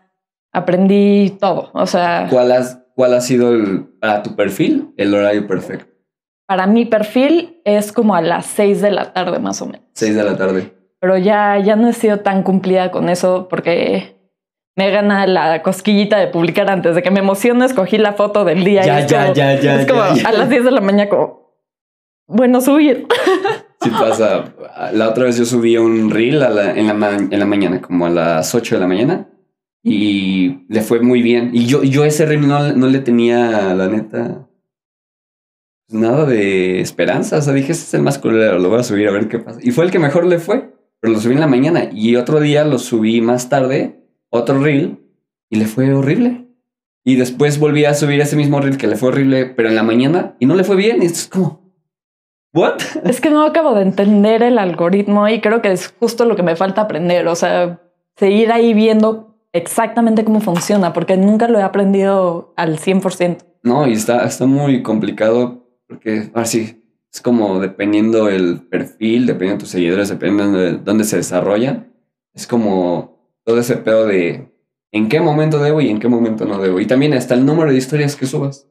Aprendí 0.52 1.36
todo. 1.40 1.70
O 1.74 1.86
sea, 1.86 2.28
¿cuál, 2.30 2.52
cuál 2.94 3.14
ha 3.14 3.20
sido 3.20 3.52
el, 3.52 3.85
para 4.00 4.22
tu 4.22 4.37
perfil 4.37 4.92
el 4.96 5.14
horario 5.14 5.46
perfecto? 5.46 5.92
Para 6.46 6.66
mi 6.66 6.85
perfil 6.85 7.61
es 7.64 7.92
como 7.92 8.14
a 8.14 8.20
las 8.20 8.46
6 8.46 8.83
de 8.83 8.90
la 8.90 9.12
tarde 9.12 9.38
más 9.38 9.61
o 9.62 9.66
menos. 9.66 9.87
6 9.94 10.14
de 10.14 10.24
la 10.24 10.37
tarde. 10.37 10.74
Pero 11.00 11.16
ya, 11.18 11.59
ya 11.59 11.76
no 11.76 11.88
he 11.88 11.92
sido 11.92 12.20
tan 12.20 12.42
cumplida 12.42 12.90
con 12.90 13.09
eso 13.09 13.48
porque 13.48 14.16
me 14.76 14.90
gana 14.90 15.26
la 15.26 15.62
cosquillita 15.62 16.18
de 16.18 16.26
publicar 16.28 16.70
antes 16.70 16.94
de 16.94 17.02
que 17.02 17.11
me 17.11 17.20
emocione. 17.20 17.64
Escogí 17.64 17.98
la 17.98 18.12
foto 18.14 18.44
del 18.44 18.64
día. 18.64 18.83
Ya, 18.83 19.07
ya, 19.07 19.33
ya, 19.33 19.59
ya. 19.61 19.80
Es 19.80 19.87
como 19.87 20.02
a 20.02 20.33
las 20.33 20.48
10 20.48 20.64
de 20.64 20.70
la 20.70 20.80
mañana 20.80 21.09
como, 21.09 21.54
bueno, 22.26 22.61
subir. 22.61 23.07
Sí 23.80 23.90
pasa. 23.90 24.54
La 24.94 25.11
otra 25.11 25.24
vez 25.24 25.37
yo 25.37 25.44
subí 25.44 25.76
un 25.76 26.11
reel 26.11 26.42
en, 26.42 26.87
la 26.98 27.16
en 27.16 27.38
la 27.38 27.44
mañana, 27.44 27.83
como 27.83 28.07
a 28.07 28.09
las 28.09 28.54
8 28.54 28.76
de 28.76 28.80
la 28.80 28.87
mañana. 28.87 29.28
Y 29.86 30.64
le 30.68 30.80
fue 30.80 31.00
muy 31.00 31.20
bien. 31.20 31.50
Y 31.52 31.66
yo, 31.66 31.84
yo 31.84 32.06
ese 32.06 32.24
reel 32.24 32.48
no, 32.48 32.72
no 32.72 32.86
le 32.86 33.00
tenía, 33.00 33.74
la 33.74 33.86
neta, 33.86 34.48
nada 35.90 36.24
de 36.24 36.80
esperanza. 36.80 37.36
O 37.36 37.42
sea, 37.42 37.52
dije, 37.52 37.72
este 37.72 37.84
es 37.84 37.94
el 37.94 38.02
más 38.02 38.18
culero, 38.18 38.58
lo 38.58 38.70
voy 38.70 38.80
a 38.80 38.82
subir 38.82 39.06
a 39.08 39.12
ver 39.12 39.28
qué 39.28 39.38
pasa. 39.38 39.60
Y 39.62 39.72
fue 39.72 39.84
el 39.84 39.90
que 39.90 39.98
mejor 39.98 40.24
le 40.24 40.38
fue, 40.38 40.74
pero 41.00 41.12
lo 41.12 41.20
subí 41.20 41.34
en 41.34 41.40
la 41.40 41.46
mañana. 41.46 41.90
Y 41.92 42.16
otro 42.16 42.40
día 42.40 42.64
lo 42.64 42.78
subí 42.78 43.20
más 43.20 43.50
tarde, 43.50 44.02
otro 44.30 44.58
reel, 44.58 45.00
y 45.50 45.56
le 45.56 45.66
fue 45.66 45.92
horrible. 45.92 46.46
Y 47.04 47.16
después 47.16 47.58
volví 47.58 47.84
a 47.84 47.92
subir 47.92 48.22
ese 48.22 48.37
mismo 48.37 48.60
reel 48.60 48.78
que 48.78 48.87
le 48.87 48.96
fue 48.96 49.10
horrible, 49.10 49.44
pero 49.44 49.68
en 49.68 49.76
la 49.76 49.82
mañana, 49.82 50.35
y 50.38 50.46
no 50.46 50.54
le 50.54 50.64
fue 50.64 50.76
bien. 50.76 51.02
Y 51.02 51.06
es 51.06 51.28
como, 51.28 51.60
¿what? 52.54 52.78
Es 53.04 53.20
que 53.20 53.28
no 53.28 53.44
acabo 53.44 53.74
de 53.74 53.82
entender 53.82 54.42
el 54.42 54.58
algoritmo 54.58 55.28
y 55.28 55.42
creo 55.42 55.60
que 55.60 55.72
es 55.72 55.94
justo 56.00 56.24
lo 56.24 56.37
que 56.37 56.42
me 56.42 56.56
falta 56.56 56.80
aprender. 56.80 57.28
O 57.28 57.35
sea, 57.35 57.82
seguir 58.16 58.50
ahí 58.50 58.72
viendo 58.72 59.33
exactamente 59.55 60.25
cómo 60.25 60.40
funciona, 60.40 60.92
porque 60.92 61.17
nunca 61.17 61.48
lo 61.48 61.59
he 61.59 61.63
aprendido 61.63 62.52
al 62.57 62.79
100%. 62.79 63.38
No, 63.63 63.87
y 63.87 63.94
está, 63.94 64.27
está 64.27 64.44
muy 64.44 64.83
complicado 64.83 65.65
porque 65.88 66.31
así 66.35 66.85
es 67.13 67.21
como 67.21 67.61
dependiendo 67.61 68.29
el 68.29 68.63
perfil, 68.63 69.27
dependiendo 69.27 69.55
de 69.55 69.61
tus 69.61 69.71
seguidores, 69.71 70.09
dependiendo 70.09 70.59
de 70.59 70.73
dónde 70.73 71.05
se 71.05 71.17
desarrolla, 71.17 71.87
es 72.35 72.46
como 72.46 73.33
todo 73.44 73.61
ese 73.61 73.77
pedo 73.77 74.07
de 74.07 74.52
en 74.90 75.09
qué 75.09 75.21
momento 75.21 75.59
debo 75.59 75.81
y 75.81 75.88
en 75.88 76.00
qué 76.00 76.09
momento 76.09 76.44
no 76.44 76.59
debo. 76.59 76.81
Y 76.81 76.87
también 76.87 77.15
hasta 77.15 77.35
el 77.35 77.46
número 77.46 77.71
de 77.71 77.79
historias 77.79 78.17
que 78.17 78.27
subas. 78.27 78.69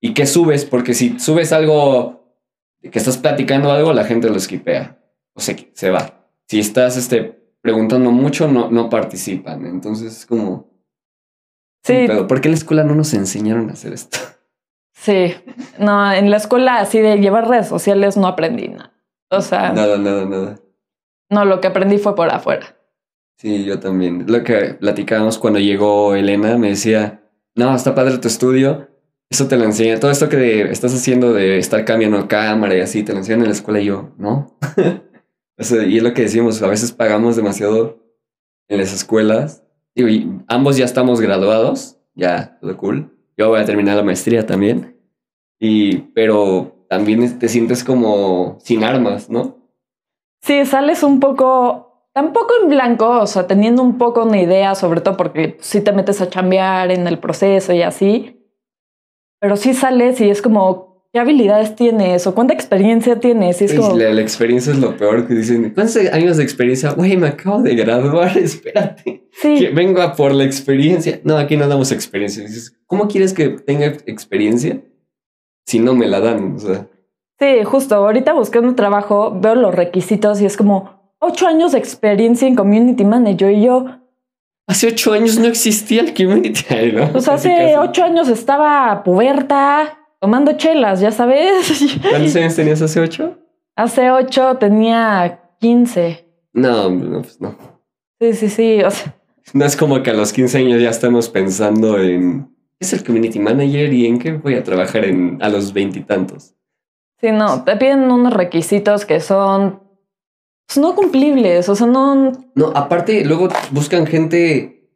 Y 0.00 0.12
qué 0.12 0.26
subes, 0.26 0.64
porque 0.64 0.94
si 0.94 1.18
subes 1.18 1.52
algo 1.52 2.36
que 2.82 2.98
estás 2.98 3.16
platicando 3.16 3.70
algo, 3.70 3.92
la 3.92 4.04
gente 4.04 4.28
lo 4.28 4.36
esquipea 4.36 4.98
o 5.32 5.40
se, 5.40 5.70
se 5.72 5.90
va. 5.90 6.28
Si 6.48 6.58
estás 6.58 6.96
este, 6.96 7.43
preguntando 7.64 8.10
mucho, 8.10 8.46
no, 8.46 8.70
no 8.70 8.90
participan. 8.90 9.64
Entonces 9.64 10.18
es 10.18 10.26
como 10.26 10.68
Sí, 11.82 12.04
Pero 12.06 12.26
¿por 12.26 12.40
qué 12.42 12.48
en 12.48 12.52
la 12.52 12.58
escuela 12.58 12.84
no 12.84 12.94
nos 12.94 13.14
enseñaron 13.14 13.70
a 13.70 13.72
hacer 13.72 13.94
esto? 13.94 14.18
sí. 14.92 15.34
No, 15.78 16.12
en 16.12 16.30
la 16.30 16.36
escuela 16.36 16.78
así 16.78 16.98
de 17.00 17.16
llevar 17.18 17.48
redes 17.48 17.66
sociales 17.68 18.18
no 18.18 18.26
aprendí 18.26 18.68
nada. 18.68 18.92
O 19.30 19.40
sea, 19.40 19.72
Nada, 19.72 19.96
nada, 19.96 20.26
nada. 20.26 20.60
no, 21.30 21.44
lo 21.46 21.60
que 21.62 21.68
aprendí 21.68 21.96
fue 21.96 22.14
por 22.14 22.28
afuera. 22.28 22.76
Sí, 23.38 23.64
yo 23.64 23.80
también. 23.80 24.26
Lo 24.28 24.44
que 24.44 24.74
platicábamos 24.74 25.38
cuando 25.38 25.58
llegó 25.58 26.14
Elena, 26.14 26.58
me 26.58 26.68
decía, 26.68 27.22
no, 27.56 27.74
está 27.74 27.94
padre 27.94 28.18
tu 28.18 28.28
estudio, 28.28 28.88
eso 29.30 29.48
te 29.48 29.56
lo 29.56 29.64
enseña, 29.64 29.98
todo 29.98 30.10
esto 30.10 30.28
que 30.28 30.70
estás 30.70 30.94
haciendo 30.94 31.32
de 31.32 31.58
estar 31.58 31.84
cambiando 31.86 32.28
cámara 32.28 32.76
y 32.76 32.80
así, 32.80 33.02
te 33.02 33.12
lo 33.12 33.18
enseñan 33.18 33.40
en 33.40 33.46
la 33.48 33.52
escuela 33.54 33.80
y 33.80 33.86
yo, 33.86 34.10
¿no? 34.18 34.56
Y 35.58 35.96
es 35.96 36.02
lo 36.02 36.14
que 36.14 36.22
decimos, 36.22 36.60
a 36.62 36.66
veces 36.66 36.92
pagamos 36.92 37.36
demasiado 37.36 37.98
en 38.68 38.78
las 38.78 38.92
escuelas. 38.92 39.62
Y 39.94 40.26
ambos 40.48 40.76
ya 40.76 40.84
estamos 40.84 41.20
graduados, 41.20 41.98
ya, 42.14 42.58
todo 42.60 42.76
cool. 42.76 43.16
Yo 43.36 43.48
voy 43.48 43.60
a 43.60 43.64
terminar 43.64 43.96
la 43.96 44.02
maestría 44.02 44.46
también. 44.46 45.00
Y, 45.60 45.98
pero 46.14 46.86
también 46.88 47.38
te 47.38 47.48
sientes 47.48 47.84
como 47.84 48.58
sin 48.60 48.84
armas, 48.84 49.30
¿no? 49.30 49.56
Sí, 50.42 50.64
sales 50.66 51.02
un 51.02 51.20
poco, 51.20 52.08
tampoco 52.12 52.52
en 52.62 52.68
blanco, 52.68 53.20
o 53.20 53.26
sea, 53.26 53.46
teniendo 53.46 53.82
un 53.82 53.96
poco 53.96 54.24
una 54.24 54.40
idea, 54.40 54.74
sobre 54.74 55.00
todo 55.00 55.16
porque 55.16 55.56
si 55.60 55.80
te 55.80 55.92
metes 55.92 56.20
a 56.20 56.28
chambear 56.28 56.90
en 56.90 57.06
el 57.06 57.18
proceso 57.18 57.72
y 57.72 57.82
así, 57.82 58.44
pero 59.40 59.56
sí 59.56 59.74
sales 59.74 60.20
y 60.20 60.28
es 60.28 60.42
como, 60.42 60.93
¿qué 61.14 61.20
habilidades 61.20 61.76
tienes 61.76 62.26
o 62.26 62.34
cuánta 62.34 62.54
experiencia 62.54 63.20
tienes? 63.20 63.62
Es 63.62 63.72
Pues, 63.72 63.86
como, 63.86 63.96
la, 63.96 64.12
la 64.12 64.20
experiencia 64.20 64.72
es 64.72 64.80
lo 64.80 64.96
peor 64.96 65.28
que 65.28 65.34
dicen. 65.34 65.70
¿Cuántos 65.72 65.96
años 66.12 66.38
de 66.38 66.42
experiencia? 66.42 66.90
Güey, 66.90 67.16
me 67.16 67.28
acabo 67.28 67.62
de 67.62 67.76
graduar, 67.76 68.36
espérate. 68.36 69.04
Que 69.40 69.58
sí, 69.58 69.66
vengo 69.68 70.02
a 70.02 70.16
por 70.16 70.34
la 70.34 70.42
experiencia. 70.42 71.20
No, 71.22 71.38
aquí 71.38 71.56
no 71.56 71.68
damos 71.68 71.92
experiencia. 71.92 72.42
Dices, 72.42 72.76
¿cómo 72.86 73.06
quieres 73.06 73.32
que 73.32 73.50
tenga 73.50 73.86
experiencia 74.06 74.82
si 75.64 75.78
no 75.78 75.94
me 75.94 76.08
la 76.08 76.18
dan? 76.18 76.56
O 76.56 76.58
sea, 76.58 76.88
sí, 77.38 77.62
justo, 77.62 77.94
ahorita 77.94 78.32
buscando 78.32 78.74
trabajo, 78.74 79.38
veo 79.40 79.54
los 79.54 79.72
requisitos 79.72 80.40
y 80.40 80.46
es 80.46 80.56
como, 80.56 81.14
ocho 81.20 81.46
años 81.46 81.70
de 81.72 81.78
experiencia 81.78 82.48
en 82.48 82.56
Community 82.56 83.04
Manager 83.04 83.52
y 83.52 83.62
yo, 83.62 83.86
hace 84.66 84.88
ocho 84.88 85.12
años 85.12 85.38
no 85.38 85.46
existía 85.46 86.00
el 86.00 86.12
community. 86.12 86.64
¿no? 86.92 87.12
pues 87.12 87.28
hace 87.28 87.78
ocho 87.78 88.02
años 88.02 88.28
estaba 88.28 89.04
puberta, 89.04 90.00
tomando 90.24 90.56
chelas, 90.56 91.00
ya 91.00 91.10
sabes. 91.10 91.98
¿Cuántos 92.10 92.34
años 92.36 92.56
tenías 92.56 92.80
hace 92.80 92.98
ocho? 92.98 93.36
hace 93.76 94.10
ocho 94.10 94.56
tenía 94.56 95.50
15. 95.60 96.26
No, 96.54 96.88
no, 96.88 97.20
pues 97.20 97.38
no. 97.42 97.54
Sí, 98.18 98.32
sí, 98.32 98.48
sí, 98.48 98.82
o 98.82 98.90
sea. 98.90 99.14
No 99.52 99.66
es 99.66 99.76
como 99.76 100.02
que 100.02 100.08
a 100.08 100.14
los 100.14 100.32
15 100.32 100.56
años 100.56 100.80
ya 100.80 100.88
estamos 100.88 101.28
pensando 101.28 101.98
en 101.98 102.44
¿qué 102.78 102.86
es 102.86 102.94
el 102.94 103.04
community 103.04 103.38
manager 103.38 103.92
y 103.92 104.06
en 104.06 104.18
qué 104.18 104.32
voy 104.32 104.54
a 104.54 104.64
trabajar 104.64 105.04
en, 105.04 105.36
a 105.42 105.50
los 105.50 105.74
veintitantos. 105.74 106.54
Sí, 107.20 107.30
no, 107.30 107.62
te 107.64 107.76
piden 107.76 108.10
unos 108.10 108.32
requisitos 108.32 109.04
que 109.04 109.20
son 109.20 109.82
pues, 110.66 110.78
no 110.78 110.94
cumplibles, 110.94 111.68
o 111.68 111.76
sea, 111.76 111.86
no... 111.86 112.32
No, 112.54 112.72
aparte, 112.74 113.26
luego 113.26 113.50
buscan 113.72 114.06
gente, 114.06 114.88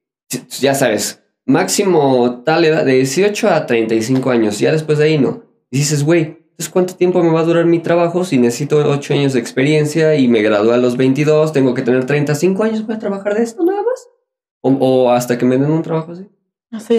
ya 0.58 0.74
sabes, 0.74 1.22
máximo 1.49 2.42
tal 2.44 2.64
edad, 2.66 2.84
de 2.84 2.92
18 2.92 3.49
a 3.49 3.66
35 3.66 4.30
años, 4.30 4.59
ya 4.59 4.70
después 4.70 4.99
de 4.99 5.07
ahí 5.07 5.18
no. 5.18 5.42
Y 5.70 5.78
dices, 5.78 6.05
güey, 6.05 6.38
entonces 6.51 6.68
¿cuánto 6.70 6.94
tiempo 6.94 7.22
me 7.22 7.30
va 7.30 7.40
a 7.40 7.44
durar 7.44 7.64
mi 7.64 7.80
trabajo 7.80 8.24
si 8.24 8.36
necesito 8.38 8.76
8 8.76 9.14
años 9.14 9.32
de 9.32 9.40
experiencia 9.40 10.14
y 10.14 10.28
me 10.28 10.42
gradué 10.42 10.74
a 10.74 10.76
los 10.76 10.96
22, 10.99 11.53
tengo 11.53 11.72
que 11.72 11.82
tener 11.82 12.05
35 12.05 12.62
años 12.62 12.82
para 12.82 12.99
trabajar 12.99 13.34
de 13.34 13.42
esto 13.42 13.64
nada 13.64 13.82
más? 13.82 14.09
O, 14.61 14.70
o 14.72 15.11
hasta 15.11 15.38
que 15.38 15.46
me 15.46 15.57
den 15.57 15.70
un 15.70 15.82
trabajo 15.82 16.12
así. 16.12 16.28
Sí, 16.86 16.99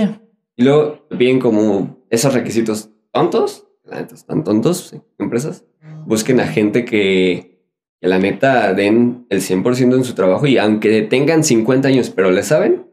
Y 0.56 0.64
luego 0.64 1.06
bien 1.12 1.40
como 1.40 2.04
esos 2.10 2.34
requisitos 2.34 2.90
tontos, 3.12 3.68
la 3.86 4.02
neta 4.02 4.16
están 4.16 4.44
tontos, 4.44 4.90
sí, 4.90 5.02
empresas, 5.20 5.64
busquen 6.08 6.40
a 6.40 6.48
gente 6.48 6.86
que, 6.86 7.62
que 8.02 8.08
la 8.08 8.18
neta 8.18 8.74
den 8.74 9.28
el 9.30 9.42
100% 9.42 9.96
en 9.96 10.04
su 10.04 10.16
trabajo 10.16 10.48
y 10.48 10.58
aunque 10.58 11.04
tengan 11.04 11.44
50 11.44 11.88
años 11.88 12.10
pero 12.10 12.32
le 12.32 12.42
saben, 12.42 12.89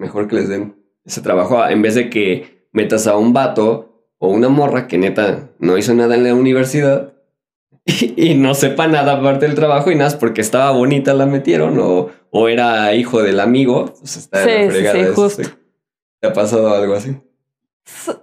mejor 0.00 0.26
que 0.26 0.36
les 0.36 0.48
den 0.48 0.74
ese 1.04 1.20
trabajo 1.20 1.64
en 1.66 1.82
vez 1.82 1.94
de 1.94 2.10
que 2.10 2.66
metas 2.72 3.06
a 3.06 3.16
un 3.16 3.32
vato 3.32 4.08
o 4.18 4.28
una 4.28 4.48
morra 4.48 4.86
que 4.86 4.98
neta 4.98 5.50
no 5.58 5.78
hizo 5.78 5.94
nada 5.94 6.14
en 6.14 6.24
la 6.24 6.34
universidad 6.34 7.12
y, 7.84 8.30
y 8.30 8.34
no 8.34 8.54
sepa 8.54 8.88
nada 8.88 9.12
aparte 9.12 9.46
del 9.46 9.54
trabajo 9.54 9.90
y 9.90 9.94
nada, 9.94 10.18
porque 10.18 10.40
estaba 10.40 10.70
bonita 10.72 11.14
la 11.14 11.26
metieron 11.26 11.78
o, 11.78 12.10
o 12.30 12.48
era 12.48 12.94
hijo 12.94 13.22
del 13.22 13.40
amigo, 13.40 13.86
pues 13.98 14.16
está 14.16 14.44
Sí, 14.44 14.82
la 14.82 14.92
sí, 14.92 15.04
justo. 15.14 15.42
¿Te 16.20 16.28
ha 16.28 16.32
pasado 16.32 16.74
algo 16.74 16.94
así? 16.94 17.16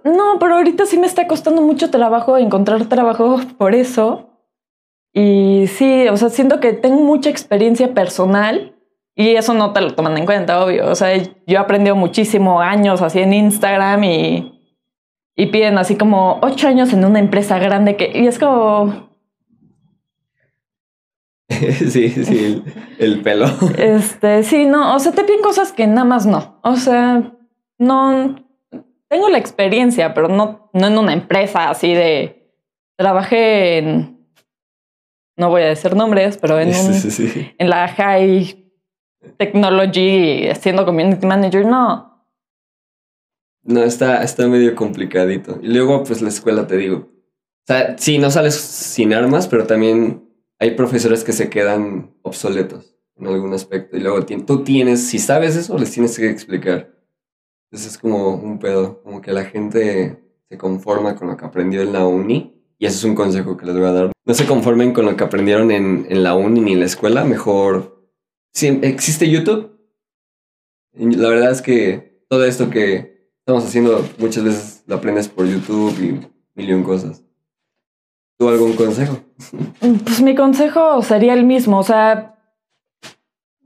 No, 0.04 0.38
pero 0.38 0.56
ahorita 0.56 0.86
sí 0.86 0.98
me 0.98 1.06
está 1.06 1.26
costando 1.26 1.62
mucho 1.62 1.90
trabajo 1.90 2.38
encontrar 2.38 2.88
trabajo 2.88 3.40
por 3.58 3.74
eso. 3.74 4.30
Y 5.12 5.66
sí, 5.66 6.06
o 6.08 6.16
sea, 6.16 6.30
siento 6.30 6.60
que 6.60 6.72
tengo 6.72 7.02
mucha 7.02 7.28
experiencia 7.28 7.92
personal 7.92 8.77
y 9.20 9.34
eso 9.34 9.52
no 9.52 9.72
te 9.72 9.80
lo 9.80 9.94
toman 9.94 10.16
en 10.16 10.24
cuenta, 10.26 10.64
obvio. 10.64 10.86
O 10.88 10.94
sea, 10.94 11.16
yo 11.16 11.26
he 11.46 11.56
aprendido 11.56 11.96
muchísimo 11.96 12.60
años 12.60 13.02
así 13.02 13.18
en 13.18 13.32
Instagram 13.32 14.04
y, 14.04 14.60
y 15.34 15.46
piden 15.46 15.76
así 15.76 15.96
como 15.96 16.38
ocho 16.40 16.68
años 16.68 16.92
en 16.92 17.04
una 17.04 17.18
empresa 17.18 17.58
grande 17.58 17.96
que, 17.96 18.12
y 18.14 18.28
es 18.28 18.38
como, 18.38 19.08
sí, 21.50 22.08
sí, 22.10 22.44
el, 22.44 22.64
el 22.98 23.20
pelo. 23.22 23.46
Este, 23.78 24.42
sí, 24.44 24.66
no, 24.66 24.94
o 24.94 24.98
sea, 24.98 25.12
te 25.12 25.24
piden 25.24 25.42
cosas 25.42 25.72
que 25.72 25.86
nada 25.86 26.04
más 26.04 26.24
no. 26.26 26.60
O 26.62 26.76
sea, 26.76 27.32
no 27.78 28.36
tengo 29.08 29.28
la 29.30 29.38
experiencia, 29.38 30.14
pero 30.14 30.28
no, 30.28 30.70
no 30.74 30.86
en 30.86 30.98
una 30.98 31.12
empresa 31.12 31.70
así 31.70 31.92
de 31.94 32.52
trabajé 32.96 33.78
en 33.78 34.18
no 35.36 35.50
voy 35.50 35.62
a 35.62 35.66
decir 35.66 35.94
nombres, 35.94 36.36
pero 36.36 36.58
en, 36.58 36.68
un- 36.68 36.74
Sí, 36.94 37.10
sí, 37.10 37.28
sí. 37.28 37.50
en 37.58 37.70
la 37.70 37.86
high 37.88 38.67
technology 39.36 40.48
siendo 40.60 40.84
community 40.84 41.26
manager, 41.26 41.66
no. 41.66 42.08
No, 43.62 43.82
está, 43.82 44.22
está 44.22 44.48
medio 44.48 44.74
complicadito. 44.74 45.58
Y 45.62 45.68
luego, 45.68 46.02
pues 46.02 46.22
la 46.22 46.30
escuela, 46.30 46.66
te 46.66 46.76
digo. 46.76 46.96
O 46.96 47.66
sea, 47.66 47.98
sí, 47.98 48.16
no 48.18 48.30
sales 48.30 48.54
sin 48.54 49.12
armas, 49.12 49.46
pero 49.46 49.66
también 49.66 50.26
hay 50.58 50.70
profesores 50.70 51.22
que 51.22 51.32
se 51.32 51.50
quedan 51.50 52.14
obsoletos 52.22 52.96
en 53.16 53.26
algún 53.26 53.52
aspecto. 53.52 53.96
Y 53.96 54.00
luego 54.00 54.24
tú 54.24 54.64
tienes, 54.64 55.06
si 55.06 55.18
sabes 55.18 55.54
eso, 55.54 55.76
les 55.76 55.90
tienes 55.90 56.16
que 56.16 56.30
explicar. 56.30 56.94
Entonces 57.70 57.92
es 57.92 57.98
como 57.98 58.34
un 58.36 58.58
pedo, 58.58 59.02
como 59.02 59.20
que 59.20 59.32
la 59.32 59.44
gente 59.44 60.24
se 60.48 60.56
conforma 60.56 61.14
con 61.14 61.28
lo 61.28 61.36
que 61.36 61.44
aprendió 61.44 61.82
en 61.82 61.92
la 61.92 62.06
uni. 62.06 62.54
Y 62.78 62.86
ese 62.86 62.96
es 62.96 63.04
un 63.04 63.14
consejo 63.14 63.56
que 63.56 63.66
les 63.66 63.76
voy 63.76 63.86
a 63.86 63.92
dar. 63.92 64.12
No 64.24 64.34
se 64.34 64.46
conformen 64.46 64.94
con 64.94 65.04
lo 65.04 65.16
que 65.16 65.24
aprendieron 65.24 65.70
en, 65.70 66.06
en 66.08 66.22
la 66.22 66.34
uni 66.34 66.60
ni 66.60 66.72
en 66.72 66.80
la 66.80 66.86
escuela. 66.86 67.24
Mejor, 67.24 67.97
sí, 68.58 68.80
existe 68.82 69.30
YouTube. 69.30 69.78
La 70.92 71.28
verdad 71.28 71.52
es 71.52 71.62
que 71.62 72.24
todo 72.28 72.44
esto 72.44 72.68
que 72.70 73.30
estamos 73.38 73.64
haciendo 73.64 74.04
muchas 74.18 74.44
veces 74.44 74.82
lo 74.86 74.96
aprendes 74.96 75.28
por 75.28 75.46
YouTube 75.46 75.96
y 76.00 76.26
mil 76.54 76.68
y 76.68 76.72
un 76.72 76.82
cosas. 76.82 77.22
¿Tú 78.36 78.48
algún 78.48 78.74
consejo? 78.74 79.20
Pues 79.80 80.20
mi 80.20 80.34
consejo 80.34 81.02
sería 81.02 81.34
el 81.34 81.44
mismo, 81.44 81.78
o 81.78 81.82
sea, 81.82 82.36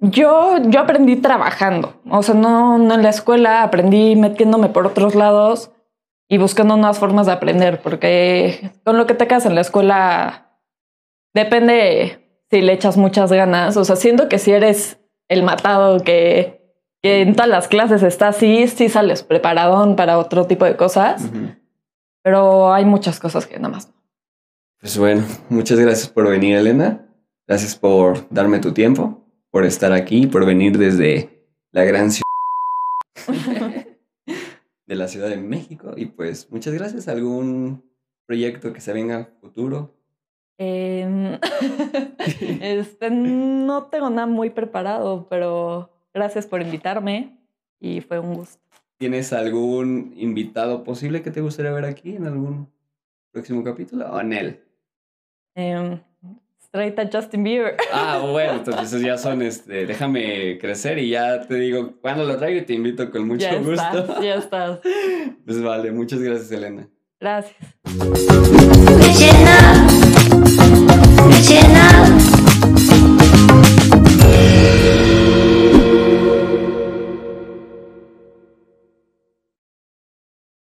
yo, 0.00 0.58
yo 0.68 0.80
aprendí 0.80 1.16
trabajando, 1.16 2.00
o 2.08 2.22
sea, 2.22 2.34
no, 2.34 2.78
no 2.78 2.94
en 2.94 3.02
la 3.02 3.10
escuela, 3.10 3.62
aprendí 3.62 4.16
metiéndome 4.16 4.68
por 4.68 4.86
otros 4.86 5.14
lados 5.14 5.70
y 6.28 6.38
buscando 6.38 6.76
nuevas 6.76 6.98
formas 6.98 7.26
de 7.26 7.32
aprender, 7.32 7.82
porque 7.82 8.72
con 8.84 8.96
lo 8.96 9.06
que 9.06 9.14
te 9.14 9.26
quedas 9.26 9.46
en 9.46 9.54
la 9.54 9.60
escuela 9.60 10.58
depende 11.34 12.21
si 12.52 12.60
le 12.60 12.74
echas 12.74 12.98
muchas 12.98 13.32
ganas, 13.32 13.78
o 13.78 13.84
sea, 13.84 13.96
siento 13.96 14.28
que 14.28 14.38
si 14.38 14.52
eres 14.52 14.98
el 15.28 15.42
matado 15.42 16.00
que, 16.04 16.60
que 17.02 17.22
en 17.22 17.32
todas 17.32 17.48
las 17.48 17.66
clases 17.66 18.02
está 18.02 18.28
así, 18.28 18.68
sí 18.68 18.90
sales 18.90 19.22
preparadón 19.22 19.96
para 19.96 20.18
otro 20.18 20.46
tipo 20.46 20.66
de 20.66 20.76
cosas, 20.76 21.30
pero 22.22 22.74
hay 22.74 22.84
muchas 22.84 23.18
cosas 23.20 23.46
que 23.46 23.56
nada 23.56 23.70
más. 23.70 23.88
no. 23.88 23.94
Pues 24.80 24.98
bueno, 24.98 25.24
muchas 25.48 25.78
gracias 25.78 26.08
por 26.08 26.28
venir, 26.28 26.58
Elena. 26.58 27.08
Gracias 27.48 27.74
por 27.74 28.28
darme 28.28 28.58
tu 28.58 28.74
tiempo, 28.74 29.26
por 29.50 29.64
estar 29.64 29.94
aquí, 29.94 30.26
por 30.26 30.44
venir 30.44 30.76
desde 30.76 31.46
la 31.70 31.84
gran 31.84 32.10
ciudad 32.10 32.26
de 34.86 34.94
la 34.94 35.08
Ciudad 35.08 35.30
de 35.30 35.38
México. 35.38 35.94
Y 35.96 36.04
pues 36.04 36.50
muchas 36.50 36.74
gracias. 36.74 37.08
¿Algún 37.08 37.82
proyecto 38.26 38.74
que 38.74 38.82
se 38.82 38.92
venga 38.92 39.30
futuro? 39.40 40.01
Em, 40.58 41.38
este, 42.60 43.10
no 43.10 43.84
tengo 43.84 44.10
nada 44.10 44.26
muy 44.26 44.50
preparado, 44.50 45.26
pero 45.28 45.90
gracias 46.14 46.46
por 46.46 46.62
invitarme 46.62 47.38
y 47.80 48.00
fue 48.00 48.18
un 48.18 48.34
gusto. 48.34 48.60
¿Tienes 48.98 49.32
algún 49.32 50.14
invitado 50.16 50.84
posible 50.84 51.22
que 51.22 51.30
te 51.30 51.40
gustaría 51.40 51.72
ver 51.72 51.84
aquí 51.84 52.14
en 52.14 52.26
algún 52.26 52.68
próximo 53.32 53.64
capítulo? 53.64 54.06
¿O 54.12 54.20
en 54.20 54.32
él? 54.32 54.64
Em, 55.54 55.98
Straight 56.72 56.98
a 56.98 57.10
Justin 57.12 57.44
Bieber. 57.44 57.76
Ah, 57.92 58.24
bueno, 58.30 58.54
entonces 58.54 59.02
ya 59.02 59.18
son, 59.18 59.42
este, 59.42 59.84
déjame 59.84 60.56
crecer 60.58 60.98
y 60.98 61.10
ya 61.10 61.46
te 61.46 61.56
digo 61.56 61.96
cuándo 62.00 62.24
lo 62.24 62.38
traigo 62.38 62.60
y 62.60 62.64
te 62.64 62.72
invito 62.72 63.10
con 63.10 63.26
mucho 63.26 63.44
ya 63.44 63.56
gusto. 63.56 63.72
Estás, 63.72 64.22
ya 64.22 64.34
estás. 64.36 64.80
Pues 65.44 65.62
vale, 65.62 65.90
muchas 65.92 66.20
gracias, 66.20 66.50
Elena. 66.50 66.88
Gracias. 67.20 67.56
reaching 71.28 71.76
out. 71.76 72.22